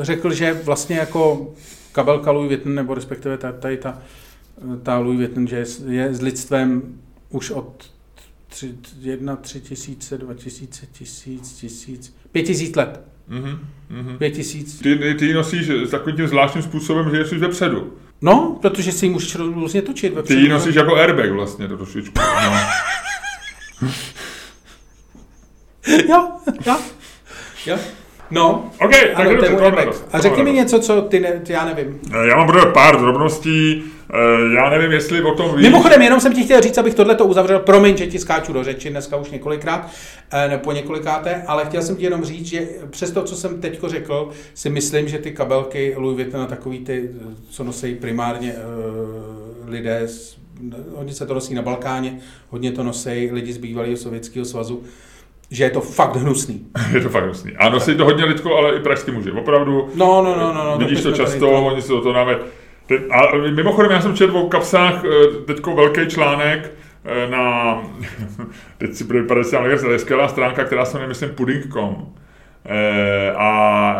řekl, 0.00 0.32
že 0.32 0.52
vlastně 0.64 0.96
jako 0.96 1.52
kabelka 1.92 2.30
Louis 2.30 2.48
Vuitton, 2.48 2.74
nebo 2.74 2.94
respektive 2.94 3.38
ta, 3.38 3.52
tady 3.52 3.76
ta, 3.76 3.98
ta 4.82 4.98
Louis 4.98 5.18
Vuitton, 5.18 5.46
že 5.46 5.56
je, 5.56 5.64
je 5.88 6.14
s 6.14 6.22
lidstvem 6.22 6.82
už 7.30 7.50
od 7.50 7.93
tři, 8.54 8.74
jedna, 9.00 9.36
tři 9.36 9.60
tisíce, 9.60 10.18
dva 10.18 10.34
tisíce, 10.34 10.86
tisíc, 10.92 11.52
tisíc, 11.52 12.16
pět 12.32 12.42
tisíc 12.42 12.76
let. 12.76 13.00
Mhm, 13.28 13.58
mhm. 13.90 14.18
Pět 14.18 14.30
tisíc. 14.30 14.78
Ty, 14.78 15.14
ty 15.18 15.26
ji 15.26 15.34
nosíš 15.34 15.70
s 15.70 15.90
takovým 15.90 16.16
tím 16.16 16.28
zvláštním 16.28 16.62
způsobem, 16.62 17.10
že 17.10 17.24
jsi 17.24 17.38
vepředu. 17.38 17.92
No, 18.22 18.58
protože 18.62 18.92
si 18.92 19.06
ji 19.06 19.10
můžeš 19.10 19.34
různě 19.34 19.82
točit. 19.82 20.08
Ty 20.08 20.16
vepředu. 20.16 20.40
ji 20.40 20.48
nosíš 20.48 20.74
jako 20.74 20.96
airbag 20.96 21.30
vlastně, 21.30 21.68
to 21.68 21.76
trošičku. 21.76 22.14
No. 22.42 23.90
Jo, 26.08 26.28
jo, 26.66 26.76
jo. 27.66 27.78
No, 28.30 28.70
OK, 28.80 28.90
tak 28.90 29.10
ano, 29.14 29.36
to 29.36 29.44
je 29.44 29.50
můj 29.50 29.92
A 30.12 30.20
řekni 30.20 30.42
mi 30.42 30.52
něco, 30.52 30.80
co 30.80 31.02
ty, 31.02 31.20
ne, 31.20 31.32
ty 31.32 31.52
já 31.52 31.64
nevím. 31.64 32.00
Já 32.28 32.36
mám 32.36 32.46
pro 32.46 32.72
pár 32.72 33.00
drobností, 33.00 33.84
já 34.54 34.70
nevím, 34.70 34.92
jestli 34.92 35.22
o 35.22 35.34
tom 35.34 35.56
víš. 35.56 35.66
Mimochodem, 35.66 36.02
jenom 36.02 36.20
jsem 36.20 36.32
ti 36.32 36.44
chtěl 36.44 36.60
říct, 36.60 36.78
abych 36.78 36.94
tohle 36.94 37.14
to 37.14 37.24
uzavřel. 37.24 37.58
Promiň, 37.58 37.96
že 37.96 38.06
ti 38.06 38.18
skáču 38.18 38.52
do 38.52 38.64
řeči 38.64 38.90
dneska 38.90 39.16
už 39.16 39.30
několikrát, 39.30 39.90
eh, 40.30 40.48
nebo 40.48 40.62
po 40.62 40.72
několikáté, 40.72 41.42
ale 41.46 41.64
chtěl 41.64 41.82
jsem 41.82 41.96
ti 41.96 42.04
jenom 42.04 42.24
říct, 42.24 42.46
že 42.46 42.68
přes 42.90 43.10
to, 43.10 43.22
co 43.22 43.36
jsem 43.36 43.60
teď 43.60 43.80
řekl, 43.86 44.30
si 44.54 44.70
myslím, 44.70 45.08
že 45.08 45.18
ty 45.18 45.32
kabelky 45.32 45.94
Louis 45.96 46.16
Vuitton, 46.16 46.46
takový 46.46 46.78
ty, 46.78 47.10
co 47.50 47.64
nosí 47.64 47.94
primárně 47.94 48.52
uh, 48.52 49.68
lidé, 49.70 50.08
z, 50.08 50.36
hodně 50.96 51.12
se 51.14 51.26
to 51.26 51.34
nosí 51.34 51.54
na 51.54 51.62
Balkáně, 51.62 52.18
hodně 52.48 52.72
to 52.72 52.82
nosí 52.82 53.30
lidi 53.32 53.52
z 53.52 53.58
bývalého 53.58 53.96
sovětského 53.96 54.44
svazu, 54.44 54.82
že 55.50 55.64
je 55.64 55.70
to 55.70 55.80
fakt 55.80 56.16
hnusný. 56.16 56.66
Je 56.94 57.00
to 57.00 57.08
fakt 57.08 57.24
hnusný. 57.24 57.52
A 57.56 57.68
nosí 57.68 57.94
to 57.94 58.04
hodně 58.04 58.24
lidko, 58.24 58.56
ale 58.56 58.76
i 58.76 58.80
pražský 58.80 59.10
muži. 59.10 59.30
Opravdu, 59.30 59.88
No, 59.94 60.22
no, 60.22 60.36
no, 60.36 60.52
no. 60.52 60.64
no 60.64 60.78
vidíš 60.78 61.02
to 61.02 61.08
jsme 61.08 61.16
tady 61.16 61.30
často, 61.30 61.50
oni 61.52 61.82
se 61.82 61.88
do 61.92 62.00
toho 62.00 62.14
dávají. 62.14 62.38
Teď- 62.86 63.02
A 63.10 63.36
mimochodem, 63.54 63.92
já 63.92 64.00
jsem 64.00 64.16
četl 64.16 64.36
o 64.36 64.48
kapsách 64.48 65.04
eh, 65.04 65.26
teďko 65.46 65.74
velký 65.76 66.06
článek 66.06 66.70
eh, 67.04 67.30
na, 67.30 67.78
teď 68.78 68.94
si 68.94 69.04
bude 69.04 69.20
vypadat, 69.22 69.46
je 69.90 69.98
skvělá 69.98 70.28
stránka, 70.28 70.64
která 70.64 70.84
se 70.84 70.92
jmenuje, 70.96 71.08
myslím, 71.08 71.30
pudding.com. 71.30 72.06
Eh, 72.66 73.32
a 73.36 73.96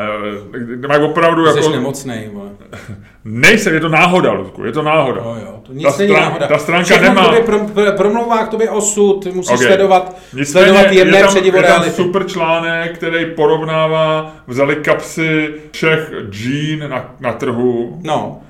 kde 0.52 0.88
mají 0.88 1.02
opravdu 1.02 1.46
Jsi 1.52 1.58
jako... 1.58 1.70
nemocnej, 1.70 2.30
vole. 2.32 2.48
Nejsem, 3.24 3.74
je 3.74 3.80
to 3.80 3.88
náhoda, 3.88 4.32
Ludku, 4.32 4.64
je 4.64 4.72
to 4.72 4.82
náhoda. 4.82 5.20
Jo, 5.24 5.36
jo, 5.40 5.60
to 5.62 5.72
nic 5.72 5.82
Ta 5.86 5.98
není 5.98 6.10
strán- 6.12 6.22
náhoda. 6.24 6.46
ta 6.46 6.58
stránka 6.58 6.84
Všechno 6.84 7.08
nemá- 7.08 7.24
tobě 7.24 7.40
pro, 7.40 7.58
pro, 7.58 7.92
promlouvá 7.96 8.46
k 8.46 8.48
tobě 8.48 8.70
osud, 8.70 9.26
musíš 9.32 9.54
Ok. 9.60 9.66
sledovat, 9.66 10.16
Nicméně 10.34 10.46
sledovat 10.46 10.92
jemné 10.92 11.16
je 11.18 11.22
tam, 11.22 11.28
předivo 11.34 11.56
je 11.56 11.62
tam 11.62 11.72
reality. 11.72 11.90
super 11.96 12.26
článek, 12.26 12.94
který 12.94 13.26
porovnává, 13.26 14.32
vzali 14.46 14.76
kapsy 14.76 15.54
všech 15.72 16.12
džín 16.30 16.84
na, 16.88 17.14
na 17.20 17.32
trhu 17.32 18.00
No, 18.04 18.40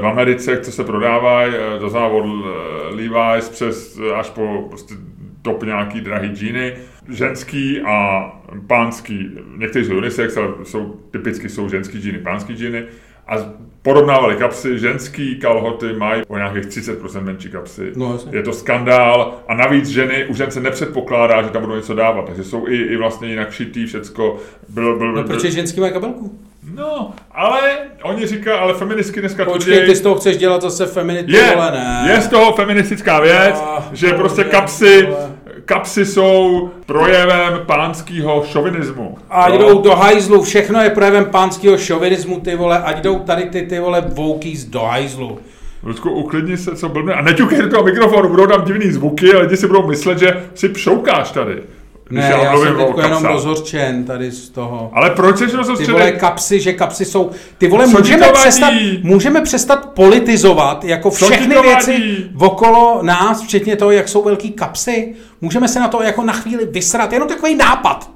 v 0.00 0.06
Americe, 0.06 0.60
co 0.60 0.72
se 0.72 0.84
prodávají, 0.84 1.54
eh, 1.54 1.78
to 1.78 1.88
znamená 1.88 2.12
od 2.12 2.24
eh, 2.24 2.94
Levi's 2.94 3.48
přes 3.48 3.98
eh, 3.98 4.14
až 4.14 4.30
po 4.30 4.66
prostě 4.68 4.94
top 5.42 5.62
nějaký 5.62 6.00
drahý 6.00 6.28
džíny, 6.28 6.74
ženský 7.08 7.80
a 7.80 8.24
pánský, 8.66 9.30
někteří 9.56 9.84
jsou 9.84 9.96
unisex, 9.96 10.36
ale 10.36 10.48
jsou, 10.62 11.00
typicky 11.10 11.48
jsou 11.48 11.68
ženský 11.68 12.00
džíny, 12.00 12.18
pánský 12.18 12.54
džíny, 12.54 12.84
a 13.28 13.36
porovnávali 13.82 14.36
kapsy, 14.36 14.78
ženský 14.78 15.36
kalhoty 15.36 15.92
mají 15.92 16.22
o 16.28 16.36
nějakých 16.36 16.64
30% 16.64 17.20
menší 17.20 17.48
kapsy. 17.48 17.92
No, 17.96 18.12
jasně. 18.12 18.36
je 18.36 18.42
to 18.42 18.52
skandál 18.52 19.34
a 19.48 19.54
navíc 19.54 19.88
ženy, 19.88 20.26
u 20.26 20.34
žen 20.34 20.50
se 20.50 20.60
nepředpokládá, 20.60 21.42
že 21.42 21.48
tam 21.48 21.62
budou 21.62 21.76
něco 21.76 21.94
dávat, 21.94 22.26
takže 22.26 22.44
jsou 22.44 22.68
i, 22.68 22.76
i 22.76 22.96
vlastně 22.96 23.28
jinak 23.28 23.52
šitý, 23.52 23.86
všecko. 23.86 24.36
Byl, 24.68 24.98
byl, 24.98 25.06
no 25.06 25.12
byl, 25.12 25.24
proč 25.24 25.44
je 25.44 25.50
ženský 25.50 25.80
mají 25.80 25.92
kabelku? 25.92 26.38
No, 26.74 27.12
ale 27.32 27.60
oni 28.02 28.26
říkají, 28.26 28.58
ale 28.60 28.74
feministky 28.74 29.20
dneska 29.20 29.44
Počkej, 29.44 29.74
tvrdí, 29.74 29.90
ty 29.92 29.96
z 29.96 30.00
toho 30.00 30.14
chceš 30.14 30.36
dělat 30.36 30.62
zase 30.62 30.86
feminitu, 30.86 31.32
je, 31.32 31.52
vole, 31.54 31.70
ne. 31.70 32.10
je 32.12 32.20
z 32.20 32.28
toho 32.28 32.52
feministická 32.52 33.20
věc, 33.20 33.62
Ah, 33.76 33.82
že 33.92 34.06
bože, 34.06 34.18
prostě 34.18 34.44
kapsy, 34.44 35.02
vole. 35.02 35.30
kapsy 35.64 36.06
jsou 36.06 36.70
projevem 36.86 37.60
pánského 37.66 38.44
šovinismu. 38.48 39.18
Ať 39.30 39.52
Jo? 39.52 39.58
jdou 39.58 39.82
do 39.82 39.90
hajzlu, 39.96 40.42
všechno 40.42 40.80
je 40.82 40.90
projevem 40.90 41.24
pánského 41.24 41.78
šovinismu, 41.78 42.40
ty 42.40 42.56
vole, 42.56 42.78
ať 42.82 43.02
jdou 43.02 43.18
tady 43.18 43.42
ty, 43.44 43.62
ty 43.62 43.78
vole, 43.80 44.00
voukýz 44.08 44.64
do 44.64 44.80
hajzlu. 44.80 45.38
Ludku, 45.82 46.10
uklidni 46.10 46.56
se, 46.56 46.76
co 46.76 46.88
blbne. 46.88 47.14
A 47.14 47.22
neťukej 47.22 47.62
do 47.62 47.68
toho 47.70 47.84
mikrofonu, 47.84 48.28
budou 48.28 48.46
tam 48.46 48.64
divný 48.64 48.90
zvuky 48.92 49.34
a 49.34 49.38
lidi 49.38 49.56
si 49.56 49.66
budou 49.66 49.86
myslet, 49.86 50.18
že 50.18 50.42
si 50.54 50.68
pšoukáš 50.68 51.30
tady. 51.30 51.62
Ne, 52.10 52.32
já 52.42 52.52
mluvím 52.52 52.76
jsem 52.76 52.86
teď 52.86 53.04
jenom 53.04 53.24
rozhorčen 53.24 54.04
tady 54.04 54.30
z 54.30 54.50
toho. 54.50 54.90
Ale 54.92 55.10
proč 55.10 55.38
jsi 55.38 55.46
Ty 55.76 55.92
vole 55.92 56.12
kapsy, 56.12 56.60
že 56.60 56.72
kapsy 56.72 57.04
jsou... 57.04 57.30
Ty 57.58 57.68
vole, 57.68 57.88
Co 57.88 57.98
můžeme 57.98 58.32
přestat, 58.32 58.72
můžeme 59.02 59.40
přestat 59.40 59.88
politizovat 59.90 60.84
jako 60.84 61.10
všechny 61.10 61.56
věci 61.62 62.16
okolo 62.38 62.98
nás, 63.02 63.42
včetně 63.42 63.76
toho, 63.76 63.90
jak 63.90 64.08
jsou 64.08 64.24
velký 64.24 64.50
kapsy. 64.50 65.14
Můžeme 65.40 65.68
se 65.68 65.80
na 65.80 65.88
to 65.88 66.02
jako 66.02 66.22
na 66.22 66.32
chvíli 66.32 66.66
vysrat, 66.66 67.12
jenom 67.12 67.28
takový 67.28 67.54
nápad. 67.54 68.10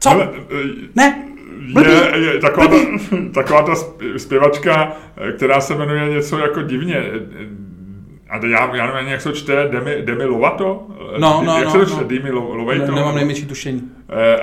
Co? 0.00 0.10
Eh, 0.10 0.28
ne? 0.94 1.24
Blbý. 1.72 1.90
je, 1.90 2.34
je 2.34 2.40
taková, 2.40 2.66
ta, 2.66 2.76
taková 3.34 3.62
ta 3.62 3.72
zpěvačka, 4.16 4.96
která 5.36 5.60
se 5.60 5.74
jmenuje 5.74 6.08
něco 6.08 6.38
jako 6.38 6.62
divně. 6.62 7.02
A 8.34 8.38
to 8.38 8.46
já, 8.46 8.76
já 8.76 8.86
nevím, 8.86 8.98
ani, 8.98 9.10
jak 9.10 9.20
se 9.20 9.28
to 9.28 9.34
čte, 9.34 9.68
Demi, 9.70 9.96
Demi 10.02 10.24
Lovato? 10.24 10.86
Eh, 11.14 11.18
No, 11.18 11.42
no, 11.46 11.56
jak 11.56 11.64
no, 11.64 11.70
se 11.70 11.78
to 11.78 11.86
čte, 11.86 12.00
no. 12.00 12.04
Demi 12.08 12.30
Lo- 12.30 12.54
Lovato? 12.56 12.78
Ne, 12.80 12.92
nemám 12.94 13.14
nejmenší 13.14 13.46
tušení. 13.46 13.82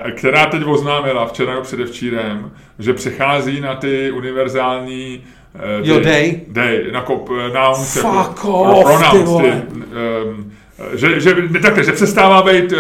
Eh, 0.08 0.12
která 0.12 0.46
teď 0.46 0.64
oznámila 0.66 1.26
včera 1.26 1.52
nebo 1.52 1.62
předevčírem, 1.64 2.52
že 2.80 2.94
přechází 2.94 3.62
na 3.62 3.76
ty 3.76 4.12
univerzální 4.12 5.24
eh, 5.56 5.60
Jo, 5.82 6.00
day. 6.00 6.42
Day, 6.48 6.86
na 6.92 7.02
kop, 7.02 7.30
nouns, 7.30 7.94
Fuck 8.02 8.14
jako, 8.16 8.54
off, 8.62 8.84
pronouns, 8.86 9.42
ty 9.42 9.48
ty, 9.48 9.78
um, 10.26 10.52
že, 10.94 11.20
že, 11.20 11.36
ne, 11.50 11.60
takhle, 11.60 11.84
že 11.84 11.92
přestává 11.92 12.42
být, 12.42 12.74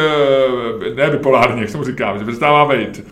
ne 0.96 1.10
bipolární, 1.10 1.62
jak 1.62 1.70
jsem 1.70 1.80
mu 1.80 1.86
říkal, 1.86 2.18
že 2.20 2.26
přestává 2.26 2.66
být 2.66 3.06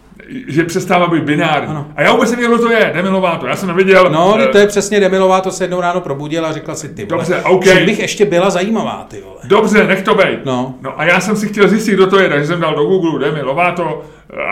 že 0.47 0.63
přestává 0.63 1.07
být 1.07 1.23
binární. 1.23 1.67
Ano. 1.67 1.88
A 1.95 2.01
já 2.01 2.11
vůbec 2.13 2.32
nevím, 2.32 2.47
kdo 2.47 2.57
to 2.57 2.71
je, 2.71 2.91
Demi 2.93 3.09
Lovato. 3.09 3.47
Já 3.47 3.55
jsem 3.55 3.67
neviděl. 3.67 4.09
No, 4.09 4.36
uh, 4.36 4.45
to 4.45 4.57
je 4.57 4.67
přesně 4.67 4.99
Demi 4.99 5.17
Lovato 5.17 5.51
se 5.51 5.63
jednou 5.63 5.82
ráno 5.82 6.01
probudila 6.01 6.49
a 6.49 6.51
řekla 6.51 6.75
si 6.75 6.89
ty 6.89 7.05
vole, 7.05 7.17
Dobře, 7.17 7.41
okay. 7.41 7.80
že 7.80 7.86
bych 7.86 7.99
ještě 7.99 8.25
byla 8.25 8.49
zajímavá, 8.49 9.05
ty 9.09 9.21
vole. 9.21 9.39
Dobře, 9.43 9.88
nech 9.88 10.01
to 10.01 10.15
být. 10.15 10.45
No. 10.45 10.75
no. 10.82 10.99
a 10.99 11.05
já 11.05 11.19
jsem 11.19 11.36
si 11.36 11.47
chtěl 11.47 11.67
zjistit, 11.67 11.93
kdo 11.93 12.07
to 12.07 12.19
je, 12.19 12.30
takže 12.30 12.47
jsem 12.47 12.61
dal 12.61 12.75
do 12.75 12.84
Google 12.84 13.19
Demi 13.19 13.41
Lovato 13.41 14.01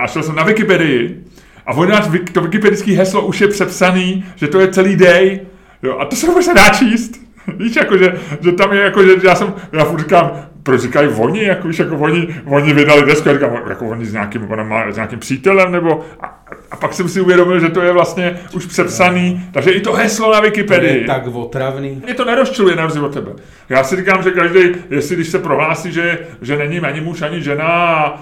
a 0.03 0.07
šel 0.07 0.23
jsem 0.23 0.35
na 0.35 0.43
Wikipedii. 0.43 1.23
A 1.65 1.73
on 1.73 1.91
to 2.33 2.41
wikipedické 2.41 2.91
heslo 2.91 3.25
už 3.25 3.41
je 3.41 3.47
přepsaný, 3.47 4.25
že 4.35 4.47
to 4.47 4.59
je 4.59 4.67
celý 4.67 4.95
day. 4.95 5.39
Jo, 5.83 5.97
a 5.99 6.05
to 6.05 6.15
se 6.15 6.27
vůbec 6.27 6.47
nedá 6.47 6.69
číst. 6.69 7.11
Víš, 7.57 7.75
jako, 7.75 7.97
že, 7.97 8.13
že 8.41 8.51
tam 8.51 8.73
je, 8.73 8.81
jako, 8.81 9.03
že 9.03 9.11
já 9.23 9.35
jsem, 9.35 9.53
já 9.71 9.85
furt 9.85 9.99
říkám, 9.99 10.31
proč 10.67 10.81
říkají 10.81 11.07
oni, 11.07 11.43
jako, 11.43 11.67
víš, 11.67 11.79
jako 11.79 11.97
oni, 11.97 12.35
oni 12.45 12.73
vydali 12.73 13.05
desku, 13.05 13.29
říkám, 13.33 13.59
jako 13.69 13.85
oni 13.85 14.05
s 14.05 14.13
nějakým, 14.13 14.51
ona 14.51 14.63
má, 14.63 14.91
s 14.91 14.95
nějakým 14.95 15.19
přítelem, 15.19 15.71
nebo, 15.71 16.05
a, 16.19 16.43
a, 16.71 16.75
pak 16.75 16.93
jsem 16.93 17.09
si 17.09 17.21
uvědomil, 17.21 17.59
že 17.59 17.69
to 17.69 17.81
je 17.81 17.91
vlastně 17.91 18.39
už 18.53 18.65
přepsaný, 18.65 19.49
takže 19.51 19.71
i 19.71 19.81
to 19.81 19.93
heslo 19.93 20.33
na 20.33 20.39
Wikipedii. 20.39 20.93
To 20.93 20.97
je 20.99 21.05
tak 21.05 21.27
otravný. 21.27 22.01
Mě 22.03 22.13
to 22.13 22.25
nerozčiluje 22.25 22.75
na 22.75 22.85
od 22.85 23.13
tebe. 23.13 23.31
Já 23.69 23.83
si 23.83 23.95
říkám, 23.95 24.23
že 24.23 24.31
každý, 24.31 24.59
jestli 24.89 25.15
když 25.15 25.27
se 25.27 25.39
prohlásí, 25.39 25.91
že, 25.91 26.19
že 26.41 26.57
není 26.57 26.79
ani 26.79 27.01
muž, 27.01 27.21
ani 27.21 27.41
žena 27.41 27.65
a, 27.65 28.19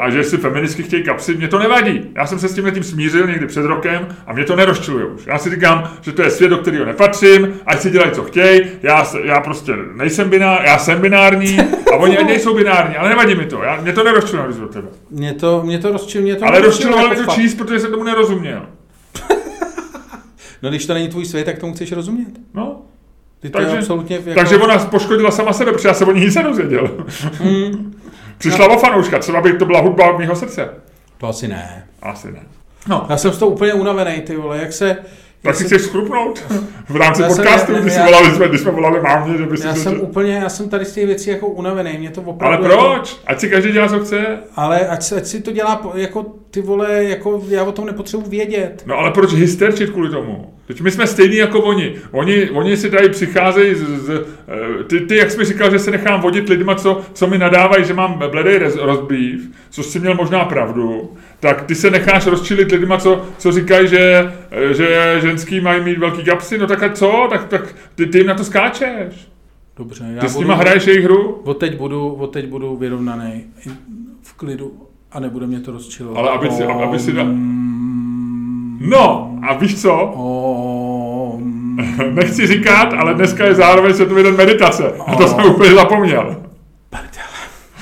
a 0.00 0.10
že 0.10 0.24
si 0.24 0.36
feministky 0.36 0.82
chtějí 0.82 1.02
kapsit, 1.02 1.38
mě 1.38 1.48
to 1.48 1.58
nevadí. 1.58 2.10
Já 2.16 2.26
jsem 2.26 2.38
se 2.38 2.48
s 2.48 2.54
tím 2.54 2.70
tím 2.70 2.82
smířil 2.82 3.26
někdy 3.26 3.46
před 3.46 3.64
rokem 3.64 4.08
a 4.26 4.32
mě 4.32 4.44
to 4.44 4.56
nerozčiluje 4.56 5.04
už. 5.04 5.26
Já 5.26 5.38
si 5.38 5.50
říkám, 5.50 5.90
že 6.00 6.12
to 6.12 6.22
je 6.22 6.30
svět, 6.30 6.48
do 6.48 6.58
kterého 6.58 6.84
nepatřím, 6.84 7.54
ať 7.66 7.80
si 7.80 7.90
dělají, 7.90 8.12
co 8.12 8.22
chtějí. 8.22 8.60
Já, 8.82 9.06
já 9.24 9.40
prostě 9.40 9.72
nejsem 9.94 10.30
binár, 10.30 10.62
já 10.64 10.78
jsem 10.78 11.00
binární 11.00 11.58
a 11.92 11.96
oni 11.96 12.18
ať 12.18 12.26
nejsou 12.26 12.54
binární, 12.54 12.96
ale 12.96 13.08
nevadí 13.08 13.34
mi 13.34 13.46
to. 13.46 13.62
Já, 13.62 13.80
mě 13.80 13.92
to 13.92 14.04
nerozčiluje 14.04 14.48
na 14.48 14.64
od 14.64 14.72
tebe. 14.72 14.88
Mě 15.10 15.32
to, 15.32 15.62
mě 15.62 15.78
to 15.78 15.92
rozčiluje. 15.92 16.32
Mě 16.32 16.40
to 16.40 16.46
ale 16.46 16.60
rozčilovalo 16.60 17.08
mě 17.08 17.16
to 17.16 17.32
číst, 17.32 17.54
protože 17.54 17.80
jsem 17.80 17.90
tomu 17.90 18.04
nerozuměl. 18.04 18.66
no 20.62 20.68
když 20.68 20.86
to 20.86 20.94
není 20.94 21.08
tvůj 21.08 21.24
svět, 21.24 21.44
tak 21.44 21.58
tomu 21.58 21.72
chceš 21.72 21.92
rozumět. 21.92 22.28
No, 22.54 22.81
ty 23.42 23.50
to 23.50 23.58
takže, 23.58 23.78
absolutně 23.78 24.16
jako... 24.16 24.34
takže 24.34 24.56
ona 24.56 24.78
poškodila 24.78 25.30
sama 25.30 25.52
sebe, 25.52 25.72
protože 25.72 25.88
já 25.88 25.94
jsem 25.94 26.08
o 26.08 26.12
ní 26.12 26.20
nic 26.20 26.34
nedozvěděl. 26.34 26.90
Hmm. 27.38 27.94
Přišla 28.38 28.68
no. 28.68 28.76
o 28.76 28.78
fanouška, 28.78 29.18
třeba 29.18 29.40
by 29.40 29.52
to 29.52 29.64
byla 29.64 29.80
hudba 29.80 30.18
mého 30.18 30.36
srdce. 30.36 30.68
To 31.18 31.28
asi 31.28 31.48
ne. 31.48 31.86
Asi 32.02 32.32
ne. 32.32 32.40
No. 32.88 33.06
Já 33.08 33.16
jsem 33.16 33.32
z 33.32 33.38
toho 33.38 33.50
úplně 33.50 33.74
unavený, 33.74 34.20
ty 34.20 34.36
vole, 34.36 34.58
jak 34.58 34.72
se... 34.72 34.96
Tak 35.42 35.54
si 35.56 35.64
chceš 35.64 35.82
schrupnout 35.82 36.44
v 36.88 36.96
rámci 36.96 37.22
já 37.22 37.28
podcastu, 37.28 37.74
když, 37.74 37.94
já, 37.94 38.04
volali, 38.04 38.34
jsme, 38.34 38.48
když 38.48 38.60
jsme 38.60 38.70
volali 38.70 39.00
mámě, 39.00 39.38
že 39.38 39.46
by 39.46 39.56
si... 39.56 39.66
Já 39.66 39.74
jsem 39.74 39.94
že... 39.94 40.00
úplně, 40.00 40.34
já 40.34 40.48
jsem 40.48 40.68
tady 40.68 40.84
z 40.84 40.92
těch 40.92 41.06
věcí 41.06 41.30
jako 41.30 41.46
unavený, 41.46 41.98
mě 41.98 42.10
to 42.10 42.22
opravdu... 42.22 42.66
Ale 42.66 42.76
proč? 42.76 43.12
Jako... 43.12 43.22
Ať 43.26 43.40
si 43.40 43.50
každý 43.50 43.72
dělá, 43.72 43.88
co 43.88 44.00
chce. 44.00 44.38
Ale 44.56 44.88
ať, 44.88 45.12
ať 45.12 45.26
si 45.26 45.42
to 45.42 45.52
dělá, 45.52 45.92
jako 45.94 46.26
ty 46.50 46.60
vole, 46.60 47.04
jako 47.04 47.44
já 47.48 47.64
o 47.64 47.72
tom 47.72 47.86
nepotřebuji 47.86 48.30
vědět. 48.30 48.82
No 48.86 48.98
ale 48.98 49.10
proč 49.10 49.32
hysterčit 49.32 49.90
kvůli 49.90 50.10
tomu? 50.10 50.54
Teď 50.66 50.80
my 50.80 50.90
jsme 50.90 51.06
stejní 51.06 51.36
jako 51.36 51.60
oni. 51.60 51.94
Oni, 52.10 52.50
oni 52.50 52.76
si 52.76 52.90
tady 52.90 53.08
přicházejí 53.08 53.74
z, 53.74 53.78
z 53.78 54.10
eh, 54.10 54.84
ty, 54.84 55.00
ty, 55.00 55.16
jak 55.16 55.30
jsi 55.30 55.38
mi 55.38 55.44
říkal, 55.44 55.70
že 55.70 55.78
se 55.78 55.90
nechám 55.90 56.20
vodit 56.20 56.48
lidma, 56.48 56.74
co, 56.74 57.00
co 57.12 57.26
mi 57.26 57.38
nadávají, 57.38 57.84
že 57.84 57.94
mám 57.94 58.22
bledej 58.30 58.60
rozbív, 58.80 59.50
což 59.70 59.86
si 59.86 59.98
měl 59.98 60.14
možná 60.14 60.44
pravdu, 60.44 61.10
tak 61.42 61.62
ty 61.62 61.74
se 61.74 61.90
necháš 61.90 62.26
rozčilit 62.26 62.72
lidma, 62.72 62.98
co, 62.98 63.22
co 63.38 63.52
říkají, 63.52 63.88
že, 63.88 64.32
že 64.72 65.18
ženský 65.20 65.60
mají 65.60 65.84
mít 65.84 65.98
velký 65.98 66.24
kapsy, 66.24 66.58
no 66.58 66.66
tak 66.66 66.82
a 66.82 66.88
co? 66.88 67.26
Tak, 67.30 67.48
tak 67.48 67.74
ty, 67.94 68.06
ty 68.06 68.18
jim 68.18 68.26
na 68.26 68.34
to 68.34 68.44
skáčeš. 68.44 69.28
Dobře, 69.76 70.04
já 70.14 70.20
ty 70.20 70.28
s 70.28 70.38
nima 70.38 70.54
hraješ 70.54 70.86
jejich 70.86 71.04
hru? 71.04 71.40
Od 71.44 71.54
teď 71.54 71.76
budu, 71.76 72.12
od 72.12 72.26
teď 72.26 72.46
budu 72.46 72.76
vyrovnaný 72.76 73.44
v 74.22 74.32
klidu 74.32 74.72
a 75.12 75.20
nebude 75.20 75.46
mě 75.46 75.60
to 75.60 75.72
rozčilovat. 75.72 76.18
Ale 76.18 76.30
aby 76.30 76.50
si, 76.50 76.64
aby 76.64 76.98
si 76.98 77.12
da... 77.12 77.24
No, 78.80 79.38
a 79.42 79.54
víš 79.54 79.82
co? 79.82 79.94
Om... 79.94 81.76
Nechci 82.14 82.46
říkat, 82.46 82.92
ale 82.92 83.14
dneska 83.14 83.44
je 83.44 83.54
zároveň 83.54 83.94
světový 83.94 84.22
den 84.22 84.36
meditace. 84.36 84.92
A 85.06 85.16
to 85.16 85.28
jsem 85.28 85.44
úplně 85.44 85.74
zapomněl. 85.74 86.36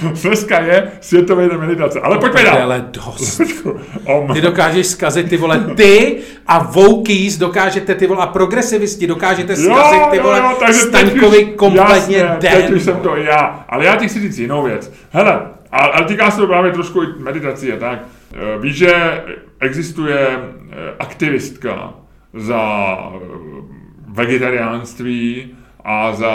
Dneska 0.22 0.60
je 0.60 0.90
světový 1.00 1.48
den 1.48 1.60
meditace. 1.60 2.00
Ale 2.00 2.18
pojďme 2.18 2.44
dál. 2.44 2.62
Ale 2.62 2.84
dost. 2.90 3.40
Ty 4.32 4.40
dokážeš 4.40 4.86
zkazit 4.86 5.28
ty 5.28 5.36
vole, 5.36 5.58
ty 5.76 6.16
a 6.46 6.58
Voukies 6.58 7.38
dokážete 7.38 7.94
ty 7.94 8.06
vole, 8.06 8.22
a 8.22 8.26
progresivisti 8.26 9.06
dokážete 9.06 9.56
zkazit 9.56 10.02
ty 10.10 10.18
vole, 10.18 10.38
jo, 10.38 10.56
jo, 10.66 10.72
Staňkovi 10.72 11.44
kompletně 11.44 12.16
jasně, 12.16 12.38
den. 12.40 12.62
teď 12.62 12.70
už 12.70 12.82
jsem 12.82 12.96
to 12.96 13.16
já. 13.16 13.64
Ale 13.68 13.84
já 13.84 13.96
ti 13.96 14.08
chci 14.08 14.20
říct 14.20 14.38
jinou 14.38 14.62
věc. 14.64 14.92
Hele, 15.10 15.40
ale 15.70 16.04
týká 16.04 16.30
se 16.30 16.40
to 16.40 16.46
právě 16.46 16.72
trošku 16.72 17.02
meditací 17.18 17.72
a 17.72 17.76
tak. 17.76 17.98
Eh, 18.32 18.58
víš, 18.58 18.76
že 18.76 19.24
existuje 19.60 20.28
eh, 20.28 20.74
aktivistka 20.98 21.94
za 22.34 22.62
eh, 23.14 23.18
vegetariánství 24.08 25.54
a 25.84 26.12
za 26.12 26.30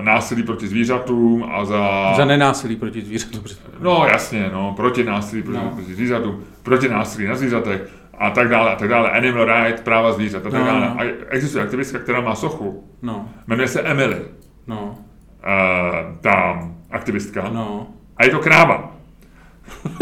násilí 0.00 0.42
proti 0.42 0.66
zvířatům 0.68 1.46
a 1.52 1.64
za... 1.64 2.12
Za 2.16 2.24
nenásilí 2.24 2.76
proti 2.76 3.00
zvířatům. 3.00 3.42
No 3.80 4.06
jasně, 4.06 4.50
no, 4.52 4.72
proti 4.76 5.04
násilí 5.04 5.42
proti, 5.42 5.58
no. 5.58 5.70
proti 5.70 5.94
zvířatům, 5.94 6.44
proti 6.62 6.88
násilí 6.88 7.26
na 7.26 7.34
zvířatech 7.34 7.88
a 8.18 8.30
tak 8.30 8.48
dále 8.48 8.72
a 8.72 8.76
tak 8.76 8.88
dále. 8.88 9.10
Animal 9.10 9.44
rights, 9.44 9.82
práva 9.82 10.12
zvířat 10.12 10.46
a 10.46 10.50
tak 10.50 10.60
no, 10.60 10.66
dále. 10.66 10.80
No. 10.80 11.00
A 11.00 11.04
existuje 11.28 11.64
aktivistka, 11.64 11.98
která 11.98 12.20
má 12.20 12.34
sochu. 12.34 12.88
No. 13.02 13.28
Jmenuje 13.46 13.68
se 13.68 13.80
Emily. 13.80 14.22
No. 14.66 14.82
Uh, 14.84 16.16
ta 16.20 16.68
aktivistka. 16.90 17.48
No. 17.52 17.86
A 18.16 18.24
je 18.24 18.30
to 18.30 18.38
kráva. 18.38 18.93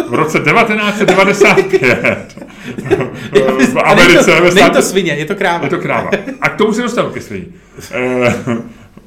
V 0.09 0.15
roce 0.15 0.39
1995 0.39 2.37
v 3.73 3.79
Americe... 3.85 4.31
Není 4.31 4.49
to, 4.49 4.55
není 4.55 4.71
to 4.71 4.83
svině, 4.83 5.13
je 5.13 5.25
to 5.25 5.35
kráva. 5.35 5.65
Je 5.65 5.71
to 5.71 5.79
kráva. 5.79 6.11
A 6.41 6.49
k 6.49 6.57
tomu 6.57 6.73
se 6.73 6.83
dostanu 6.83 7.11
ke 7.11 7.21
svině. 7.21 7.47
Eh, 7.93 8.35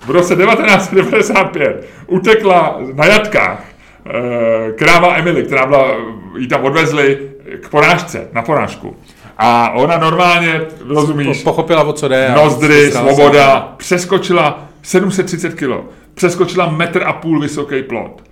v 0.06 0.10
roce 0.10 0.36
1995 0.36 1.88
utekla 2.08 2.80
na 2.94 3.06
jatkách 3.06 3.64
eh, 4.08 4.72
kráva 4.72 5.16
Emily, 5.16 5.44
která 5.44 5.66
byla, 5.66 5.96
jí 6.38 6.48
tam 6.48 6.64
odvezli 6.64 7.20
k 7.62 7.70
porážce, 7.70 8.28
na 8.34 8.42
porážku. 8.42 8.96
A 9.38 9.72
ona 9.72 9.98
normálně, 9.98 10.62
rozumíš, 10.88 11.44
pochopila, 11.44 11.84
o 11.84 11.94
co 11.94 12.08
jde. 12.08 12.32
Nozdry, 12.36 12.92
svoboda, 12.92 13.74
přeskočila 13.78 14.68
730 14.82 15.54
kilo, 15.54 15.86
přeskočila 16.14 16.70
metr 16.70 17.04
a 17.04 17.14
půl 17.14 17.40
vysoký 17.40 17.84
plot 17.84 18.24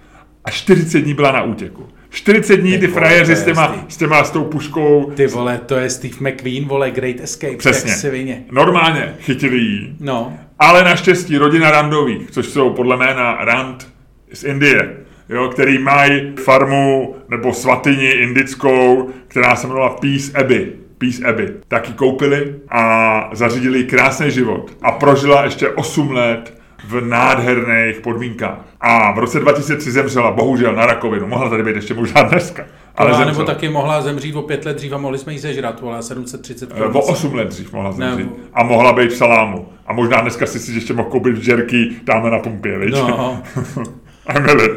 a 0.45 0.51
40 0.51 0.99
dní 0.99 1.13
byla 1.13 1.31
na 1.31 1.43
útěku. 1.43 1.87
40 2.13 2.57
dní 2.57 2.71
ty, 2.71 2.77
ty 2.77 2.87
frajeři 2.87 3.35
s 3.35 3.43
těma, 3.43 3.75
s 3.87 3.97
těma, 3.97 4.23
s 4.23 4.31
tou 4.31 4.43
puškou. 4.43 5.11
Ty 5.15 5.27
vole, 5.27 5.61
to 5.65 5.75
je 5.75 5.89
Steve 5.89 6.15
McQueen, 6.19 6.65
vole, 6.65 6.91
Great 6.91 7.19
Escape. 7.19 7.57
Přesně. 7.57 8.43
Normálně 8.51 9.13
chytili 9.19 9.57
jí. 9.57 9.95
No. 9.99 10.33
Ale 10.59 10.83
naštěstí 10.83 11.37
rodina 11.37 11.71
Randových, 11.71 12.31
což 12.31 12.45
jsou 12.45 12.69
podle 12.69 12.97
jména 12.97 13.37
Rand 13.45 13.87
z 14.33 14.43
Indie, 14.43 14.97
jo, 15.29 15.47
který 15.47 15.77
mají 15.77 16.33
farmu 16.43 17.15
nebo 17.29 17.53
svatyni 17.53 18.09
indickou, 18.09 19.09
která 19.27 19.55
se 19.55 19.67
jmenovala 19.67 19.95
Peace 20.01 20.31
Abbey. 20.39 20.67
Peace 20.97 21.25
Abbey. 21.25 21.47
Tak 21.67 21.89
ji 21.89 21.93
koupili 21.93 22.55
a 22.69 23.29
zařídili 23.33 23.83
krásný 23.83 24.31
život. 24.31 24.71
A 24.81 24.91
prožila 24.91 25.43
ještě 25.43 25.69
8 25.69 26.11
let 26.11 26.62
v 26.87 27.01
nádherných 27.01 27.99
podmínkách. 27.99 28.57
A 28.81 29.11
v 29.11 29.19
roce 29.19 29.39
2003 29.39 29.91
zemřela, 29.91 30.31
bohužel, 30.31 30.75
na 30.75 30.85
rakovinu. 30.85 31.27
Mohla 31.27 31.49
tady 31.49 31.63
být 31.63 31.75
ještě 31.75 31.93
možná 31.93 32.23
dneska. 32.23 32.65
Ale 32.95 33.25
nebo 33.25 33.43
taky 33.43 33.69
mohla 33.69 34.01
zemřít 34.01 34.35
o 34.35 34.41
pět 34.41 34.65
let 34.65 34.77
dřív 34.77 34.93
a 34.93 34.97
mohli 34.97 35.17
jsme 35.17 35.33
jí 35.33 35.39
sežrat, 35.39 35.81
vole, 35.81 36.03
730 36.03 36.73
kg. 36.73 36.95
O 36.95 36.99
8 36.99 37.35
let 37.35 37.47
dřív 37.47 37.73
mohla 37.73 37.91
zemřít. 37.91 38.25
Ne. 38.25 38.43
A 38.53 38.63
mohla 38.63 38.93
být 38.93 39.11
v 39.11 39.15
salámu. 39.15 39.67
A 39.87 39.93
možná 39.93 40.21
dneska 40.21 40.45
si 40.45 40.59
si 40.59 40.71
ještě 40.71 40.93
mohl 40.93 41.09
koupit 41.09 41.37
v 41.37 41.49
jerky 41.49 41.91
tamhle 42.05 42.31
na 42.31 42.39
pumpě, 42.39 42.77
viď? 42.77 42.93
No. 42.93 43.43
Emily. 44.25 44.69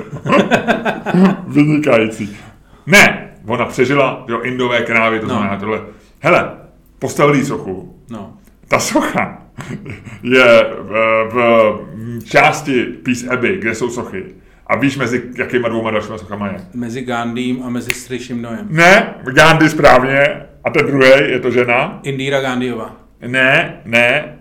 Vynikající. 1.47 2.37
Ne, 2.87 3.31
ona 3.47 3.65
přežila, 3.65 4.25
jo, 4.29 4.41
indové 4.41 4.83
krávy, 4.83 5.21
to 5.21 5.27
no. 5.27 5.35
znamená 5.35 5.57
tohle. 5.57 5.81
Hele, 6.21 6.51
postavili 6.99 7.45
sochu. 7.45 7.97
No. 8.11 8.35
Ta 8.69 8.79
socha 8.79 9.43
je 10.23 10.67
v, 10.79 10.93
v 11.31 11.39
části 12.25 12.85
Peace 12.85 13.29
Abbey, 13.29 13.59
kde 13.59 13.75
jsou 13.75 13.91
sochy. 13.91 14.25
A 14.67 14.77
víš, 14.77 14.97
mezi 14.97 15.23
jakýma 15.39 15.69
dvouma 15.69 15.91
dalšíma 15.91 16.19
sochama 16.19 16.47
je? 16.47 16.55
Mezi 16.75 17.03
Gandhim 17.03 17.63
a 17.63 17.69
mezi 17.69 17.91
Sri 17.93 18.19
Shimnojem. 18.19 18.67
Ne, 18.71 19.15
Gandhi 19.23 19.69
správně. 19.69 20.43
A 20.65 20.71
ten 20.71 20.87
druhý 20.87 21.11
je 21.31 21.41
to 21.41 21.51
žena? 21.51 22.01
Indira 22.03 22.41
Gandhiova. 22.41 22.97
Ne, 23.27 23.81
ne. 23.85 24.39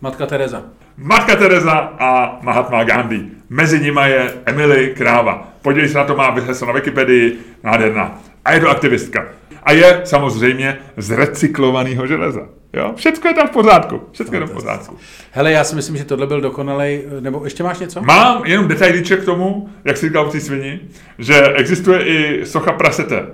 Matka 0.00 0.26
Teresa. 0.26 0.62
Matka 0.96 1.36
Teresa 1.36 1.72
a 1.98 2.38
Mahatma 2.42 2.84
Gandhi. 2.84 3.20
Mezi 3.48 3.80
nimi 3.80 4.00
je 4.04 4.32
Emily 4.46 4.94
Kráva. 4.96 5.48
Podívej 5.62 5.88
se 5.88 5.98
na 5.98 6.04
to, 6.04 6.16
má 6.16 6.30
vyheslo 6.30 6.66
na 6.66 6.72
Wikipedii, 6.72 7.38
nádherná. 7.62 8.20
A 8.44 8.52
je 8.52 8.60
to 8.60 8.70
aktivistka. 8.70 9.26
A 9.62 9.72
je 9.72 10.00
samozřejmě 10.04 10.78
z 10.96 11.10
recyklovaného 11.10 12.06
železa. 12.06 12.48
Jo? 12.76 12.92
Všecko 12.96 13.28
je 13.28 13.34
tam 13.34 13.48
v 13.48 13.50
pořádku. 13.50 14.00
Všecko 14.12 14.34
je 14.34 14.40
tam 14.40 14.48
v 14.48 14.52
pořádku. 14.52 14.96
Hele, 15.30 15.52
já 15.52 15.64
si 15.64 15.76
myslím, 15.76 15.96
že 15.96 16.04
tohle 16.04 16.26
byl 16.26 16.40
dokonalý. 16.40 17.00
Nebo 17.20 17.44
ještě 17.44 17.62
máš 17.62 17.78
něco? 17.78 18.02
Mám 18.02 18.44
jenom 18.44 18.68
detailíček 18.68 19.22
k 19.22 19.24
tomu, 19.24 19.68
jak 19.84 19.96
si 19.96 20.06
říkal 20.06 20.26
o 20.26 20.30
té 20.30 20.40
svini, 20.40 20.80
že 21.18 21.42
existuje 21.42 22.06
i 22.06 22.46
socha 22.46 22.72
prasete, 22.72 23.26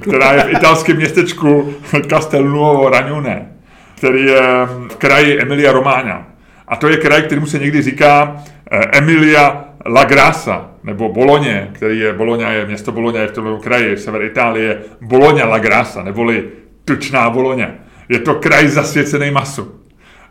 která 0.00 0.32
je 0.32 0.44
v 0.44 0.52
italském 0.52 0.96
městečku 0.96 1.74
Castelnuovo 2.10 2.88
Ragnone, 2.88 3.52
který 3.96 4.24
je 4.24 4.40
v 4.88 4.96
kraji 4.98 5.40
Emilia 5.40 5.72
Romagna. 5.72 6.26
A 6.68 6.76
to 6.76 6.88
je 6.88 6.96
kraj, 6.96 7.22
kterému 7.22 7.46
se 7.46 7.58
někdy 7.58 7.82
říká 7.82 8.42
eh, 8.70 8.98
Emilia 8.98 9.64
La 9.86 10.04
Grassa, 10.04 10.70
nebo 10.84 11.08
Bologna, 11.08 11.60
který 11.72 11.98
je, 11.98 12.12
Bologna 12.12 12.52
je, 12.52 12.66
město 12.66 12.92
Bologna 12.92 13.20
je 13.20 13.26
v 13.26 13.32
tom 13.32 13.60
kraji, 13.60 13.96
sever 13.96 14.22
Itálie, 14.22 14.78
Bologna 15.00 15.46
La 15.46 15.58
Grassa, 15.58 16.02
neboli 16.02 16.44
tučná 16.84 17.30
Bologna. 17.30 17.68
Je 18.08 18.18
to 18.18 18.34
kraj 18.34 18.68
zasvěcený 18.68 19.30
masu. 19.30 19.80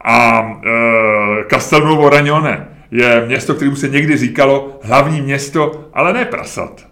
A 0.05 0.41
e, 0.41 0.69
Castelnuovo 1.49 2.09
Ragnone 2.09 2.67
je 2.91 3.25
město, 3.27 3.55
kterému 3.55 3.75
se 3.75 3.87
někdy 3.87 4.17
říkalo 4.17 4.79
hlavní 4.83 5.21
město, 5.21 5.89
ale 5.93 6.13
ne 6.13 6.25
prasat, 6.25 6.87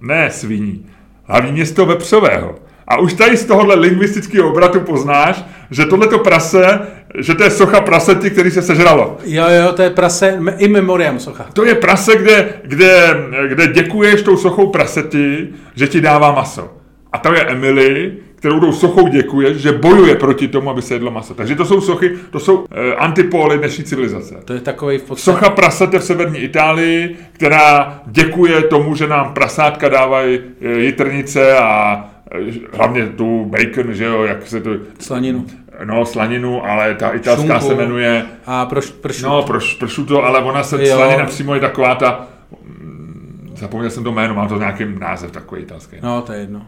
ne 0.00 0.30
sviní, 0.30 0.86
hlavní 1.24 1.52
město 1.52 1.86
vepřového. 1.86 2.54
A 2.88 2.98
už 2.98 3.12
tady 3.12 3.36
z 3.36 3.44
tohohle 3.44 3.74
lingvistického 3.74 4.50
obratu 4.50 4.80
poznáš, 4.80 5.44
že 5.70 5.86
tohleto 5.86 6.18
prase, 6.18 6.80
že 7.18 7.34
to 7.34 7.44
je 7.44 7.50
socha 7.50 7.80
praseti, 7.80 8.30
který 8.30 8.50
se 8.50 8.62
sežralo. 8.62 9.18
Jo, 9.24 9.44
jo, 9.48 9.72
to 9.72 9.82
je 9.82 9.90
prase, 9.90 10.38
i 10.58 10.68
memoriam 10.68 11.18
socha. 11.18 11.46
To 11.52 11.64
je 11.64 11.74
prase, 11.74 12.16
kde, 12.16 12.54
kde, 12.64 13.16
kde 13.48 13.66
děkuješ 13.66 14.22
tou 14.22 14.36
sochou 14.36 14.66
praseti, 14.66 15.48
že 15.74 15.88
ti 15.88 16.00
dává 16.00 16.32
maso. 16.32 16.70
A 17.12 17.18
to 17.18 17.32
je 17.32 17.46
Emily, 17.46 18.12
kterou 18.42 18.60
tou 18.60 18.72
sochou 18.72 19.08
děkuješ, 19.08 19.56
že 19.56 19.72
bojuje 19.72 20.14
proti 20.16 20.48
tomu, 20.48 20.70
aby 20.70 20.82
se 20.82 20.94
jedlo 20.94 21.10
maso. 21.10 21.34
Takže 21.34 21.54
to 21.56 21.64
jsou 21.64 21.80
sochy, 21.80 22.10
to 22.30 22.40
jsou 22.40 22.64
e, 22.70 22.94
antipóly 22.94 23.58
dnešní 23.58 23.84
civilizace. 23.84 24.34
To 24.44 24.52
je 24.52 24.60
takový 24.60 24.98
v 24.98 25.02
podstatě... 25.02 25.24
Socha 25.38 25.50
prasete 25.50 25.98
v 25.98 26.04
severní 26.04 26.38
Itálii, 26.38 27.16
která 27.32 28.00
děkuje 28.06 28.62
tomu, 28.62 28.94
že 28.94 29.06
nám 29.06 29.34
prasátka 29.34 29.88
dávají 29.88 30.40
e, 30.60 30.68
jitrnice 30.78 31.58
a 31.58 31.94
e, 32.32 32.76
hlavně 32.76 33.06
tu 33.06 33.44
bacon, 33.44 33.94
že 33.94 34.04
jo, 34.04 34.22
jak 34.22 34.46
se 34.46 34.60
to... 34.60 34.70
Slaninu. 34.98 35.46
No, 35.84 36.06
slaninu, 36.06 36.64
ale 36.66 36.94
ta 36.94 37.10
italská 37.10 37.58
Šunku. 37.60 37.66
se 37.68 37.74
jmenuje... 37.74 38.24
A 38.46 38.66
proš, 38.66 38.90
pršu. 38.90 39.26
No, 39.26 39.42
proš, 39.42 39.74
pršuto, 39.74 40.24
ale 40.24 40.40
ona 40.42 40.62
se, 40.62 40.86
Jo. 40.88 40.96
slanina 40.96 41.24
přímo 41.26 41.54
je 41.54 41.60
taková 41.60 41.94
ta... 41.94 42.26
mm, 42.64 43.52
Zapomněl 43.56 43.90
jsem 43.90 44.04
to 44.04 44.12
jméno, 44.12 44.34
mám 44.34 44.48
to 44.48 44.58
nějaký 44.58 44.84
název 44.98 45.30
takový 45.30 45.62
italský. 45.62 45.96
No, 46.02 46.22
to 46.22 46.32
je 46.32 46.40
jedno. 46.40 46.62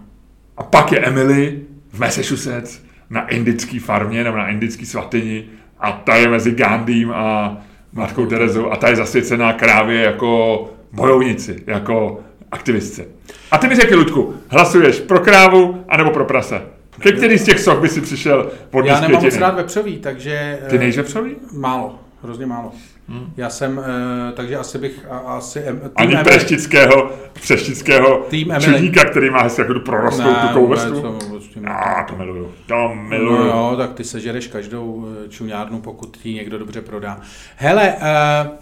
A 0.56 0.62
pak 0.62 0.92
je 0.92 0.98
Emily 0.98 1.60
v 1.92 2.00
Massachusetts 2.00 2.80
na 3.10 3.28
indické 3.28 3.80
farmě 3.80 4.24
nebo 4.24 4.36
na 4.36 4.48
indické 4.48 4.86
svatyni 4.86 5.44
a 5.78 5.92
ta 5.92 6.16
je 6.16 6.28
mezi 6.28 6.52
Gandhím 6.52 7.12
a 7.12 7.56
Matkou 7.92 8.26
Terezou 8.26 8.70
a 8.70 8.76
ta 8.76 8.88
je 8.88 8.96
zasvěcená 8.96 9.52
krávě 9.52 10.02
jako 10.02 10.64
bojovnici, 10.92 11.62
jako 11.66 12.20
aktivistce. 12.50 13.04
A 13.50 13.58
ty 13.58 13.68
mi 13.68 13.74
řekni, 13.76 13.96
Luďku, 13.96 14.34
hlasuješ 14.48 15.00
pro 15.00 15.20
krávu 15.20 15.84
anebo 15.88 16.10
pro 16.10 16.24
prase? 16.24 16.62
Ke 17.00 17.12
který 17.12 17.38
z 17.38 17.44
těch 17.44 17.58
soch 17.58 17.80
by 17.80 17.88
si 17.88 18.00
přišel 18.00 18.50
pod 18.70 18.86
Já 18.86 19.00
nemám 19.00 19.22
moc 19.22 19.36
rád 19.36 19.54
vepřový, 19.54 19.98
takže... 19.98 20.58
Ty 20.68 20.76
eh, 20.76 20.78
nejsi 20.78 20.98
vepřový? 20.98 21.36
Málo, 21.52 21.98
hrozně 22.22 22.46
málo. 22.46 22.72
Hmm. 23.08 23.32
Já 23.36 23.50
jsem, 23.50 23.80
eh, 24.28 24.32
takže 24.32 24.56
asi 24.56 24.78
bych 24.78 25.06
a, 25.10 25.18
asi... 25.18 25.58
em- 25.58 25.90
Ani 25.96 26.12
Emily. 26.14 26.24
preštického, 26.24 27.10
preštického 27.48 28.26
Tým 28.28 28.52
Emily. 28.52 28.72
čudníka, 28.72 29.04
který 29.04 29.30
má 29.30 29.42
hezky 29.42 29.60
jako 29.60 29.74
tu 29.74 29.80
prorostlou 29.80 30.34
tu 30.34 30.60
vůbec, 30.60 30.84
kouvestu. 30.84 31.00
to 31.00 31.18
prostě 31.30 31.60
ne. 31.60 31.68
A 31.68 32.02
to 32.04 32.16
miluju. 32.16 32.52
To 32.66 32.74
No 32.74 32.94
miluju. 32.94 33.46
jo, 33.46 33.74
tak 33.78 33.92
ty 33.94 34.04
sežereš 34.04 34.46
každou 34.46 35.06
eh, 35.24 35.28
čuňárnu, 35.28 35.80
pokud 35.80 36.16
ti 36.16 36.34
někdo 36.34 36.58
dobře 36.58 36.80
prodá. 36.82 37.20
Hele, 37.56 37.94
uh, 37.94 38.00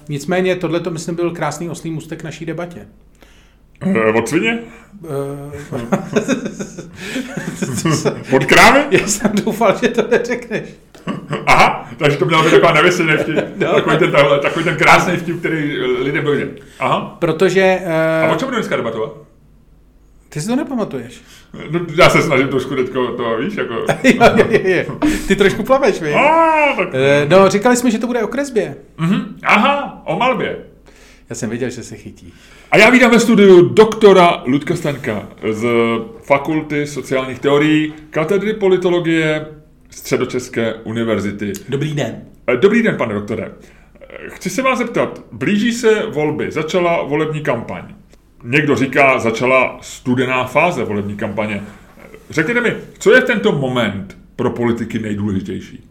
nicméně 0.08 0.56
tohle 0.56 0.80
to 0.80 0.90
myslím 0.90 1.14
byl 1.14 1.30
krásný 1.30 1.70
oslý 1.70 1.90
můstek 1.90 2.20
k 2.20 2.24
naší 2.24 2.46
debatě. 2.46 2.86
Eh, 3.80 4.12
Od 4.12 4.28
svině? 4.28 4.58
Uh, 5.02 5.08
Od 8.36 8.44
krávy? 8.44 8.80
já 9.00 9.06
jsem 9.06 9.30
doufal, 9.44 9.74
že 9.82 9.88
to 9.88 10.08
neřekneš. 10.08 10.62
Aha, 11.46 11.90
takže 11.98 12.16
to 12.16 12.24
mělo 12.24 12.42
být 12.42 12.50
taková 12.50 12.72
nevěsilný 12.72 13.12
vtip. 13.16 13.36
No. 13.56 13.74
Takový 13.74 13.98
ten, 13.98 14.12
takový, 14.42 14.64
ten 14.64 14.76
krásný 14.76 15.16
vtip, 15.16 15.38
který 15.38 15.80
lidem 15.80 16.24
dojde. 16.24 16.48
Aha. 16.78 17.16
Protože... 17.18 17.78
A 18.22 18.26
Uh, 18.26 18.32
o 18.32 18.36
čem 18.36 18.46
budeme 18.46 18.60
dneska 18.60 18.76
debatovat? 18.76 19.12
ty 20.28 20.40
si 20.40 20.48
to 20.48 20.56
nepamatuješ. 20.56 21.20
No, 21.70 21.80
já 21.96 22.10
se 22.10 22.22
snažím 22.22 22.48
trošku 22.48 22.74
teďko 22.76 23.06
to, 23.06 23.36
víš, 23.36 23.54
jako... 23.56 23.74
jo, 24.04 24.46
jo, 24.50 24.60
jo. 24.64 24.98
Ty 25.28 25.36
trošku 25.36 25.62
plaveš, 25.62 26.02
víš? 26.02 26.14
A, 26.14 26.74
tak... 26.76 26.88
Eh, 26.92 27.26
No, 27.28 27.48
říkali 27.48 27.76
jsme, 27.76 27.90
že 27.90 27.98
to 27.98 28.06
bude 28.06 28.22
o 28.22 28.26
kresbě. 28.26 28.74
Mhm. 28.98 29.36
Aha, 29.44 30.02
o 30.06 30.18
malbě. 30.18 30.56
Já 31.30 31.36
jsem 31.36 31.50
věděl, 31.50 31.70
že 31.70 31.82
se 31.82 31.96
chytí. 31.96 32.32
A 32.70 32.76
já 32.76 32.90
vítám 32.90 33.10
ve 33.10 33.20
studiu 33.20 33.68
doktora 33.68 34.42
Ludka 34.46 34.76
Staňka 34.76 35.28
z 35.50 35.66
Fakulty 36.22 36.86
sociálních 36.86 37.38
teorií, 37.38 37.92
katedry 38.10 38.52
politologie 38.54 39.46
Středočeské 39.92 40.74
univerzity. 40.74 41.52
Dobrý 41.68 41.94
den. 41.94 42.22
Eh, 42.46 42.56
Dobrý 42.56 42.82
den, 42.82 42.96
pane 42.96 43.14
doktore. 43.14 43.52
Eh, 44.00 44.06
Chci 44.28 44.50
se 44.50 44.62
vás 44.62 44.78
zeptat, 44.78 45.22
blíží 45.32 45.72
se 45.72 46.06
volby, 46.06 46.50
začala 46.50 47.02
volební 47.02 47.40
kampaň. 47.40 47.84
Někdo 48.44 48.76
říká, 48.76 49.18
začala 49.18 49.78
studená 49.82 50.44
fáze 50.44 50.84
volební 50.84 51.16
kampaně. 51.16 51.62
Eh, 51.98 52.16
Řekněte 52.30 52.60
mi, 52.60 52.74
co 52.98 53.14
je 53.14 53.20
v 53.20 53.24
tento 53.24 53.52
moment 53.52 54.18
pro 54.36 54.50
politiky 54.50 54.98
nejdůležitější? 54.98 55.88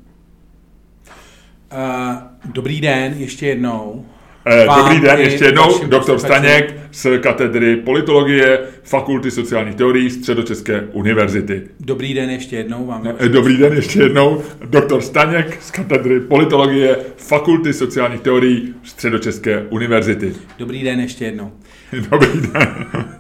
Uh, 1.74 2.16
dobrý 2.46 2.82
den, 2.82 3.14
ještě 3.18 3.48
jednou. 3.48 4.06
Eh, 4.46 4.66
Vám 4.66 4.80
Dobrý 4.84 5.00
den, 5.02 5.20
ještě 5.20 5.46
jednou, 5.46 5.86
doktor. 5.88 6.20
Staněk 6.20 6.76
z 6.92 7.20
katedry 7.20 7.76
politologie 7.76 8.60
Fakulty 8.84 9.32
sociálních 9.32 9.76
teorií 9.76 10.10
Středočeské 10.10 10.82
univerzity. 10.94 11.62
Dobrý 11.80 12.14
den, 12.14 12.30
ještě 12.30 12.56
jednou 12.56 12.86
vám. 12.86 13.08
Eh, 13.20 13.30
Dobrý 13.30 13.58
den, 13.58 13.74
ještě 13.74 14.00
jednou, 14.00 14.42
doktor 14.66 15.02
Staněk 15.02 15.58
z 15.62 15.72
katedry 15.72 16.20
politologie 16.20 16.98
Fakulty 17.18 17.74
sociálních 17.74 18.22
teorií 18.22 18.74
Středočeské 18.84 19.66
univerzity. 19.70 20.34
Dobrý 20.60 20.84
den, 20.84 21.00
ještě 21.00 21.26
jednou. 21.26 21.52
Dobrý 22.12 22.42
den. 22.42 22.86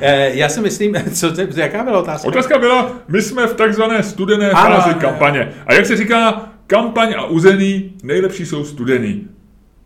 Eh, 0.00 0.30
já 0.34 0.48
si 0.48 0.60
myslím, 0.60 0.94
co, 1.12 1.32
to- 1.32 1.40
jaká 1.60 1.84
byla 1.84 2.00
otázka? 2.00 2.28
Otázka 2.28 2.58
byla, 2.58 2.92
my 3.08 3.22
jsme 3.22 3.46
v 3.46 3.54
takzvané 3.54 4.02
studené 4.02 4.50
Ano, 4.50 4.76
fázi 4.76 4.94
kampaně. 4.94 5.48
A 5.66 5.74
jak 5.74 5.86
se 5.86 5.96
říká, 5.96 6.50
kampaň 6.66 7.14
a 7.16 7.24
uzený, 7.26 7.92
nejlepší 8.02 8.46
jsou 8.46 8.64
studený. 8.64 9.28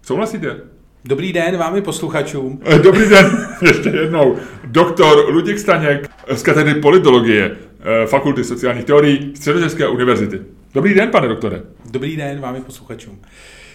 Souhlasíte? 0.06 0.56
Dobrý 1.04 1.32
den 1.32 1.56
vám 1.56 1.76
i 1.76 1.82
posluchačům. 1.82 2.60
Eh, 2.64 2.78
Dobrý 2.78 3.08
den, 3.08 3.48
ještě 3.62 3.88
jednou. 3.88 4.36
Doktor 4.64 5.32
Luděk 5.32 5.58
Staněk 5.58 6.10
z 6.34 6.42
katedry 6.42 6.74
politologie 6.80 7.56
eh, 7.80 8.06
Fakulty 8.06 8.44
sociálních 8.44 8.84
teorií 8.84 9.32
Středočeské 9.36 9.88
univerzity. 9.88 10.40
Dobrý 10.74 10.94
den, 10.94 11.10
pane 11.10 11.28
doktore. 11.28 11.62
Dobrý 11.90 12.16
den 12.16 12.40
vám 12.40 12.56
i 12.56 12.60
posluchačům. 12.60 13.18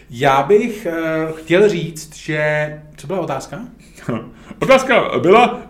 Já 0.10 0.44
bych 0.44 0.88
uh, 0.90 1.38
chtěl 1.38 1.70
říct, 1.70 2.16
že... 2.16 2.70
Co 2.98 3.08
byla 3.08 3.20
otázka? 3.20 3.60
Otázka 4.60 5.12
byla, 5.22 5.62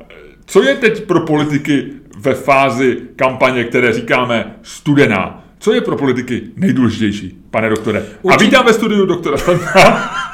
co 0.46 0.64
je 0.64 0.76
teď 0.76 1.04
pro 1.06 1.20
politiky 1.22 1.88
ve 2.20 2.34
fázi 2.34 2.98
kampaně, 3.16 3.64
které 3.64 3.94
říkáme 3.94 4.56
studená? 4.64 5.44
Co 5.60 5.74
je 5.74 5.82
pro 5.82 5.96
politiky 5.98 6.42
nejdůležitější, 6.56 7.38
pane 7.52 7.70
doktore? 7.70 8.00
A 8.00 8.04
Určitě- 8.22 8.46
vítám 8.46 8.66
ve 8.66 8.74
studiu 8.74 9.06
doktora 9.06 9.38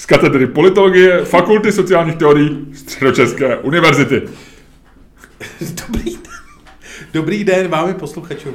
z 0.00 0.06
katedry 0.06 0.46
politologie 0.46 1.24
Fakulty 1.24 1.72
sociálních 1.72 2.16
teorií 2.16 2.66
Středočeské 2.74 3.56
univerzity. 3.56 4.22
Dobrý 5.60 6.10
den. 6.10 6.20
Dobrý 7.12 7.44
den 7.44 7.68
vám 7.68 7.90
i 7.90 7.94
posluchačům. 7.94 8.54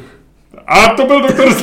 A 0.68 0.88
to 0.88 1.06
byl 1.06 1.22
doktor. 1.22 1.54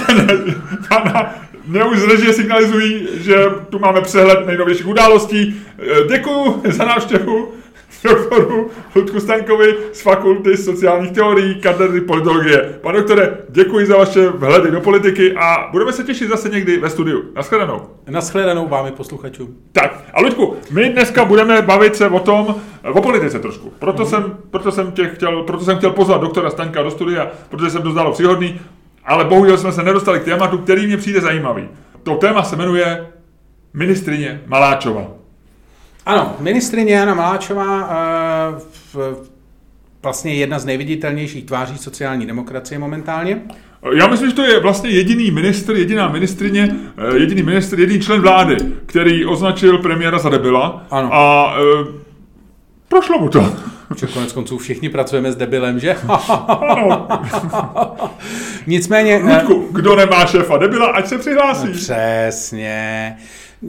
Pana, 0.88 1.34
mě 1.66 1.84
už 1.84 1.98
z 1.98 2.04
režie 2.04 2.32
signalizují, 2.32 3.08
že 3.14 3.36
tu 3.68 3.78
máme 3.78 4.00
přehled 4.00 4.46
nejnovějších 4.46 4.86
událostí. 4.86 5.60
Děkuju 6.10 6.62
za 6.68 6.84
návštěvu 6.84 7.52
doktoru 8.04 8.70
Ludku 8.94 9.20
Staňkovi 9.20 9.76
z 9.92 10.02
Fakulty 10.02 10.56
sociálních 10.56 11.12
teorií 11.12 11.54
katedry 11.54 12.00
politologie. 12.00 12.78
Pane 12.80 12.98
doktore, 12.98 13.38
děkuji 13.48 13.86
za 13.86 13.96
vaše 13.96 14.28
vhledy 14.28 14.70
do 14.70 14.80
politiky 14.80 15.34
a 15.36 15.68
budeme 15.72 15.92
se 15.92 16.04
těšit 16.04 16.28
zase 16.28 16.48
někdy 16.48 16.78
ve 16.78 16.90
studiu. 16.90 17.22
Naschledanou. 17.34 17.82
Naschledanou 18.10 18.68
vám 18.68 18.86
i 18.86 18.90
posluchačům. 18.90 19.56
Tak, 19.72 20.04
a 20.14 20.20
Luďku, 20.20 20.56
my 20.70 20.88
dneska 20.88 21.24
budeme 21.24 21.62
bavit 21.62 21.96
se 21.96 22.08
o 22.08 22.18
tom, 22.18 22.54
o 22.92 23.02
politice 23.02 23.38
trošku. 23.38 23.72
Proto, 23.78 24.04
jsem, 24.04 24.36
proto, 24.50 24.72
jsem, 24.72 24.92
tě 24.92 25.08
chtěl, 25.08 25.42
proto 25.42 25.64
jsem 25.64 25.78
chtěl 25.78 25.90
pozvat 25.90 26.20
doktora 26.20 26.50
Staňka 26.50 26.82
do 26.82 26.90
studia, 26.90 27.30
protože 27.48 27.70
jsem 27.70 27.82
to 27.82 27.90
zdálo 27.90 28.12
příhodný, 28.12 28.60
ale 29.04 29.24
bohužel 29.24 29.58
jsme 29.58 29.72
se 29.72 29.82
nedostali 29.82 30.20
k 30.20 30.24
tématu, 30.24 30.58
který 30.58 30.86
mě 30.86 30.96
přijde 30.96 31.20
zajímavý. 31.20 31.68
To 32.02 32.14
téma 32.14 32.42
se 32.42 32.56
jmenuje 32.56 33.06
ministrině 33.74 34.42
Maláčová. 34.46 35.21
Ano, 36.06 36.36
ministrině 36.38 36.94
Jana 36.94 37.14
Maláčová 37.14 37.88
eh, 37.90 38.60
v, 38.94 39.16
vlastně 40.02 40.34
jedna 40.34 40.58
z 40.58 40.64
nejviditelnějších 40.64 41.44
tváří 41.44 41.78
sociální 41.78 42.26
demokracie 42.26 42.78
momentálně. 42.78 43.42
Já 43.94 44.06
myslím, 44.06 44.30
že 44.30 44.36
to 44.36 44.42
je 44.42 44.60
vlastně 44.60 44.90
jediný 44.90 45.30
ministr, 45.30 45.76
jediná 45.76 46.08
ministrině, 46.08 46.76
eh, 46.96 47.18
jediný 47.18 47.42
ministr, 47.42 47.80
jediný 47.80 48.00
člen 48.00 48.20
vlády, 48.20 48.56
který 48.86 49.26
označil 49.26 49.78
premiéra 49.78 50.18
za 50.18 50.28
debila. 50.28 50.86
Ano. 50.90 51.14
A 51.14 51.54
e, 51.58 51.62
prošlo 52.88 53.18
mu 53.18 53.28
to. 53.28 53.52
Že 53.96 54.06
konec 54.06 54.32
konců 54.32 54.58
všichni 54.58 54.88
pracujeme 54.88 55.32
s 55.32 55.36
debilem, 55.36 55.80
že? 55.80 55.96
Nicméně... 58.66 59.20
eh, 59.24 59.34
Ludku, 59.34 59.68
kdo 59.72 59.96
nemá 59.96 60.26
šéfa 60.26 60.58
debila, 60.58 60.86
ať 60.86 61.06
se 61.06 61.18
přihlásí. 61.18 61.66
No, 61.66 61.72
přesně. 61.72 63.16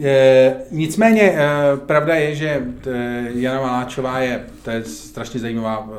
E, 0.02 0.56
nicméně 0.72 1.22
e, 1.22 1.38
pravda 1.86 2.16
je, 2.16 2.36
že 2.36 2.48
e, 2.48 2.62
Jana 3.36 3.62
Maláčová 3.62 4.20
je, 4.20 4.40
to 4.64 4.72
je 4.72 4.84
strašně 4.84 5.40
zajímavá 5.40 5.90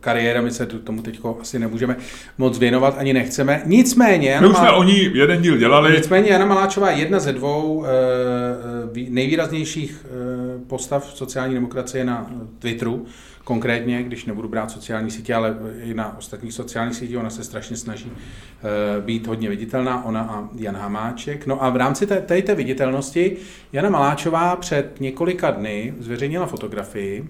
kariéra, 0.00 0.40
my 0.40 0.50
se 0.50 0.66
tomu 0.66 1.02
teď 1.02 1.20
asi 1.40 1.58
nemůžeme 1.58 1.96
moc 2.38 2.58
věnovat, 2.58 2.94
ani 2.98 3.12
nechceme. 3.12 3.62
Nicméně, 3.66 4.18
My 4.18 4.26
Jana, 4.26 4.48
už 4.48 4.56
jsme 4.56 4.64
Malá... 4.66 4.76
o 4.76 4.82
ní 4.82 5.10
jeden 5.14 5.42
díl 5.42 5.56
dělali. 5.56 5.96
Nicméně 5.96 6.30
Jana 6.30 6.46
Maláčová 6.46 6.90
je 6.90 6.98
jedna 6.98 7.18
ze 7.20 7.32
dvou 7.32 7.84
vý- 8.92 9.10
nejvýraznějších 9.10 10.06
postav 10.66 11.12
sociální 11.14 11.54
demokracie 11.54 12.04
na 12.04 12.30
Twitteru, 12.58 13.06
konkrétně, 13.44 14.02
když 14.02 14.24
nebudu 14.24 14.48
brát 14.48 14.70
sociální 14.70 15.10
sítě, 15.10 15.34
ale 15.34 15.56
i 15.82 15.94
na 15.94 16.18
ostatních 16.18 16.52
sociálních 16.52 16.96
sítích, 16.96 17.18
ona 17.18 17.30
se 17.30 17.44
strašně 17.44 17.76
snaží 17.76 18.12
e, 18.12 19.00
být 19.00 19.26
hodně 19.26 19.48
viditelná, 19.48 20.04
ona 20.04 20.20
a 20.20 20.48
Jan 20.54 20.76
Hamáček. 20.76 21.46
No 21.46 21.64
a 21.64 21.70
v 21.70 21.76
rámci 21.76 22.06
té, 22.06 22.20
té, 22.20 22.42
té 22.42 22.54
viditelnosti 22.54 23.36
Jana 23.72 23.90
Maláčová 23.90 24.56
před 24.56 25.00
několika 25.00 25.50
dny 25.50 25.94
zveřejnila 25.98 26.46
fotografii, 26.46 27.28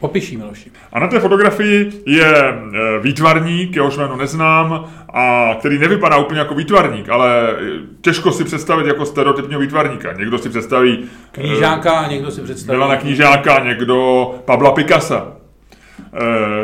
Opiší 0.00 0.36
Miloši. 0.36 0.70
A 0.92 1.00
na 1.00 1.06
té 1.06 1.20
fotografii 1.20 2.02
je 2.06 2.34
e, 2.36 2.54
výtvarník, 3.02 3.76
jehož 3.76 3.96
jméno 3.96 4.16
neznám, 4.16 4.90
a 5.14 5.54
který 5.58 5.78
nevypadá 5.78 6.16
úplně 6.16 6.38
jako 6.38 6.54
výtvarník, 6.54 7.08
ale 7.08 7.50
e, 7.50 7.54
těžko 8.00 8.32
si 8.32 8.44
představit 8.44 8.86
jako 8.86 9.06
stereotypního 9.06 9.60
výtvarníka. 9.60 10.12
Někdo 10.12 10.38
si 10.38 10.48
představí 10.48 10.98
e, 10.98 11.40
Knížáka 11.40 11.92
a 11.92 12.08
někdo 12.08 12.30
si 12.30 12.40
představí. 12.40 12.76
Milana 12.78 12.96
Knížáka, 12.96 13.64
někdo 13.64 14.30
Pabla 14.44 14.72
Picasa. 14.72 15.32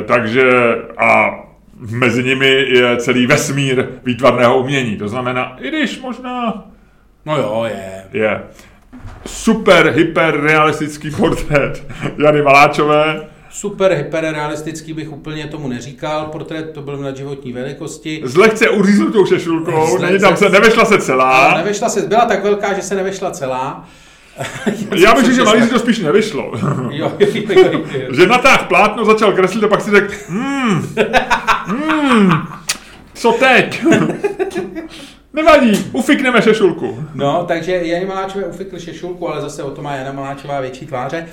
E, 0.01 0.05
takže 0.05 0.51
a 0.99 1.31
mezi 1.79 2.23
nimi 2.25 2.49
je 2.69 2.97
celý 2.97 3.27
vesmír 3.27 3.87
výtvarného 4.05 4.59
umění. 4.59 4.97
To 4.97 5.09
znamená, 5.09 5.57
i 5.61 5.69
když 5.69 6.01
možná 6.01 6.65
No 7.27 7.37
jo, 7.37 7.65
je. 7.69 8.05
je 8.13 8.43
super, 9.27 9.93
hyper 9.97 10.41
realistický 10.41 11.11
portrét 11.11 11.87
Jany 12.25 12.43
Maláčové, 12.43 13.29
Super 13.51 13.93
hyperrealistický 13.93 14.93
bych 14.93 15.13
úplně 15.13 15.47
tomu 15.47 15.69
neříkal. 15.69 16.27
Portrét 16.27 16.71
to 16.71 16.83
byl 16.83 16.97
na 16.97 17.15
životní 17.15 17.53
velikosti. 17.53 18.23
s 18.25 18.37
lehce 18.37 18.69
uříznutou 18.69 19.27
šešulkou, 19.27 19.99
není 19.99 20.19
tam 20.19 20.37
se, 20.37 20.49
nevešla 20.49 20.85
se 20.85 20.99
celá. 20.99 21.31
Ale 21.31 21.59
nevešla 21.59 21.89
se, 21.89 22.01
byla 22.03 22.25
tak 22.25 22.45
velká, 22.45 22.73
že 22.73 22.83
se 22.83 22.95
nevešla 22.95 23.31
celá. 23.31 23.85
Já 24.97 25.15
bych 25.15 25.25
řekl, 25.25 25.37
že 25.37 25.45
malíři 25.45 25.69
to 25.69 25.79
spíš 25.79 25.99
nevyšlo. 25.99 26.53
Jo, 26.91 27.13
jo, 27.19 27.29
jo, 27.49 27.71
jo, 27.73 27.85
jo. 27.93 28.15
že 28.15 28.27
natáh 28.27 28.67
plátno, 28.69 29.05
začal 29.05 29.33
kreslit 29.33 29.65
a 29.65 29.69
pak 29.69 29.81
si 29.81 29.91
řekl, 29.91 30.13
hmm, 30.29 30.95
hmm, 31.67 32.31
co 33.15 33.33
teď? 33.33 33.85
Nevadí, 35.37 35.85
ufikneme 35.93 36.43
šešulku. 36.43 37.05
No, 37.15 37.45
takže 37.49 37.73
Janě 37.73 38.07
Maláčové 38.07 38.45
ufikl 38.45 38.79
šešulku, 38.79 39.29
ale 39.29 39.41
zase 39.41 39.63
o 39.63 39.71
to 39.71 39.83
má 39.83 39.95
Jana 39.97 40.13
Maláčová 40.13 40.61
větší 40.61 40.87
tváře. 40.87 41.27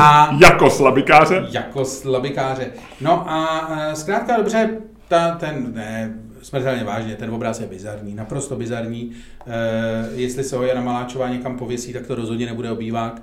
A 0.00 0.36
Jako 0.42 0.70
slabikáře. 0.70 1.46
jako 1.50 1.84
slabikáře. 1.84 2.66
No 3.00 3.30
a 3.30 3.68
zkrátka 3.94 4.36
dobře, 4.36 4.70
ta, 5.08 5.30
ten, 5.34 5.74
ne, 5.74 6.14
smrtelně 6.42 6.84
vážně, 6.84 7.14
ten 7.16 7.30
obraz 7.30 7.60
je 7.60 7.66
bizarní, 7.66 8.14
naprosto 8.14 8.56
bizarní. 8.56 9.12
E, 9.46 10.08
jestli 10.14 10.44
se 10.44 10.56
ho 10.56 10.62
Jana 10.62 10.80
Maláčová 10.80 11.28
někam 11.28 11.58
pověsí, 11.58 11.92
tak 11.92 12.06
to 12.06 12.14
rozhodně 12.14 12.46
nebude 12.46 12.70
obývák 12.70 13.22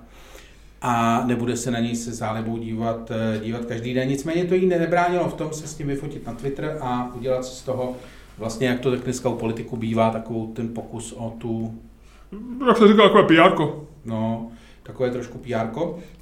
a 0.82 1.24
nebude 1.26 1.58
se 1.58 1.72
na 1.72 1.80
něj 1.80 1.96
se 1.96 2.14
zálibou 2.14 2.58
dívat, 2.58 3.12
e, 3.12 3.40
dívat 3.40 3.66
každý 3.66 3.94
den. 3.94 4.08
Nicméně 4.08 4.46
to 4.46 4.56
jí 4.56 4.66
nebránilo 4.66 5.30
v 5.30 5.34
tom 5.34 5.54
se 5.54 5.68
s 5.68 5.74
tím 5.74 5.88
vyfotit 5.88 6.28
na 6.28 6.34
Twitter 6.34 6.78
a 6.82 7.12
udělat 7.16 7.46
si 7.46 7.56
z 7.56 7.62
toho 7.62 7.96
vlastně, 8.38 8.68
jak 8.68 8.80
to 8.80 8.92
tak 8.92 9.00
dneska 9.00 9.30
u 9.30 9.36
politiku 9.36 9.78
bývá, 9.78 10.10
takovou 10.10 10.54
ten 10.54 10.68
pokus 10.74 11.14
o 11.18 11.34
tu, 11.38 11.74
Jak 12.68 12.78
se 12.78 12.88
říká, 12.88 13.04
takové 13.04 13.24
pijárko. 13.24 13.88
no, 14.06 14.52
takové 14.84 15.12
trošku 15.12 15.38
pr 15.38 15.68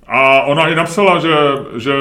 A 0.07 0.41
ona 0.41 0.67
i 0.67 0.75
napsala, 0.75 1.19
že, 1.19 1.35
že 1.75 1.93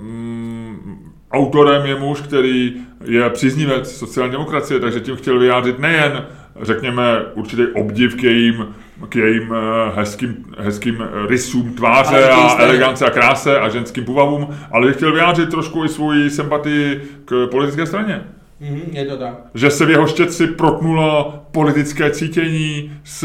mm, 0.00 1.12
autorem 1.32 1.86
je 1.86 1.96
muž, 2.00 2.20
který 2.20 2.72
je 3.04 3.30
příznivec 3.30 3.96
sociální 3.96 4.32
demokracie, 4.32 4.80
takže 4.80 5.00
tím 5.00 5.16
chtěl 5.16 5.38
vyjádřit 5.38 5.78
nejen, 5.78 6.26
řekněme, 6.62 7.22
určitý 7.34 7.62
obdiv 7.74 8.14
k 8.14 8.22
jejím, 8.22 8.74
k 9.08 9.16
jejím 9.16 9.54
eh, 9.54 9.90
hezkým, 9.96 10.44
hezkým 10.58 10.98
rysům 11.28 11.66
Ale 11.66 11.76
tváře 11.76 12.30
a 12.30 12.62
elegance 12.62 13.06
a 13.06 13.10
kráse 13.10 13.60
a 13.60 13.68
ženským 13.68 14.04
půvabům, 14.04 14.48
ale 14.72 14.92
chtěl 14.92 15.12
vyjádřit 15.12 15.50
trošku 15.50 15.84
i 15.84 15.88
svůj 15.88 16.30
sympatii 16.30 17.00
k 17.24 17.48
politické 17.50 17.86
straně. 17.86 18.22
Mhm, 18.60 18.82
je 18.92 19.04
to 19.04 19.16
tak. 19.16 19.34
Že 19.54 19.70
se 19.70 19.86
v 19.86 19.90
jeho 19.90 20.06
štětci 20.06 20.46
protnulo 20.46 21.34
politické 21.52 22.10
cítění 22.10 22.92
s, 23.04 23.24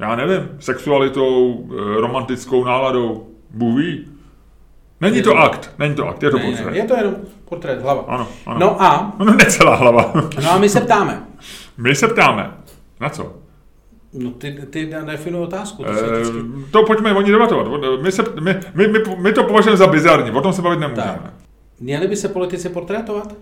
já 0.00 0.16
nevím, 0.16 0.48
sexualitou, 0.58 1.64
eh, 1.72 2.00
romantickou 2.00 2.64
náladou. 2.64 3.26
Bůh 3.50 3.78
ví. 3.78 4.06
Není 5.00 5.16
Je 5.16 5.22
to 5.22 5.30
to- 5.30 5.38
akt, 5.38 5.70
není 5.78 5.94
to 5.94 6.08
akt, 6.08 6.22
je 6.22 6.30
to 6.30 6.36
Ne, 6.38 6.44
ne, 6.44 6.50
portrét. 6.56 6.74
je 6.76 6.84
to 6.84 6.94
jenom 6.96 7.14
portrét, 7.44 7.82
hlava. 7.82 8.04
Ano, 8.08 8.28
ano. 8.46 8.58
No 8.60 8.82
a, 8.82 9.16
No 9.18 9.24
necelá 9.34 9.74
hlava. 9.74 10.12
no 10.44 10.50
a 10.52 10.58
my 10.58 10.68
se 10.68 10.80
ptáme. 10.80 11.22
My 11.78 11.94
se 11.94 12.08
ptáme. 12.08 12.50
Na 13.00 13.08
co? 13.08 13.32
No 14.12 14.30
ty, 14.30 14.52
ty 14.70 14.94
definuj 15.06 15.40
otázku. 15.42 15.84
To 15.84 15.92
vždycky... 15.92 16.38
E, 16.38 16.70
to 16.70 16.82
pojďme 16.82 17.12
o 17.14 17.20
ní 17.20 17.30
debatovat. 17.30 17.66
My, 18.02 18.12
se, 18.12 18.22
my, 18.40 18.54
my, 18.74 18.88
my, 18.88 18.98
my 19.18 19.32
to 19.32 19.44
považujeme 19.44 19.76
za 19.76 19.86
bizarní, 19.86 20.30
o 20.30 20.40
tom 20.40 20.52
se 20.52 20.62
bavit 20.62 20.80
nemůžeme. 20.80 21.06
Tak. 21.22 21.32
Měli 21.80 22.08
by 22.08 22.16
se 22.16 22.28
politici 22.28 22.68
portrétovat? 22.68 23.34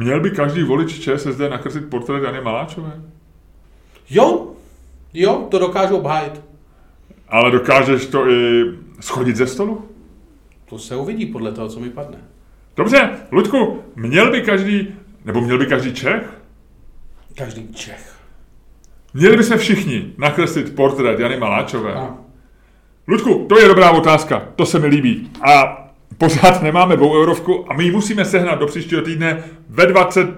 Měl 0.00 0.20
by 0.20 0.30
každý 0.30 0.62
volič 0.62 1.00
ČSSD 1.00 1.38
nakreslit 1.50 1.90
portrét 1.90 2.22
Jany 2.22 2.40
Maláčové? 2.40 3.02
Jo, 4.10 4.52
jo, 5.14 5.46
to 5.50 5.58
dokážu 5.58 5.96
obhájit. 5.96 6.40
Ale 7.28 7.50
dokážeš 7.50 8.06
to 8.06 8.30
i 8.30 8.64
schodit 9.00 9.36
ze 9.36 9.46
stolu? 9.46 9.88
To 10.68 10.78
se 10.78 10.96
uvidí 10.96 11.26
podle 11.26 11.52
toho, 11.52 11.68
co 11.68 11.80
mi 11.80 11.90
padne. 11.90 12.18
Dobře, 12.76 13.10
Ludku, 13.32 13.82
měl 13.96 14.30
by 14.30 14.42
každý, 14.42 14.94
nebo 15.24 15.40
měl 15.40 15.58
by 15.58 15.66
každý 15.66 15.94
Čech? 15.94 16.40
Každý 17.36 17.74
Čech. 17.74 18.14
Měli 19.14 19.36
by 19.36 19.44
se 19.44 19.56
všichni 19.56 20.12
nakreslit 20.18 20.74
portrét 20.74 21.20
Jany 21.20 21.36
Maláčové. 21.36 21.92
Ano. 21.92 22.18
Ludku, 23.08 23.46
to 23.48 23.58
je 23.58 23.68
dobrá 23.68 23.90
otázka, 23.90 24.48
to 24.56 24.66
se 24.66 24.78
mi 24.78 24.86
líbí. 24.86 25.30
A 25.40 25.79
pořád 26.18 26.62
nemáme 26.62 26.96
dvou 26.96 27.14
eurovku 27.20 27.72
a 27.72 27.74
my 27.74 27.84
ji 27.84 27.90
musíme 27.90 28.24
sehnat 28.24 28.58
do 28.58 28.66
příštího 28.66 29.02
týdne 29.02 29.44
ve 29.68 29.86
20, 29.86 30.28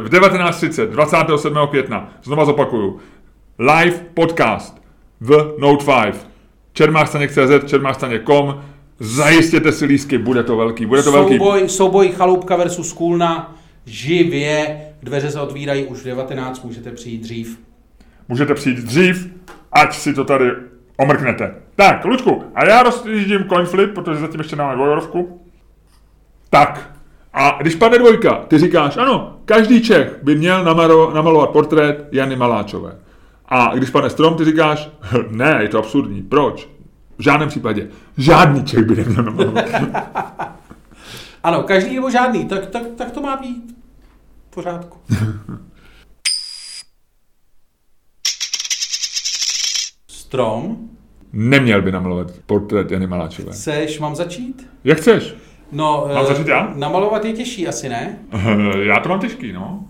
v 0.00 0.08
19.30, 0.08 0.86
27. 0.86 1.56
května. 1.70 2.12
Znova 2.22 2.44
zopakuju. 2.44 2.98
Live 3.58 3.96
podcast 4.14 4.82
v 5.20 5.54
Note 5.58 5.84
5. 6.02 6.26
Čermáchstaněk.cz, 6.72 7.66
čermáchstaněk.com. 7.66 8.60
Zajistěte 8.98 9.72
si 9.72 9.84
lístky, 9.84 10.18
bude 10.18 10.42
to 10.42 10.56
velký, 10.56 10.86
bude 10.86 11.02
to 11.02 11.12
velký. 11.12 11.38
Souboj, 11.38 11.68
souboj 11.68 12.08
Chaloupka 12.08 12.56
versus 12.56 12.92
Kůlna 12.92 13.56
živě. 13.86 14.80
Dveře 15.02 15.30
se 15.30 15.40
otvírají 15.40 15.84
už 15.84 15.98
v 15.98 16.04
19, 16.04 16.64
můžete 16.64 16.90
přijít 16.90 17.22
dřív. 17.22 17.60
Můžete 18.28 18.54
přijít 18.54 18.78
dřív, 18.78 19.30
ať 19.72 19.94
si 19.94 20.14
to 20.14 20.24
tady 20.24 20.44
omrknete. 21.00 21.54
Tak, 21.76 22.04
Ludku, 22.04 22.44
a 22.54 22.64
já 22.64 22.82
rozjíždím 22.82 23.44
coin 23.48 23.66
flip, 23.66 23.94
protože 23.94 24.20
zatím 24.20 24.40
ještě 24.40 24.56
máme 24.56 24.74
dvojrovku. 24.74 25.46
Tak, 26.50 26.90
a 27.32 27.58
když 27.60 27.74
padne 27.74 27.98
dvojka, 27.98 28.34
ty 28.48 28.58
říkáš, 28.58 28.96
ano, 28.96 29.36
každý 29.44 29.82
Čech 29.82 30.18
by 30.22 30.34
měl 30.34 30.64
namaro, 30.64 31.10
namalovat 31.14 31.50
portrét 31.50 32.08
Jany 32.12 32.36
Maláčové. 32.36 32.96
A 33.48 33.74
když 33.74 33.90
padne 33.90 34.10
strom, 34.10 34.36
ty 34.36 34.44
říkáš, 34.44 34.90
ne, 35.30 35.58
je 35.62 35.68
to 35.68 35.78
absurdní. 35.78 36.22
Proč? 36.22 36.68
V 37.18 37.22
žádném 37.22 37.48
případě. 37.48 37.88
Žádný 38.18 38.64
Čech 38.64 38.84
by 38.84 38.96
neměl 38.96 39.22
namalovat. 39.24 39.64
Ano, 41.42 41.62
každý 41.62 41.94
nebo 41.94 42.10
žádný, 42.10 42.44
tak, 42.44 42.66
tak, 42.66 42.82
tak 42.98 43.10
to 43.10 43.20
má 43.20 43.36
být. 43.36 43.76
V 44.50 44.54
pořádku. 44.54 44.98
Strom. 50.08 50.89
Neměl 51.32 51.82
by 51.82 51.92
namalovat 51.92 52.30
portrét 52.46 52.90
Jany 52.90 53.06
Maláčové. 53.06 53.52
Chceš, 53.52 53.98
mám 53.98 54.16
začít? 54.16 54.70
Jak 54.84 54.98
chceš? 54.98 55.34
No, 55.72 56.04
Mám 56.14 56.24
eh, 56.24 56.26
začít 56.26 56.48
já? 56.48 56.72
namalovat 56.76 57.24
je 57.24 57.32
těžší 57.32 57.68
asi, 57.68 57.88
ne? 57.88 58.18
Já 58.82 59.00
to 59.00 59.08
mám 59.08 59.20
těžký, 59.20 59.52
no. 59.52 59.84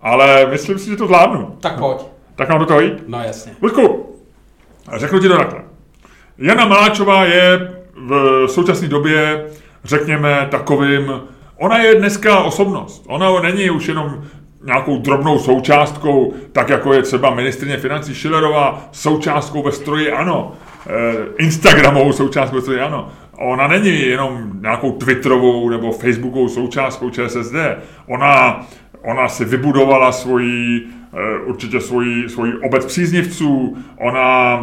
Ale 0.00 0.46
myslím 0.50 0.78
si, 0.78 0.90
že 0.90 0.96
to 0.96 1.06
zvládnu. 1.06 1.56
Tak 1.60 1.78
pojď. 1.78 1.98
Tak 2.36 2.48
mám 2.48 2.58
do 2.58 2.66
toho 2.66 2.80
jít? 2.80 3.08
No 3.08 3.22
jasně. 3.22 3.52
Ludku, 3.62 4.06
řeknu 4.96 5.20
ti 5.20 5.28
to 5.28 5.36
takhle. 5.36 5.62
Jana 6.38 6.66
Maláčová 6.66 7.24
je 7.24 7.74
v 7.94 8.46
současné 8.48 8.88
době 8.88 9.44
řekněme, 9.84 10.48
takovým... 10.50 11.12
Ona 11.56 11.78
je 11.78 11.94
dneska 11.94 12.40
osobnost. 12.40 13.04
Ona 13.08 13.40
není 13.40 13.70
už 13.70 13.88
jenom 13.88 14.24
nějakou 14.64 14.98
drobnou 14.98 15.38
součástkou, 15.38 16.34
tak 16.52 16.68
jako 16.68 16.92
je 16.92 17.02
třeba 17.02 17.34
ministrině 17.34 17.76
financí 17.76 18.14
Schillerová, 18.14 18.88
součástkou 18.92 19.62
ve 19.62 19.72
stroji 19.72 20.12
ANO, 20.12 20.52
eh, 20.86 20.90
Instagramovou 21.38 22.12
součástkou 22.12 22.56
ve 22.56 22.62
stroji 22.62 22.80
ANO. 22.80 23.08
Ona 23.38 23.66
není 23.66 24.00
jenom 24.00 24.50
nějakou 24.60 24.92
Twitterovou 24.92 25.68
nebo 25.68 25.92
Facebookovou 25.92 26.48
součástkou 26.48 27.10
ČSSD. 27.10 27.54
Ona, 28.06 28.66
ona 29.02 29.28
si 29.28 29.44
vybudovala 29.44 30.12
svoji, 30.12 30.86
eh, 31.12 31.38
určitě 31.44 31.80
svoji, 31.80 32.28
svoji 32.28 32.52
obec 32.54 32.86
příznivců, 32.86 33.76
ona 33.98 34.60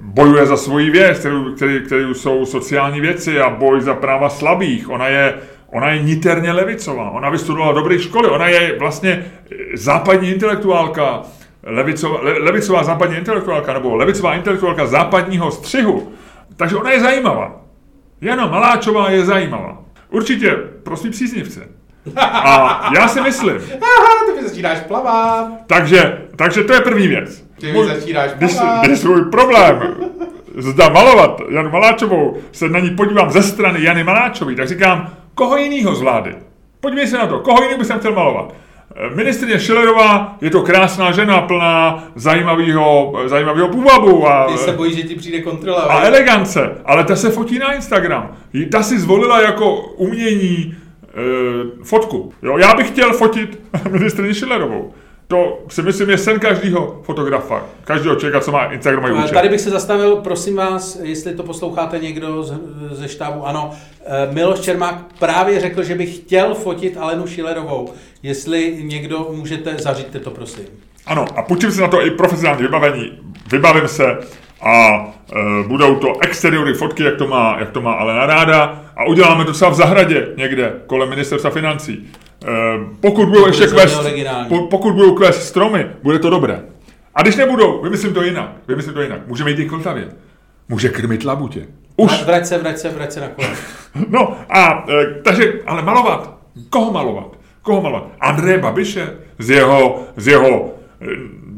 bojuje 0.00 0.46
za 0.46 0.56
svoji 0.56 0.90
věc, 0.90 1.18
kterou, 1.18 1.54
který, 1.54 1.80
který 1.80 2.14
jsou 2.14 2.46
sociální 2.46 3.00
věci 3.00 3.40
a 3.40 3.50
boj 3.50 3.80
za 3.80 3.94
práva 3.94 4.28
slabých. 4.28 4.90
Ona 4.90 5.08
je, 5.08 5.34
ona 5.72 5.90
je 5.90 6.02
niterně 6.02 6.52
levicová, 6.52 7.10
ona 7.10 7.28
vystudovala 7.30 7.72
dobré 7.72 7.98
školy, 7.98 8.28
ona 8.28 8.48
je 8.48 8.78
vlastně 8.78 9.32
západní 9.74 10.28
intelektuálka, 10.30 11.22
levicová, 11.62 12.18
le, 12.22 12.32
levicová 12.38 12.84
západní 12.84 13.16
intelektuálka, 13.16 13.72
nebo 13.72 13.96
levicová 13.96 14.34
intelektuálka 14.34 14.86
západního 14.86 15.50
střihu. 15.50 16.12
Takže 16.56 16.76
ona 16.76 16.90
je 16.90 17.00
zajímavá. 17.00 17.60
Jana 18.20 18.46
Maláčová 18.46 19.10
je 19.10 19.24
zajímavá. 19.24 19.78
Určitě 20.10 20.56
pro 20.82 20.96
svý 20.96 21.10
příznivce. 21.10 21.68
A 22.16 22.90
já 22.94 23.08
si 23.08 23.20
myslím. 23.20 23.56
Aha, 23.56 24.26
ty 24.26 24.42
mi 24.42 24.48
začínáš 24.48 24.78
plavat. 24.80 25.46
Takže, 25.66 26.18
takže 26.36 26.64
to 26.64 26.72
je 26.72 26.80
první 26.80 27.08
věc. 27.08 27.44
Ty 27.60 27.72
mi 27.72 27.84
začínáš 27.86 28.30
Když, 28.36 28.52
plavat. 28.54 28.86
když 28.86 28.98
svůj 28.98 29.24
problém 29.30 29.82
zda 30.56 30.88
malovat 30.88 31.40
Janu 31.50 31.70
Maláčovou, 31.70 32.36
se 32.52 32.68
na 32.68 32.78
ní 32.80 32.90
podívám 32.90 33.30
ze 33.30 33.42
strany 33.42 33.82
Jany 33.82 34.04
Maláčové, 34.04 34.54
tak 34.54 34.68
říkám, 34.68 35.10
koho 35.40 35.56
jinýho 35.56 35.94
z 35.94 36.00
vlády? 36.00 36.34
Podívej 36.80 37.06
se 37.06 37.18
na 37.18 37.26
to, 37.26 37.38
koho 37.38 37.62
jiného 37.62 37.78
bych 37.78 37.86
jsem 37.86 37.98
chtěl 37.98 38.12
malovat? 38.12 38.54
Eh, 38.96 39.14
Ministrině 39.14 39.60
Schillerová 39.60 40.36
je 40.40 40.50
to 40.50 40.62
krásná 40.62 41.12
žena, 41.12 41.40
plná 41.40 42.04
zajímavého, 42.14 43.12
zajímavého 43.26 43.68
půvabu 43.68 44.28
a, 44.28 44.46
Ty 44.52 44.58
se 44.58 44.72
bojíš, 44.72 44.96
že 44.96 45.02
ti 45.02 45.14
přijde 45.14 45.40
kontrola. 45.40 45.82
a 45.82 46.04
elegance, 46.04 46.70
ale 46.84 47.04
ta 47.04 47.16
se 47.16 47.30
fotí 47.30 47.58
na 47.58 47.72
Instagram. 47.72 48.36
Ta 48.72 48.82
si 48.82 48.98
zvolila 49.00 49.40
jako 49.42 49.76
umění 49.76 50.74
e, 51.04 51.84
fotku. 51.84 52.32
Jo, 52.42 52.58
já 52.58 52.74
bych 52.74 52.88
chtěl 52.88 53.12
fotit 53.12 53.60
ministrině 53.90 54.34
Schillerovou. 54.34 54.92
To 55.30 55.58
si 55.68 55.82
myslím 55.82 56.10
je 56.10 56.18
sen 56.18 56.38
každého 56.40 57.00
fotografa, 57.02 57.64
každého 57.84 58.16
člověka, 58.16 58.40
co 58.40 58.52
má 58.52 58.64
Instagramový 58.64 59.14
Eh, 59.14 59.24
účet. 59.24 59.34
Tady 59.34 59.48
bych 59.48 59.60
se 59.60 59.70
zastavil, 59.70 60.16
prosím 60.16 60.56
vás, 60.56 60.98
jestli 61.02 61.34
to 61.34 61.42
posloucháte 61.42 61.98
někdo 61.98 62.42
z, 62.42 62.60
ze 62.90 63.08
štábu, 63.08 63.46
ano. 63.46 63.70
Eh, 64.06 64.34
Miloš 64.34 64.60
Čermák 64.60 64.94
právě 65.18 65.60
řekl, 65.60 65.82
že 65.82 65.94
by 65.94 66.06
chtěl 66.06 66.54
fotit 66.54 66.96
Alenu 66.96 67.26
Šilerovou. 67.26 67.92
Jestli 68.22 68.78
někdo 68.82 69.28
můžete, 69.32 69.74
zařiďte 69.78 70.18
to, 70.18 70.30
prosím. 70.30 70.64
Ano, 71.06 71.24
a 71.36 71.42
půjčím 71.42 71.72
si 71.72 71.80
na 71.80 71.88
to 71.88 72.06
i 72.06 72.10
profesionální 72.10 72.62
vybavení. 72.62 73.12
Vybavím 73.52 73.88
se 73.88 74.04
a 74.62 75.04
e, 75.32 75.68
budou 75.68 75.94
to 75.94 76.20
exteriory 76.20 76.74
fotky, 76.74 77.02
jak 77.02 77.16
to 77.16 77.26
má, 77.26 77.56
jak 77.58 77.70
to 77.70 77.80
má 77.80 77.92
Alena 77.92 78.26
ráda 78.26 78.82
a 78.96 79.04
uděláme 79.04 79.44
to 79.44 79.52
třeba 79.52 79.70
v 79.70 79.74
zahradě 79.74 80.28
někde 80.36 80.72
kolem 80.86 81.08
ministerstva 81.08 81.50
financí. 81.50 82.08
E, 82.44 82.48
pokud 83.00 83.28
budou 83.28 83.46
ještě 83.46 83.66
kvést, 83.66 84.02
pokud 84.70 84.94
budou 84.94 85.14
kvést 85.14 85.42
stromy, 85.42 85.86
bude 86.02 86.18
to 86.18 86.30
dobré. 86.30 86.62
A 87.14 87.22
když 87.22 87.36
nebudou, 87.36 87.82
vymyslím 87.82 88.14
to 88.14 88.22
jinak. 88.22 88.50
Vymyslím 88.68 88.94
to 88.94 89.02
jinak. 89.02 89.26
Můžeme 89.26 89.50
jít 89.50 89.58
i 89.58 89.68
k 89.68 89.70
Vltavě. 89.72 90.08
Může 90.68 90.88
krmit 90.88 91.24
labutě. 91.24 91.66
Už. 91.96 92.12
Už. 92.12 92.22
Vrať 92.24 92.46
se, 92.46 92.58
vrať 92.58 92.78
se, 92.78 92.88
vrať 92.88 93.12
se 93.12 93.20
na 93.20 93.28
kole. 93.28 93.48
No 94.08 94.36
a 94.48 94.86
e, 94.90 95.04
takže, 95.22 95.52
ale 95.66 95.82
malovat. 95.82 96.34
Koho 96.70 96.92
malovat? 96.92 97.26
Koho 97.62 97.82
malovat? 97.82 98.08
Andreje 98.20 98.58
Babiše 98.58 99.10
s 99.38 99.50
jeho, 99.50 100.04
s 100.16 100.26
jeho 100.26 100.74
e, 101.00 101.06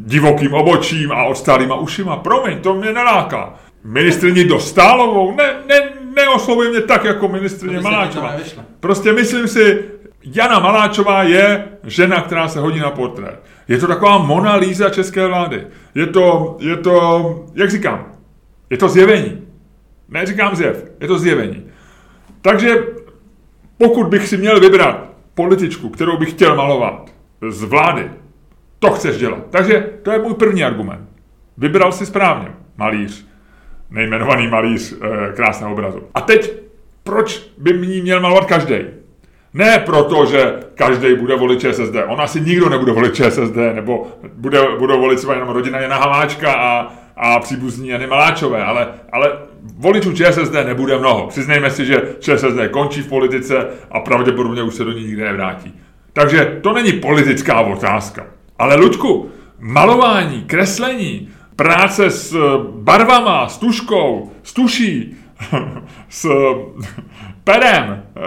divokým 0.05 0.55
obočím 0.55 1.13
a 1.13 1.25
odstálýma 1.25 1.75
ušima. 1.75 2.17
Promiň, 2.17 2.59
to 2.59 2.75
mě 2.75 2.93
neláká. 2.93 3.55
Ministrině 3.85 4.45
Dostálovou? 4.45 5.37
Ne, 5.37 5.55
ne, 5.69 5.81
neoslovuje 6.17 6.71
mě 6.71 6.81
tak 6.81 7.05
jako 7.05 7.29
ministrině 7.29 7.77
to 7.77 7.83
Maláčová. 7.83 8.37
Prostě 8.81 9.13
myslím 9.13 9.49
si, 9.49 9.85
Jana 10.25 10.59
Maláčová 10.59 11.23
je 11.23 11.65
žena, 11.85 12.23
která 12.23 12.49
se 12.49 12.61
hodí 12.61 12.81
na 12.81 12.91
portrét. 12.91 13.41
Je 13.69 13.79
to 13.79 13.87
taková 13.87 14.19
Mona 14.19 14.55
Lisa 14.55 14.91
české 14.91 15.27
vlády. 15.27 15.67
Je 15.95 16.07
to, 16.07 16.57
je 16.61 16.77
to, 16.77 17.47
jak 17.55 17.71
říkám, 17.71 18.07
je 18.71 18.77
to 18.77 18.89
zjevení. 18.89 19.43
Neříkám 20.09 20.57
zjev, 20.57 20.85
je 21.01 21.09
to 21.09 21.19
zjevení. 21.19 21.63
Takže 22.43 22.75
pokud 23.79 24.07
bych 24.07 24.29
si 24.29 24.37
měl 24.37 24.61
vybrat 24.61 25.05
političku, 25.35 25.89
kterou 25.89 26.17
bych 26.17 26.31
chtěl 26.31 26.57
malovat 26.57 27.11
z 27.49 27.63
vlády, 27.63 28.11
to 28.79 28.91
chceš 28.91 29.17
dělat. 29.17 29.43
Takže 29.51 29.91
to 30.03 30.11
je 30.11 30.19
můj 30.19 30.35
první 30.35 30.65
argument. 30.65 31.09
Vybral 31.59 31.93
si 31.93 32.07
správně, 32.07 32.49
malíř, 32.77 33.27
nejmenovaný 33.91 34.49
malíř 34.49 34.93
e, 34.93 35.33
krásného 35.33 35.73
obrazu. 35.73 36.03
A 36.15 36.21
teď, 36.21 36.53
proč 37.03 37.51
by 37.59 37.73
mě 37.73 38.03
měl 38.03 38.21
malovat 38.21 38.45
každý? 38.45 39.02
Ne 39.55 39.79
proto, 39.79 40.27
že 40.27 40.55
každý 40.75 41.15
bude 41.15 41.37
volit 41.37 41.61
ČSSD. 41.61 41.95
On 42.07 42.21
asi 42.21 42.41
nikdo 42.41 42.69
nebude 42.69 42.93
volit 42.93 43.15
ČSSD, 43.15 43.57
nebo 43.75 44.07
bude, 44.35 44.59
budou 44.79 45.01
volit 45.01 45.19
třeba 45.19 45.35
jenom 45.35 45.49
rodina 45.49 45.81
Jana 45.81 45.97
Hamáčka 45.97 46.53
a, 46.53 46.93
a 47.17 47.39
příbuzní 47.41 47.89
Jany 47.89 48.07
Maláčové, 48.07 48.65
ale, 48.65 48.89
ale 49.13 49.33
voličů 49.77 50.13
ČSSD 50.13 50.53
nebude 50.53 50.99
mnoho. 50.99 51.27
Přiznejme 51.27 51.71
si, 51.71 51.87
že 51.87 52.03
ČSSD 52.21 52.71
končí 52.71 53.03
v 53.03 53.09
politice 53.09 53.67
a 53.91 54.01
pravděpodobně 54.01 54.63
už 54.63 54.75
se 54.75 54.85
do 54.85 54.93
ní 54.93 55.05
nikdy 55.05 55.23
nevrátí. 55.23 55.75
Takže 56.13 56.59
to 56.63 56.73
není 56.73 56.93
politická 56.93 57.61
otázka. 57.61 58.27
Ale 58.59 58.77
Luďku, 58.77 59.31
malování, 59.59 60.45
kreslení, 60.47 61.29
práce 61.57 62.11
s 62.11 62.37
barvama, 62.71 63.49
s 63.49 63.59
tuškou, 63.59 64.33
s 64.43 64.53
tuší, 64.53 65.17
s 66.09 66.29
perem, 67.45 68.03
eh, 68.17 68.23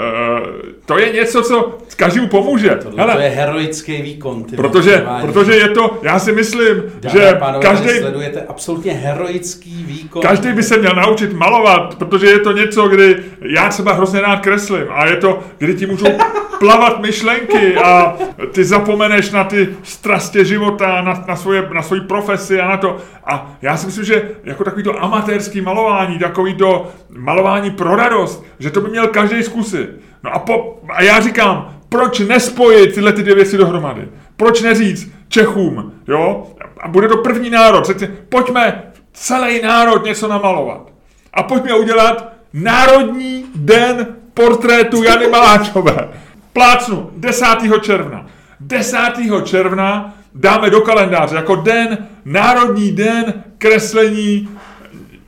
to 0.86 0.98
je 0.98 1.14
něco, 1.14 1.42
co 1.42 1.78
každému 1.96 2.28
pomůže. 2.28 2.70
Tohle 2.70 3.14
to 3.14 3.20
je 3.20 3.30
heroický 3.30 4.02
výkon. 4.02 4.44
Ty 4.44 4.56
protože, 4.56 5.06
protože 5.22 5.56
je 5.56 5.70
to, 5.70 6.00
já 6.02 6.20
si 6.20 6.32
myslím, 6.32 6.84
Dámy 7.00 7.20
že 7.20 7.40
každý, 7.62 7.90
sledujete 7.90 8.42
absolutně 8.48 8.94
heroický 8.94 9.84
výkon. 9.88 10.22
každý 10.22 10.52
by 10.52 10.64
se 10.64 10.78
měl 10.78 10.94
naučit 10.96 11.34
malovat, 11.34 11.96
protože 11.96 12.28
je 12.28 12.40
to 12.40 12.52
něco, 12.52 12.88
kdy 12.88 13.16
já 13.42 13.70
třeba 13.70 13.94
hrozně 13.94 14.22
rád 14.22 14.40
kreslím 14.40 14.86
a 14.90 15.06
je 15.06 15.16
to, 15.16 15.40
kdy 15.58 15.76
ti 15.76 15.86
můžou 15.86 16.08
plavat 16.60 17.02
myšlenky 17.02 17.76
a 17.76 18.18
ty 18.52 18.64
zapomeneš 18.64 19.32
na 19.32 19.44
ty 19.44 19.70
strastě 19.84 20.46
života, 20.46 21.02
na, 21.02 21.24
na, 21.28 21.36
svoje, 21.36 21.70
na 21.74 21.82
svoji 21.82 22.02
profesi 22.02 22.60
a 22.60 22.68
na 22.68 22.78
to. 22.78 22.98
A 23.26 23.58
já 23.62 23.78
si 23.78 23.86
myslím, 23.86 24.06
že 24.06 24.30
jako 24.44 24.64
takový 24.64 24.84
to 24.84 25.04
amatérský 25.04 25.62
malování, 25.62 26.20
takový 26.20 26.54
to 26.54 26.92
malování 27.10 27.72
pro 27.72 27.96
radost, 27.96 28.46
že 28.60 28.72
to 28.72 28.82
by 28.82 28.90
měl 28.90 29.05
každý 29.08 29.44
zkusit. 29.44 29.90
No 30.24 30.34
a, 30.34 30.40
po, 30.40 30.80
a 30.90 31.04
já 31.04 31.20
říkám, 31.20 31.76
proč 31.90 32.20
nespojit 32.20 32.94
tyhle 32.94 33.14
ty 33.14 33.22
dvě 33.22 33.36
věci 33.36 33.58
dohromady? 33.58 34.08
Proč 34.38 34.62
neříct 34.62 35.08
Čechům, 35.28 35.94
jo? 36.08 36.48
A 36.80 36.88
bude 36.88 37.08
to 37.08 37.18
první 37.18 37.50
národ. 37.50 37.86
Řekně, 37.86 38.08
pojďme 38.30 38.84
celý 39.14 39.62
národ 39.62 40.06
něco 40.06 40.28
namalovat. 40.28 40.92
A 41.34 41.44
pojďme 41.44 41.74
udělat 41.74 42.34
Národní 42.54 43.46
den 43.56 44.08
portrétu 44.34 45.04
Jany 45.04 45.28
Maláčové. 45.28 46.10
Plácnu 46.54 47.10
10. 47.18 47.46
června. 47.82 48.26
10. 48.60 48.98
června 49.44 50.16
dáme 50.36 50.70
do 50.70 50.82
kalendáře 50.82 51.36
jako 51.36 51.56
den, 51.56 51.98
Národní 52.26 52.92
den 52.92 53.34
kreslení 53.58 54.50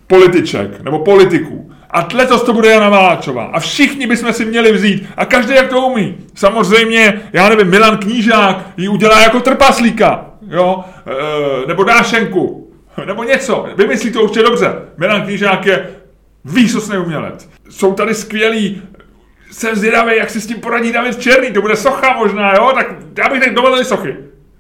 političek 0.08 0.82
nebo 0.82 1.00
politiků. 1.00 1.72
A 1.92 2.08
letos 2.14 2.44
to 2.44 2.54
bude 2.54 2.70
Jana 2.70 2.90
Maláčová. 2.90 3.46
A 3.46 3.60
všichni 3.60 4.08
bychom 4.08 4.34
si 4.34 4.46
měli 4.46 4.72
vzít. 4.72 5.08
A 5.18 5.26
každý 5.26 5.56
jak 5.56 5.70
to 5.70 5.82
umí. 5.82 6.18
Samozřejmě, 6.36 7.22
já 7.34 7.50
nevím, 7.50 7.68
Milan 7.68 7.98
Knížák 7.98 8.66
ji 8.78 8.88
udělá 8.88 9.22
jako 9.22 9.40
trpaslíka. 9.40 10.26
Jo? 10.48 10.84
E, 11.64 11.68
nebo 11.68 11.84
Dášenku. 11.84 12.72
Nebo 13.06 13.24
něco. 13.24 13.66
Vymyslí 13.78 14.12
to 14.12 14.24
určitě 14.24 14.44
dobře. 14.44 14.76
Milan 14.98 15.22
Knížák 15.22 15.66
je 15.66 15.90
výsostný 16.46 16.98
umělec. 16.98 17.50
Jsou 17.70 17.94
tady 17.94 18.14
skvělí 18.14 18.82
jsem 19.52 19.76
zvědavý, 19.76 20.18
jak 20.18 20.30
si 20.30 20.42
s 20.42 20.48
tím 20.48 20.60
poradí 20.60 20.92
David 20.92 21.22
Černý, 21.22 21.52
to 21.52 21.62
bude 21.62 21.76
socha 21.76 22.18
možná, 22.18 22.54
jo? 22.56 22.72
Tak 22.76 22.96
já 23.18 23.30
bych 23.30 23.44
tak 23.44 23.54
dovolil 23.54 23.86
sochy. 23.86 24.16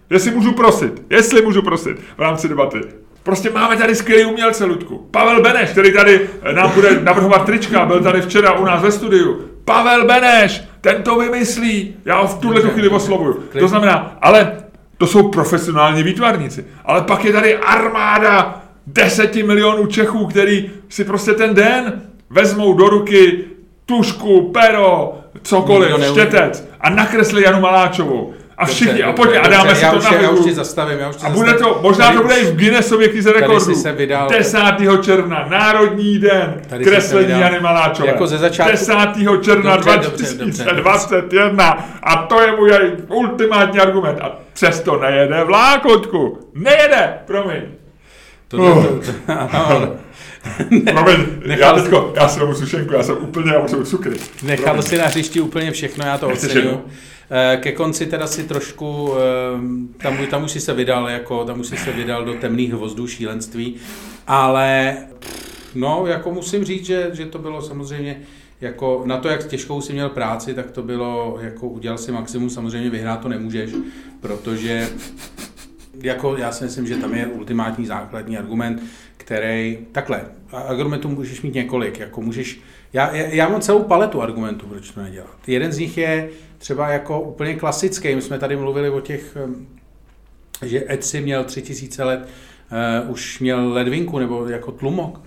Jestli 0.09 0.31
můžu 0.31 0.51
prosit, 0.51 1.01
jestli 1.09 1.41
můžu 1.41 1.61
prosit 1.61 1.97
v 2.17 2.19
rámci 2.19 2.49
debaty. 2.49 2.81
Prostě 3.27 3.49
máme 3.49 3.77
tady 3.77 3.95
skvělý 3.95 4.25
umělce, 4.25 4.65
Ludku. 4.65 5.07
Pavel 5.11 5.41
Beneš, 5.41 5.69
který 5.69 5.93
tady 5.93 6.29
nám 6.51 6.71
bude 6.71 6.99
navrhovat 7.01 7.45
trička, 7.45 7.85
byl 7.85 7.99
tady 7.99 8.21
včera 8.21 8.53
u 8.53 8.65
nás 8.65 8.81
ve 8.81 8.91
studiu. 8.91 9.41
Pavel 9.65 10.05
Beneš, 10.05 10.61
ten 10.81 11.03
to 11.03 11.19
vymyslí. 11.19 11.95
Já 12.05 12.21
ho 12.21 12.27
v 12.27 12.39
tuhle 12.39 12.61
tu 12.61 12.69
chvíli 12.69 12.89
oslovuju. 12.89 13.43
To 13.59 13.67
znamená, 13.67 14.17
ale 14.21 14.57
to 14.97 15.07
jsou 15.07 15.27
profesionální 15.27 16.03
výtvarníci. 16.03 16.65
Ale 16.85 17.01
pak 17.01 17.25
je 17.25 17.33
tady 17.33 17.57
armáda 17.57 18.61
deseti 18.87 19.43
milionů 19.43 19.85
Čechů, 19.85 20.25
který 20.25 20.71
si 20.89 21.03
prostě 21.03 21.33
ten 21.33 21.53
den 21.53 22.01
vezmou 22.29 22.73
do 22.73 22.89
ruky 22.89 23.43
tušku, 23.85 24.51
pero, 24.53 25.17
cokoliv, 25.41 25.95
štětec 26.11 26.67
a 26.81 26.89
nakresli 26.89 27.43
Janu 27.43 27.61
Maláčovou. 27.61 28.33
A 28.57 28.65
všichni, 28.65 29.03
a 29.03 29.11
pojďme, 29.13 29.39
a 29.39 29.47
dáme 29.47 29.75
si 29.75 29.83
já 29.85 29.91
to 29.91 29.97
už, 29.97 30.03
na 30.03 30.13
Já 30.13 30.29
už 30.29 30.45
tě 30.45 30.53
zastavím, 30.53 30.99
já 30.99 31.09
už 31.09 31.15
tě 31.15 31.25
A 31.25 31.29
bude 31.29 31.49
zastavím. 31.51 31.73
to, 31.75 31.79
možná 31.81 32.05
Tady 32.05 32.17
to 32.17 32.23
bude 32.23 32.35
i 32.39 32.45
v 32.45 32.55
Guinnessově 32.55 33.07
knize 33.07 33.33
rekordů. 33.33 33.75
se 33.75 33.91
vydal- 33.91 34.29
10. 34.29 34.97
června, 35.01 35.45
Národní 35.49 36.19
den, 36.19 36.61
Tady 36.69 36.83
kreslení 36.83 37.29
Jany 37.41 37.59
Maláčové. 37.59 38.07
jako 38.07 38.27
ze 38.27 38.37
začátku- 38.37 38.71
10. 38.71 39.37
června 39.41 39.75
Dobře, 39.75 39.91
dobře, 39.97 40.33
dobře, 40.33 40.63
2021. 40.63 41.87
A 42.03 42.15
to 42.15 42.41
je 42.41 42.51
můj 42.55 42.71
ultimátní 43.07 43.79
argument. 43.79 44.19
A 44.21 44.31
přesto 44.53 44.99
nejede 44.99 45.43
vlák, 45.43 45.85
Ludku. 45.85 46.39
Nejede, 46.55 47.13
promiň. 47.25 47.61
To, 48.47 48.57
to, 48.57 48.83
to, 48.83 49.11
to, 49.11 49.11
ano, 49.39 49.95
Promiň, 50.69 51.25
já 51.45 51.47
Nechal- 51.47 51.81
teďko, 51.81 52.13
já 52.15 52.27
si 52.27 52.39
vemu 52.39 52.53
sušenku, 52.55 52.93
já 52.93 53.03
jsem 53.03 53.17
úplně, 53.17 53.51
já 53.53 53.59
potřebuji 53.61 53.85
cukry. 53.85 54.15
Nechal 54.43 54.63
Promiň. 54.65 54.83
si 54.83 54.97
na 54.97 55.05
hřišti 55.05 55.41
úplně 55.41 55.71
všechno, 55.71 56.05
já 56.05 56.17
to 56.17 56.31
jednu? 56.53 56.81
Eh, 57.31 57.57
Ke 57.57 57.71
konci 57.71 58.05
teda 58.05 58.27
si 58.27 58.43
trošku, 58.43 59.13
eh, 59.17 60.03
tam, 60.03 60.17
tam 60.29 60.43
už 60.43 60.51
si 60.51 60.59
se 60.59 60.73
vydal, 60.73 61.09
jako, 61.09 61.43
tam 61.45 61.59
už 61.59 61.67
si 61.67 61.77
se 61.77 61.91
vydal 61.91 62.25
do 62.25 62.33
temných 62.33 62.73
hvozdů 62.73 63.07
šílenství, 63.07 63.75
ale 64.27 64.97
no, 65.75 66.03
jako 66.07 66.31
musím 66.31 66.63
říct, 66.65 66.85
že, 66.85 67.09
že 67.13 67.25
to 67.25 67.39
bylo 67.39 67.61
samozřejmě 67.61 68.21
jako 68.61 69.01
na 69.05 69.17
to, 69.17 69.27
jak 69.27 69.47
těžkou 69.47 69.81
si 69.81 69.93
měl 69.93 70.09
práci, 70.09 70.53
tak 70.53 70.71
to 70.71 70.83
bylo, 70.83 71.37
jako 71.41 71.67
udělal 71.67 71.97
si 71.97 72.11
maximum, 72.11 72.49
samozřejmě 72.49 72.89
vyhrát 72.89 73.19
to 73.21 73.27
nemůžeš, 73.29 73.69
protože 74.21 74.87
jako 76.03 76.37
já 76.37 76.51
si 76.51 76.63
myslím, 76.63 76.87
že 76.87 76.97
tam 76.97 77.15
je 77.15 77.27
ultimátní 77.27 77.85
základní 77.85 78.37
argument, 78.37 78.83
který, 79.17 79.77
takhle, 79.91 80.21
argumentů 80.51 81.09
můžeš 81.09 81.41
mít 81.41 81.53
několik, 81.53 81.99
jako 81.99 82.21
můžeš, 82.21 82.59
já, 82.93 83.15
já, 83.15 83.49
mám 83.49 83.61
celou 83.61 83.83
paletu 83.83 84.21
argumentů, 84.21 84.65
proč 84.65 84.91
to 84.91 85.01
nedělat. 85.01 85.37
Jeden 85.47 85.71
z 85.71 85.77
nich 85.77 85.97
je 85.97 86.29
třeba 86.57 86.89
jako 86.89 87.21
úplně 87.21 87.55
klasický, 87.55 88.15
my 88.15 88.21
jsme 88.21 88.39
tady 88.39 88.55
mluvili 88.55 88.89
o 88.89 89.01
těch, 89.01 89.37
že 90.65 90.83
Etsy 90.89 91.21
měl 91.21 91.43
tři 91.43 91.61
tisíce 91.61 92.03
let, 92.03 92.27
uh, 93.05 93.11
už 93.11 93.39
měl 93.39 93.73
ledvinku 93.73 94.19
nebo 94.19 94.45
jako 94.47 94.71
tlumok. 94.71 95.21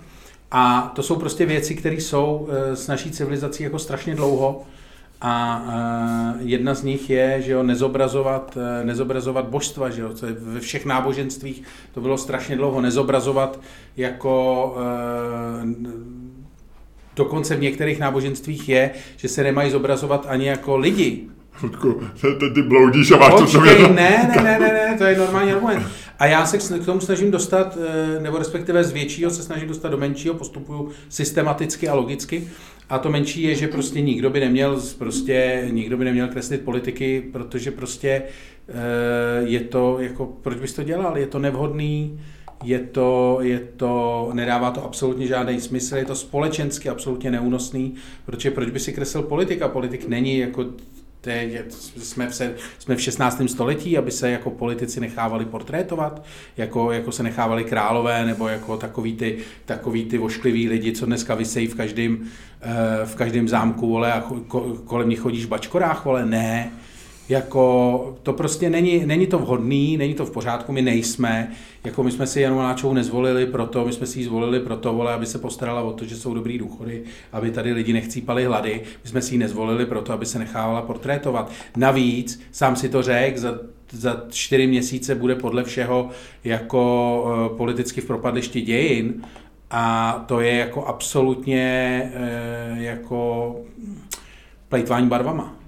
A 0.51 0.91
to 0.95 1.03
jsou 1.03 1.15
prostě 1.15 1.45
věci, 1.45 1.75
které 1.75 1.95
jsou 1.95 2.37
uh, 2.37 2.55
s 2.73 2.87
naší 2.87 3.11
civilizací 3.11 3.63
jako 3.63 3.79
strašně 3.79 4.15
dlouho. 4.15 4.63
A 5.21 5.63
uh, 5.65 6.47
jedna 6.47 6.73
z 6.73 6.83
nich 6.83 7.09
je, 7.09 7.41
že 7.41 7.51
jo, 7.51 7.63
nezobrazovat, 7.63 8.57
uh, 8.57 8.85
nezobrazovat 8.85 9.47
božstva, 9.47 9.89
že 9.89 10.01
jo, 10.01 10.09
to 10.19 10.25
je 10.25 10.35
ve 10.39 10.59
všech 10.59 10.85
náboženstvích 10.85 11.63
to 11.93 12.01
bylo 12.01 12.17
strašně 12.17 12.55
dlouho, 12.55 12.81
nezobrazovat 12.81 13.59
jako 13.97 14.65
uh, 15.63 15.69
dokonce 17.15 17.55
v 17.55 17.61
některých 17.61 17.99
náboženstvích 17.99 18.69
je, 18.69 18.91
že 19.17 19.27
se 19.27 19.43
nemají 19.43 19.71
zobrazovat 19.71 20.25
ani 20.29 20.47
jako 20.47 20.77
lidi, 20.77 21.27
Ludku, 21.63 22.01
ty, 22.21 22.49
ty 22.53 22.61
bloudíš 22.61 23.11
a 23.11 23.17
máš 23.17 23.33
to, 23.33 23.45
co 23.45 23.59
Počkej, 23.59 23.81
ne, 23.81 24.31
ne, 24.35 24.43
ne, 24.43 24.59
ne, 24.59 24.73
ne, 24.73 24.95
to 24.97 25.03
je 25.03 25.17
normální 25.17 25.51
argument. 25.51 25.85
A 26.19 26.25
já 26.25 26.45
se 26.45 26.57
k 26.79 26.85
tomu 26.85 26.99
snažím 26.99 27.31
dostat, 27.31 27.77
nebo 28.19 28.37
respektive 28.37 28.83
z 28.83 28.91
většího 28.91 29.31
se 29.31 29.43
snažím 29.43 29.67
dostat 29.67 29.89
do 29.89 29.97
menšího, 29.97 30.33
postupuju 30.33 30.89
systematicky 31.09 31.89
a 31.89 31.93
logicky. 31.93 32.47
A 32.91 32.99
to 32.99 33.09
menší 33.09 33.43
je, 33.43 33.55
že 33.55 33.67
prostě 33.67 34.01
nikdo 34.01 34.29
by 34.29 34.39
neměl, 34.39 34.81
prostě 34.97 35.67
nikdo 35.71 35.97
by 35.97 36.05
neměl 36.05 36.27
kreslit 36.27 36.61
politiky, 36.61 37.23
protože 37.31 37.71
prostě 37.71 38.09
eh, 38.09 38.73
je 39.43 39.59
to, 39.59 39.99
jako, 39.99 40.25
proč 40.41 40.57
bys 40.57 40.73
to 40.73 40.83
dělal? 40.83 41.17
Je 41.17 41.27
to 41.27 41.39
nevhodný, 41.39 42.19
je 42.63 42.79
to, 42.79 43.39
je 43.41 43.59
to, 43.59 44.29
nedává 44.33 44.71
to 44.71 44.83
absolutně 44.83 45.27
žádný 45.27 45.61
smysl, 45.61 45.95
je 45.95 46.05
to 46.05 46.15
společensky 46.15 46.89
absolutně 46.89 47.31
neúnosný, 47.31 47.93
protože 48.25 48.51
proč 48.51 48.69
by 48.69 48.79
si 48.79 48.93
kreslil 48.93 49.23
politika? 49.23 49.67
Politik 49.67 50.07
není 50.07 50.37
jako 50.37 50.65
je, 51.25 51.65
jsme, 51.97 52.27
v 52.27 52.35
se, 52.35 52.55
jsme 52.79 52.95
v 52.95 53.01
16. 53.01 53.41
století, 53.47 53.97
aby 53.97 54.11
se 54.11 54.31
jako 54.31 54.49
politici 54.49 54.99
nechávali 54.99 55.45
portrétovat, 55.45 56.25
jako, 56.57 56.91
jako 56.91 57.11
se 57.11 57.23
nechávali 57.23 57.63
králové, 57.63 58.25
nebo 58.25 58.47
jako 58.47 58.77
takový 58.77 59.15
ty, 59.15 59.37
takový 59.65 60.05
ty 60.05 60.19
oškliví 60.19 60.69
lidi, 60.69 60.91
co 60.91 61.05
dneska 61.05 61.35
vysejí 61.35 61.67
v 61.67 61.75
každém, 61.75 62.27
eh, 62.61 63.05
v 63.05 63.15
každém 63.15 63.47
zámku, 63.47 63.89
vole, 63.89 64.13
a 64.13 64.21
ko- 64.21 64.43
ko- 64.47 64.77
kolem 64.85 65.09
nich 65.09 65.19
chodíš 65.19 65.45
bačkorách, 65.45 66.05
vole, 66.05 66.25
ne. 66.25 66.71
Jako, 67.31 68.17
to 68.23 68.33
prostě 68.33 68.69
není, 68.69 69.05
není 69.05 69.27
to 69.27 69.39
vhodný, 69.39 69.97
není 69.97 70.13
to 70.13 70.25
v 70.25 70.31
pořádku, 70.31 70.71
my 70.71 70.81
nejsme, 70.81 71.51
jako 71.83 72.03
my 72.03 72.11
jsme 72.11 72.27
si 72.27 72.41
Janu 72.41 72.55
Maláčovou 72.55 72.93
nezvolili 72.93 73.45
proto, 73.45 73.85
my 73.85 73.93
jsme 73.93 74.07
si 74.07 74.19
ji 74.19 74.25
zvolili 74.25 74.59
proto, 74.59 74.93
vole, 74.93 75.13
aby 75.13 75.25
se 75.25 75.39
postarala 75.39 75.81
o 75.81 75.93
to, 75.93 76.05
že 76.05 76.15
jsou 76.15 76.33
dobrý 76.33 76.57
důchody, 76.57 77.03
aby 77.31 77.51
tady 77.51 77.73
lidi 77.73 77.93
nechcípali 77.93 78.45
hlady, 78.45 78.81
my 79.03 79.09
jsme 79.09 79.21
si 79.21 79.33
ji 79.33 79.37
nezvolili 79.37 79.85
proto, 79.85 80.13
aby 80.13 80.25
se 80.25 80.39
nechávala 80.39 80.81
portrétovat. 80.81 81.51
Navíc, 81.77 82.41
sám 82.51 82.75
si 82.75 82.89
to 82.89 83.03
řekl, 83.03 83.39
za 83.39 83.59
za 83.91 84.25
čtyři 84.29 84.67
měsíce 84.67 85.15
bude 85.15 85.35
podle 85.35 85.63
všeho 85.63 86.09
jako 86.43 87.23
uh, 87.23 87.57
politicky 87.57 88.01
v 88.01 88.05
propadlišti 88.05 88.61
dějin 88.61 89.13
a 89.71 90.13
to 90.27 90.39
je 90.39 90.55
jako 90.55 90.85
absolutně 90.85 92.03
uh, 92.15 92.77
jako 92.77 93.55
plejtvání 94.69 95.07
barvama. 95.07 95.60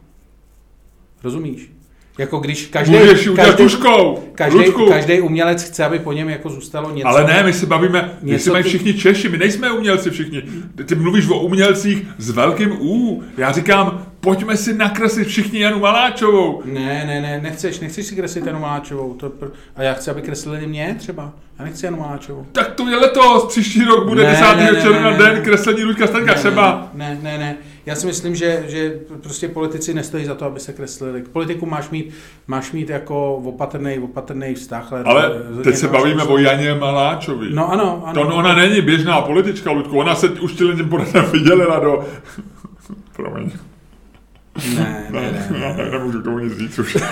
Rozumíš? 1.23 1.69
Jako 2.17 2.37
když 2.39 2.65
každý, 2.67 2.93
Můžeš 2.95 3.29
každý, 3.35 3.57
tuškou, 3.63 4.23
každý, 4.35 4.57
Ludku. 4.57 4.85
každý 4.89 5.21
umělec 5.21 5.63
chce, 5.63 5.85
aby 5.85 5.99
po 5.99 6.13
něm 6.13 6.29
jako 6.29 6.49
zůstalo 6.49 6.91
něco. 6.95 7.07
Ale 7.07 7.23
ne, 7.27 7.43
my 7.43 7.53
se 7.53 7.65
bavíme, 7.65 8.17
my 8.21 8.39
si 8.39 8.51
mají 8.51 8.63
ty- 8.63 8.69
všichni 8.69 8.93
Češi, 8.93 9.29
my 9.29 9.37
nejsme 9.37 9.71
umělci 9.71 10.09
všichni. 10.11 10.43
Ty- 10.85 10.95
mluvíš 10.95 11.27
o 11.29 11.39
umělcích 11.39 12.03
s 12.17 12.29
velkým 12.29 12.71
U. 12.81 13.23
Já 13.37 13.51
říkám, 13.51 14.05
pojďme 14.19 14.57
si 14.57 14.73
nakreslit 14.73 15.27
všichni 15.27 15.59
Janu 15.59 15.79
Maláčovou. 15.79 16.61
Ne, 16.65 17.03
ne, 17.07 17.21
ne, 17.21 17.39
nechceš, 17.43 17.79
nechceš 17.79 18.05
si 18.05 18.15
kreslit 18.15 18.45
Janu 18.45 18.59
Maláčovou. 18.59 19.13
To, 19.13 19.29
pr- 19.29 19.51
a 19.75 19.83
já 19.83 19.93
chci, 19.93 20.11
aby 20.11 20.21
kreslili 20.21 20.67
mě 20.67 20.95
třeba. 20.99 21.31
Já 21.59 21.65
nechci 21.65 21.85
Janu 21.85 21.97
Maláčovou. 21.97 22.45
Tak 22.51 22.73
to 22.73 22.89
je 22.89 22.95
letos, 22.97 23.45
příští 23.45 23.83
rok 23.83 24.07
bude 24.07 24.23
Ne, 24.23 24.29
10. 24.31 24.55
ne, 24.57 24.71
ne, 24.71 24.81
června 24.81 25.11
ne, 25.11 25.17
ne. 25.17 25.23
den 25.23 25.43
kreslení 25.43 25.83
Luďka 25.83 26.07
Stanka 26.07 26.33
třeba. 26.33 26.89
Ne, 26.93 27.19
ne, 27.23 27.37
ne. 27.37 27.55
Já 27.85 27.95
si 27.95 28.05
myslím, 28.05 28.35
že, 28.35 28.63
že 28.67 28.99
prostě 29.23 29.47
politici 29.47 29.93
nestojí 29.93 30.25
za 30.25 30.35
to, 30.35 30.45
aby 30.45 30.59
se 30.59 30.73
kreslili. 30.73 31.21
K 31.21 31.29
politiku 31.29 31.65
máš 31.65 31.89
mít, 31.89 32.13
máš 32.47 32.71
mít 32.71 32.89
jako 32.89 33.35
opatrný, 33.35 33.99
opatrný 33.99 34.53
vztah. 34.53 34.93
Ale 34.93 35.27
rozhodně 35.27 35.63
teď 35.63 35.75
se 35.75 35.87
bavíme 35.87 36.23
o 36.23 36.37
Janě 36.37 36.73
Maláčovi. 36.73 37.47
No 37.53 37.71
ano, 37.71 38.03
ano. 38.05 38.13
To 38.13 38.29
no, 38.29 38.35
ona 38.35 38.55
není 38.55 38.81
běžná 38.81 39.21
politička, 39.21 39.71
Ludku. 39.71 39.99
Ona 39.99 40.15
se 40.15 40.29
už 40.29 40.53
tím 40.53 40.89
poradem 40.89 41.25
vydělila 41.31 41.79
do... 41.79 42.05
Promiň. 43.15 43.51
Ne, 44.75 45.07
ne, 45.09 45.21
ne. 45.21 45.47
ne, 45.59 45.75
ne, 45.77 45.91
nemůžu 45.91 46.21
k 46.21 46.23
tomu 46.23 46.39
nic 46.39 46.57
říct 46.57 46.79
už. 46.79 46.97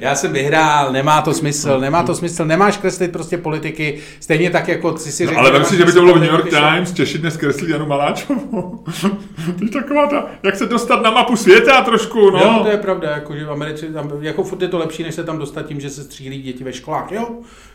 Já 0.00 0.14
jsem 0.14 0.32
vyhrál, 0.32 0.92
nemá 0.92 1.22
to 1.22 1.34
smysl, 1.34 1.80
nemá 1.80 2.02
to 2.02 2.14
smysl, 2.14 2.44
nemáš 2.44 2.76
kreslit 2.76 3.12
prostě 3.12 3.38
politiky, 3.38 3.98
stejně 4.20 4.50
tak 4.50 4.68
jako 4.68 4.96
si 4.98 5.12
si 5.12 5.24
No, 5.24 5.28
řekl. 5.28 5.40
ale 5.40 5.50
vem 5.50 5.64
si, 5.64 5.76
že 5.76 5.84
by 5.84 5.92
to 5.92 6.00
bylo 6.00 6.14
v 6.14 6.20
New 6.20 6.30
York 6.30 6.48
Times, 6.50 6.92
Češi 6.92 7.18
dnes 7.18 7.36
kreslí 7.36 7.70
Janu 7.70 7.86
Maláčovou. 7.86 8.84
to 9.58 9.64
je 9.64 9.70
taková 9.70 10.06
ta, 10.06 10.26
jak 10.42 10.56
se 10.56 10.66
dostat 10.66 11.02
na 11.02 11.10
mapu 11.10 11.36
světa 11.36 11.82
trošku, 11.82 12.30
no. 12.30 12.38
Jo, 12.38 12.60
to 12.62 12.68
je 12.70 12.76
pravda, 12.78 13.10
jako, 13.10 13.36
že 13.36 13.44
v 13.44 13.50
Americe, 13.50 13.86
tam, 13.86 14.10
jako 14.20 14.44
furt 14.44 14.62
je 14.62 14.68
to 14.68 14.78
lepší, 14.78 15.02
než 15.02 15.14
se 15.14 15.24
tam 15.24 15.38
dostat 15.38 15.62
tím, 15.66 15.80
že 15.80 15.90
se 15.90 16.04
střílí 16.04 16.42
děti 16.42 16.64
ve 16.64 16.72
školách, 16.72 17.12
jo? 17.12 17.28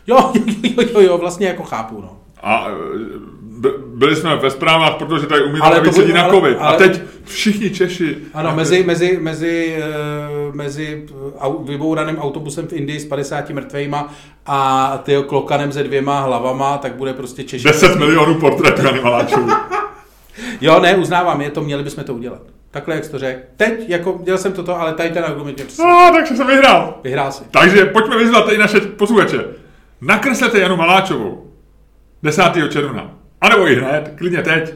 Jo, 0.06 0.32
jo, 0.62 0.84
jo, 0.94 1.00
jo, 1.00 1.18
vlastně 1.18 1.46
jako 1.46 1.62
chápu, 1.62 2.00
no. 2.00 2.16
A 2.42 2.66
e, 2.68 3.68
byli 3.86 4.16
jsme 4.16 4.36
ve 4.36 4.50
zprávách, 4.50 4.94
protože 4.96 5.26
tady 5.26 5.42
to 5.42 5.80
víc 5.82 5.96
lidí 5.96 6.12
na 6.12 6.22
ale- 6.22 6.34
covid. 6.34 6.56
A 6.60 6.66
ale- 6.66 6.76
teď 6.78 7.00
všichni 7.24 7.70
Češi. 7.70 8.16
Ano, 8.34 8.52
mezi, 8.54 8.82
mezi, 8.84 9.18
mezi, 9.20 9.76
eh, 9.78 9.84
mezi 10.52 11.06
au- 11.38 11.64
vybouraným 11.64 12.18
autobusem 12.18 12.66
v 12.66 12.72
Indii 12.72 13.00
s 13.00 13.04
50 13.04 13.50
mrtvejma 13.50 14.14
a 14.46 14.98
tyjo 15.04 15.22
klokanem 15.22 15.72
se 15.72 15.82
dvěma 15.82 16.20
hlavama, 16.20 16.78
tak 16.78 16.94
bude 16.94 17.12
prostě 17.12 17.44
Češi. 17.44 17.64
10 17.64 17.96
milionů 17.96 18.34
portrétů 18.34 18.82
Jany 18.86 19.00
Maláčové. 19.00 19.52
Jo, 20.60 20.80
ne, 20.80 20.96
uznávám, 20.96 21.40
je 21.40 21.50
to, 21.50 21.60
měli 21.62 21.82
bychom 21.82 22.04
to 22.04 22.14
udělat. 22.14 22.42
Takhle, 22.70 22.94
jak 22.94 23.04
jsi 23.04 23.10
to 23.10 23.18
řekl. 23.18 23.40
Teď, 23.56 23.84
jako, 23.88 24.20
dělal 24.24 24.38
jsem 24.38 24.52
toto, 24.52 24.80
ale 24.80 24.94
tady 24.94 25.10
ten 25.10 25.24
argument 25.24 25.56
mě 25.56 25.64
přesně. 25.64 25.84
No, 25.84 26.10
takže 26.12 26.36
jsem 26.36 26.46
vyhrál. 26.46 26.98
Vyhrál 27.04 27.32
si. 27.32 27.44
Takže 27.50 27.84
pojďme 27.84 28.18
vyzvat 28.18 28.52
i 28.52 28.58
naše 28.58 28.80
posluchače. 28.80 29.44
Nakreslete 30.00 30.58
Janu 30.60 30.76
Maláčovou 30.76 31.49
10. 32.22 32.42
června. 32.70 33.10
A 33.40 33.48
nebo 33.48 33.68
i 33.68 33.74
hned, 33.74 34.12
klidně 34.18 34.42
teď. 34.42 34.74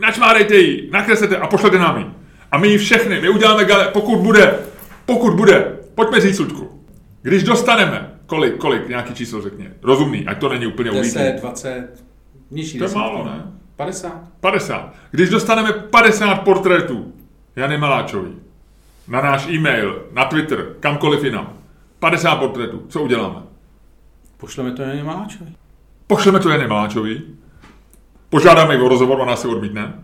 Načmárejte 0.00 0.54
ji, 0.54 0.90
nakreslete 0.92 1.36
a 1.36 1.46
pošlete 1.46 1.78
nám 1.78 1.98
ji. 1.98 2.06
A 2.52 2.58
my 2.58 2.68
ji 2.68 2.78
všechny, 2.78 3.20
my 3.20 3.28
uděláme 3.28 3.64
gale, 3.64 3.88
pokud 3.88 4.18
bude, 4.18 4.58
pokud 5.06 5.34
bude, 5.34 5.76
pojďme 5.94 6.20
říct, 6.20 6.38
Ludku, 6.38 6.84
když 7.22 7.42
dostaneme, 7.42 8.10
kolik, 8.26 8.56
kolik, 8.56 8.88
nějaký 8.88 9.14
číslo 9.14 9.42
řekně, 9.42 9.72
rozumný, 9.82 10.26
ať 10.26 10.38
to 10.38 10.48
není 10.48 10.66
úplně 10.66 10.90
10, 10.90 11.00
ulítný. 11.00 11.40
20, 11.40 11.88
nižší 12.50 12.78
To 12.78 12.84
je 12.84 12.90
málo, 12.94 13.24
ne? 13.24 13.42
50. 13.76 14.22
50. 14.40 14.94
Když 15.10 15.30
dostaneme 15.30 15.72
50 15.72 16.34
portrétů 16.34 17.12
Jany 17.56 17.78
Maláčový 17.78 18.36
na 19.08 19.20
náš 19.20 19.48
e-mail, 19.48 20.06
na 20.12 20.24
Twitter, 20.24 20.66
kamkoliv 20.80 21.24
jinam, 21.24 21.52
50 21.98 22.36
portrétů, 22.36 22.86
co 22.88 23.02
uděláme? 23.02 23.42
Pošleme 24.36 24.72
to 24.72 24.82
Janě 24.82 25.04
Maláčovi. 25.04 25.50
Pošleme 26.10 26.40
to 26.40 26.50
Janě 26.50 26.66
Maláčovi, 26.66 27.20
požádáme 28.30 28.74
ji 28.74 28.80
o 28.80 28.88
rozhovor, 28.88 29.20
ona 29.20 29.36
se 29.36 29.48
odmítne 29.48 29.94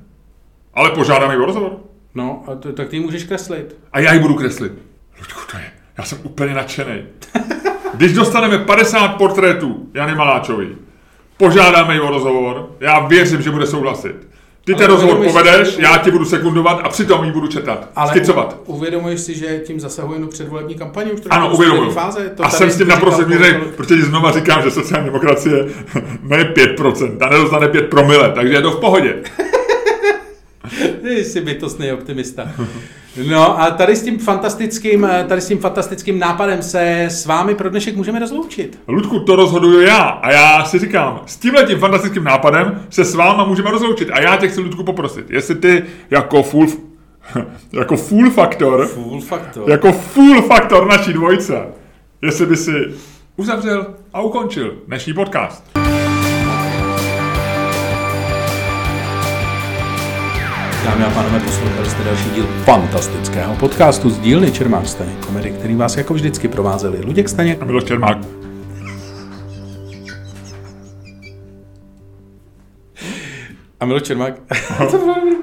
Ale 0.74 0.90
požádám 0.90 1.30
ji 1.30 1.36
o 1.36 1.46
rozhovor. 1.46 1.76
No, 2.14 2.44
a 2.46 2.54
to, 2.54 2.72
tak 2.72 2.88
ty 2.88 3.00
můžeš 3.00 3.24
kreslit. 3.24 3.76
A 3.92 4.00
já 4.00 4.12
ji 4.12 4.20
budu 4.20 4.34
kreslit. 4.34 4.72
Luďku, 5.18 5.40
to 5.50 5.57
je, 5.57 5.72
já 5.98 6.04
jsem 6.04 6.18
úplně 6.22 6.54
nadšený. 6.54 7.02
Když 7.94 8.12
dostaneme 8.12 8.59
50 8.59 9.09
portrétů 9.09 9.90
Jany 9.94 10.14
Maláčový, 10.14 10.76
požádáme 11.36 11.94
ji 11.94 12.00
o 12.00 12.11
rozhovor, 12.11 12.76
já 12.80 13.07
věřím, 13.07 13.42
že 13.42 13.50
bude 13.50 13.66
souhlasit. 13.66 14.28
Ty 14.66 14.74
ten 14.74 14.86
rozhovor 14.86 15.16
povedeš, 15.26 15.68
si- 15.68 15.82
já 15.82 15.96
ti 15.96 16.10
budu 16.10 16.24
sekundovat 16.24 16.80
a 16.84 16.88
přitom 16.88 17.24
ji 17.24 17.32
budu 17.32 17.46
četat, 17.46 17.88
Ale 17.96 18.08
skicovat. 18.10 18.56
uvědomuješ 18.66 19.20
si, 19.20 19.34
že 19.38 19.58
tím 19.66 19.80
zasahuje 19.80 20.20
do 20.20 20.26
předvolební 20.26 20.74
kampaně 20.74 21.12
už 21.12 21.20
Ano, 21.30 21.48
do 21.48 21.54
uvědomuji. 21.54 21.90
fáze. 21.90 22.30
To 22.36 22.44
A 22.44 22.50
jsem 22.50 22.70
s 22.70 22.76
tím 22.78 22.88
naprosto 22.88 23.22
smířený, 23.24 23.58
protože 23.76 23.94
ti 24.00 24.02
znova 24.06 24.32
říkám, 24.32 24.62
že 24.62 24.70
sociální 24.70 25.06
demokracie 25.06 25.64
ne 26.22 26.44
5%, 26.44 27.16
a 27.20 27.28
nedostane 27.30 27.68
5 27.68 27.82
promile, 27.90 28.32
takže 28.34 28.54
je 28.54 28.60
to 28.62 28.70
v 28.70 28.80
pohodě. 28.80 29.14
Ty 31.02 31.24
jsi 31.24 31.40
bytostný 31.40 31.92
optimista. 31.92 32.48
No 33.28 33.60
a 33.60 33.70
tady 33.70 33.96
s 33.96 34.02
tím 34.02 34.18
fantastickým, 34.18 35.08
tady 35.28 35.40
s 35.40 35.48
tím 35.48 35.58
fantastickým 35.58 36.18
nápadem 36.18 36.62
se 36.62 37.04
s 37.04 37.26
vámi 37.26 37.54
pro 37.54 37.70
dnešek 37.70 37.96
můžeme 37.96 38.18
rozloučit. 38.18 38.78
Ludku, 38.88 39.20
to 39.20 39.36
rozhoduju 39.36 39.80
já. 39.80 39.98
A 40.02 40.32
já 40.32 40.64
si 40.64 40.78
říkám, 40.78 41.20
s 41.26 41.36
tímhle 41.36 41.64
tím 41.64 41.78
fantastickým 41.78 42.24
nápadem 42.24 42.82
se 42.90 43.04
s 43.04 43.14
váma 43.14 43.44
můžeme 43.44 43.70
rozloučit. 43.70 44.10
A 44.12 44.20
já 44.20 44.36
tě 44.36 44.48
chci, 44.48 44.60
Ludku, 44.60 44.84
poprosit, 44.84 45.30
jestli 45.30 45.54
ty 45.54 45.84
jako 46.10 46.42
full, 46.42 46.66
jako 47.72 47.96
full 47.96 48.30
faktor, 48.30 48.86
Full 48.86 49.20
factor. 49.20 49.70
jako 49.70 49.92
full 49.92 50.42
faktor 50.42 50.86
naší 50.86 51.12
dvojce, 51.12 51.66
jestli 52.22 52.46
by 52.46 52.56
si 52.56 52.72
uzavřel 53.36 53.86
a 54.12 54.20
ukončil 54.20 54.74
dnešní 54.86 55.14
podcast. 55.14 55.86
Dámy 60.87 61.05
a 61.05 61.11
pánové, 61.11 61.41
poslouchali 61.41 61.91
jste 61.91 62.05
další 62.05 62.30
díl 62.30 62.47
fantastického 62.47 63.55
podcastu 63.55 64.11
z 64.11 64.18
dílny 64.18 64.53
Čermák 64.53 64.87
Stany, 64.87 65.12
komedy, 65.26 65.51
který 65.51 65.74
vás 65.74 65.97
jako 65.97 66.14
vždycky 66.14 66.49
provázeli 66.49 67.01
Luděk 67.01 67.28
Staněk 67.28 67.62
A 67.62 67.64
Miloš 67.64 67.84
Čermák. 67.84 68.18
a 73.80 73.87
Milo 73.87 74.01
Čermák. 74.01 74.34
to 74.91 74.99
bylo 74.99 75.14
dobrý. 75.14 75.37
Uh, 75.37 75.43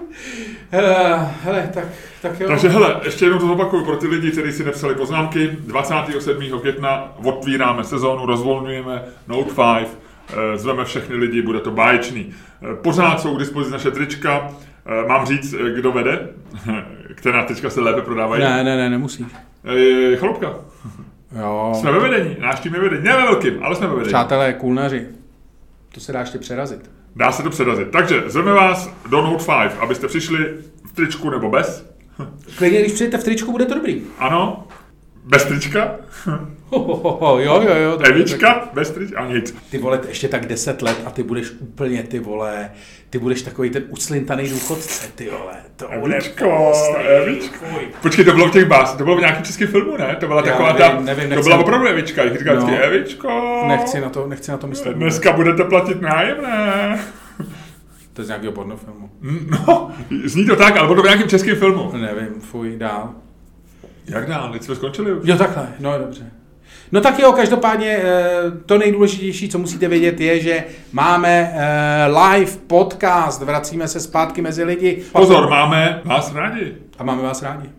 hele, 1.43 1.69
tak, 1.73 1.85
tak 2.21 2.39
jo. 2.39 2.47
Takže 2.47 2.69
hele, 2.69 2.99
ještě 3.03 3.25
jednou 3.25 3.39
to 3.39 3.47
zopakuju 3.47 3.85
pro 3.85 3.97
ty 3.97 4.07
lidi, 4.07 4.31
kteří 4.31 4.51
si 4.51 4.63
nepsali 4.63 4.95
poznámky. 4.95 5.57
27. 5.59 6.59
května 6.59 7.13
otvíráme 7.23 7.83
sezónu, 7.83 8.25
rozvolňujeme 8.25 9.03
Note 9.27 9.53
5, 9.53 9.87
eh, 10.33 10.57
zveme 10.57 10.85
všechny 10.85 11.15
lidi, 11.15 11.41
bude 11.41 11.59
to 11.59 11.71
báječný. 11.71 12.33
Eh, 12.71 12.75
Pořád 12.75 13.21
jsou 13.21 13.35
k 13.35 13.39
dispozici 13.39 13.71
naše 13.71 13.91
trička. 13.91 14.51
Eh, 14.85 15.07
Mám 15.07 15.25
říct, 15.25 15.53
eh, 15.53 15.69
kdo 15.75 15.91
vede? 15.91 16.29
Která 17.15 17.45
trička 17.45 17.69
se 17.69 17.81
lépe 17.81 18.01
prodávají? 18.01 18.43
Ne, 18.43 18.63
ne, 18.63 18.77
ne, 18.77 18.89
nemusíš. 18.89 19.27
Eh, 19.65 20.15
Chalupka. 20.15 20.55
Jo. 21.39 21.71
Jsme 21.75 21.91
ve 21.91 21.99
vedení, 21.99 22.35
náš 22.39 22.59
tým 22.59 22.73
je 22.73 22.79
ve 22.79 22.89
vedení. 22.89 23.05
Ne 23.07 23.15
ve 23.15 23.21
velkým, 23.23 23.63
ale 23.63 23.75
jsme 23.75 23.87
ve 23.87 23.93
vedení. 23.93 24.07
Přátelé, 24.13 24.53
kůlnaři, 24.53 25.07
to 25.93 25.99
se 25.99 26.13
dá 26.13 26.19
ještě 26.19 26.37
přerazit. 26.37 26.91
Dá 27.15 27.31
se 27.31 27.43
to 27.43 27.49
předrazit. 27.49 27.91
Takže 27.91 28.23
zveme 28.25 28.51
vás 28.53 28.89
do 29.09 29.21
Note 29.21 29.43
5, 29.69 29.79
abyste 29.79 30.07
přišli 30.07 30.53
v 30.85 30.91
tričku 30.95 31.29
nebo 31.29 31.49
bez. 31.49 31.93
Klidně, 32.57 32.79
když 32.81 32.93
přijete 32.93 33.17
v 33.17 33.23
tričku, 33.23 33.51
bude 33.51 33.65
to 33.65 33.73
dobrý. 33.75 34.01
Ano, 34.19 34.67
bez 35.25 35.45
trička. 35.45 35.95
Ho, 36.69 36.79
ho, 36.79 37.17
ho, 37.21 37.39
jo, 37.39 37.61
jo, 37.67 37.75
jo. 37.75 37.97
tak- 37.97 38.09
Evička, 38.09 38.69
bez 38.73 38.91
trička 38.91 39.19
a 39.19 39.27
nic. 39.27 39.55
Ty 39.71 39.77
vole, 39.77 39.99
ještě 40.07 40.27
tak 40.27 40.45
10 40.45 40.81
let 40.81 40.97
a 41.05 41.09
ty 41.11 41.23
budeš 41.23 41.51
úplně, 41.59 42.03
ty 42.03 42.19
vole, 42.19 42.71
ty 43.09 43.19
budeš 43.19 43.41
takový 43.41 43.69
ten 43.69 43.83
uclintaný 43.89 44.49
důchodce, 44.49 45.07
ty 45.15 45.29
vole. 45.29 45.53
To 45.75 45.87
bude 45.99 46.15
Evičko, 46.15 46.45
prostě, 46.45 46.97
Evičko. 46.97 47.65
Počkej, 48.01 48.25
to 48.25 48.31
bylo 48.33 48.47
v 48.47 48.51
těch 48.51 48.65
bás, 48.65 48.95
to 48.95 49.03
bylo 49.03 49.15
v 49.17 49.19
nějakém 49.19 49.43
českém 49.43 49.67
filmu, 49.67 49.97
ne? 49.97 50.15
To 50.19 50.27
byla 50.27 50.41
Já 50.45 50.51
taková 50.51 50.73
nevím, 50.73 50.97
ta, 50.97 51.01
nevím, 51.01 51.23
to 51.23 51.35
nechci- 51.35 51.43
byla 51.49 51.57
opravdu 51.61 51.87
Evička, 51.87 52.23
jak 52.23 52.39
říká 52.39 52.53
No. 52.53 52.69
Evičko. 52.81 53.63
Nechci 53.67 54.01
na 54.01 54.09
to, 54.09 54.27
nechci 54.27 54.51
na 54.51 54.57
to 54.57 54.67
myslet. 54.67 54.93
Dneska 54.97 55.31
budete 55.31 55.63
platit 55.63 56.01
nájemné. 56.01 56.99
To 58.13 58.21
je 58.21 58.25
z 58.25 58.27
nějakého 58.27 58.53
pornofilmu. 58.53 59.09
No, 59.49 59.91
zní 60.25 60.45
to 60.45 60.55
tak, 60.55 60.77
ale 60.77 60.87
bylo 60.87 60.95
to 60.95 61.01
v 61.01 61.05
nějakém 61.05 61.29
českém 61.29 61.55
filmu. 61.55 61.91
Nevím, 61.97 62.41
fuj, 62.41 62.75
dál. 62.77 63.13
Jak 64.07 64.27
dál? 64.27 64.49
Teď 64.51 64.63
jsme 64.63 64.75
skončili 64.75 65.13
už. 65.13 65.27
Jo, 65.27 65.37
takhle, 65.37 65.67
no 65.79 65.97
dobře. 65.97 66.31
No 66.91 67.01
tak 67.01 67.19
jo, 67.19 67.31
každopádně 67.31 67.87
eh, 67.87 68.31
to 68.65 68.77
nejdůležitější, 68.77 69.49
co 69.49 69.59
musíte 69.59 69.87
vědět, 69.87 70.19
je, 70.19 70.39
že 70.39 70.63
máme 70.91 71.53
eh, 71.55 72.05
live 72.07 72.51
podcast, 72.67 73.41
vracíme 73.41 73.87
se 73.87 73.99
zpátky 73.99 74.41
mezi 74.41 74.63
lidi. 74.63 75.03
Pozor, 75.11 75.49
máme 75.49 76.01
vás 76.03 76.35
rádi. 76.35 76.75
A 76.97 77.03
máme 77.03 77.21
vás 77.21 77.41
rádi. 77.41 77.69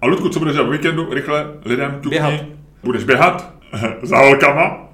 A 0.00 0.06
Ludku, 0.06 0.28
co 0.28 0.38
budeš 0.38 0.54
dělat 0.54 0.68
o 0.68 0.70
víkendu? 0.70 1.14
Rychle 1.14 1.46
lidem 1.64 1.90
tupni. 1.90 2.10
Běhat. 2.10 2.40
Budeš 2.82 3.04
běhat? 3.04 3.52
za 4.02 4.18
holkama? 4.18 4.88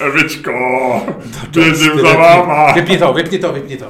Evičko, 0.00 0.52
běžím 1.54 1.98
za 2.00 2.12
váma. 2.16 2.72
Vypni 2.72 2.98
to, 2.98 3.12
vypni 3.12 3.38
to, 3.38 3.52
vypni 3.52 3.76
to. 3.76 3.86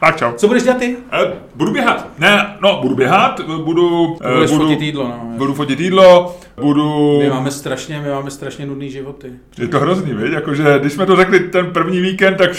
Tak 0.00 0.16
čau. 0.16 0.32
Co 0.36 0.46
budeš 0.48 0.62
dělat 0.62 0.78
ty? 0.78 0.96
Eh, 1.12 1.32
Budu 1.54 1.72
běhat. 1.72 2.08
Ne, 2.18 2.56
no, 2.62 2.78
budu 2.82 2.94
běhat, 2.94 3.40
budu... 3.64 4.16
eh, 4.24 4.34
Budeš 4.34 4.50
budu, 4.50 4.62
fotit 4.64 4.80
jídlo, 4.80 5.08
no. 5.08 5.32
Budu 5.36 5.54
fotit 5.54 5.80
jídlo, 5.80 6.36
budu... 6.60 7.18
My 7.18 7.30
máme 7.30 7.50
strašně, 7.50 8.00
my 8.00 8.10
máme 8.10 8.30
strašně 8.30 8.66
nudný 8.66 8.90
životy. 8.90 9.32
Je 9.58 9.68
to 9.68 9.80
hrozný, 9.80 10.14
viď? 10.14 10.32
Jakože, 10.32 10.78
když 10.80 10.92
jsme 10.92 11.06
to 11.06 11.16
řekli 11.16 11.40
ten 11.40 11.66
první 11.70 12.00
víkend, 12.00 12.36
tak, 12.36 12.50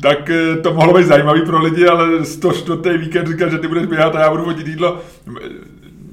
tak 0.00 0.30
eh, 0.30 0.56
to 0.56 0.74
mohlo 0.74 0.94
být 0.94 1.06
zajímavý 1.06 1.42
pro 1.46 1.62
lidi, 1.62 1.86
ale 1.86 2.24
104. 2.24 2.98
víkend 2.98 3.26
říkal, 3.26 3.50
že 3.50 3.58
ty 3.58 3.68
budeš 3.68 3.86
běhat 3.86 4.16
a 4.16 4.20
já 4.20 4.30
budu 4.30 4.44
fotit 4.44 4.66
jídlo. 4.66 4.98
Měl 5.26 5.40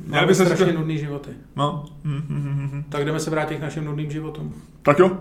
Máme 0.07 0.27
by 0.27 0.35
se 0.35 0.45
strašně 0.45 0.65
říkat... 0.65 0.77
nudný 0.79 0.97
životy. 0.97 1.29
No, 1.55 1.85
hm, 2.03 2.21
hm, 2.29 2.41
hm, 2.43 2.69
hm. 2.73 2.83
Tak 2.89 3.05
jdeme 3.05 3.19
se 3.19 3.29
vrátit 3.29 3.55
k 3.57 3.61
našim 3.61 3.85
nudným 3.85 4.11
životům. 4.11 4.53
Tak 4.83 4.99
jo. 4.99 5.11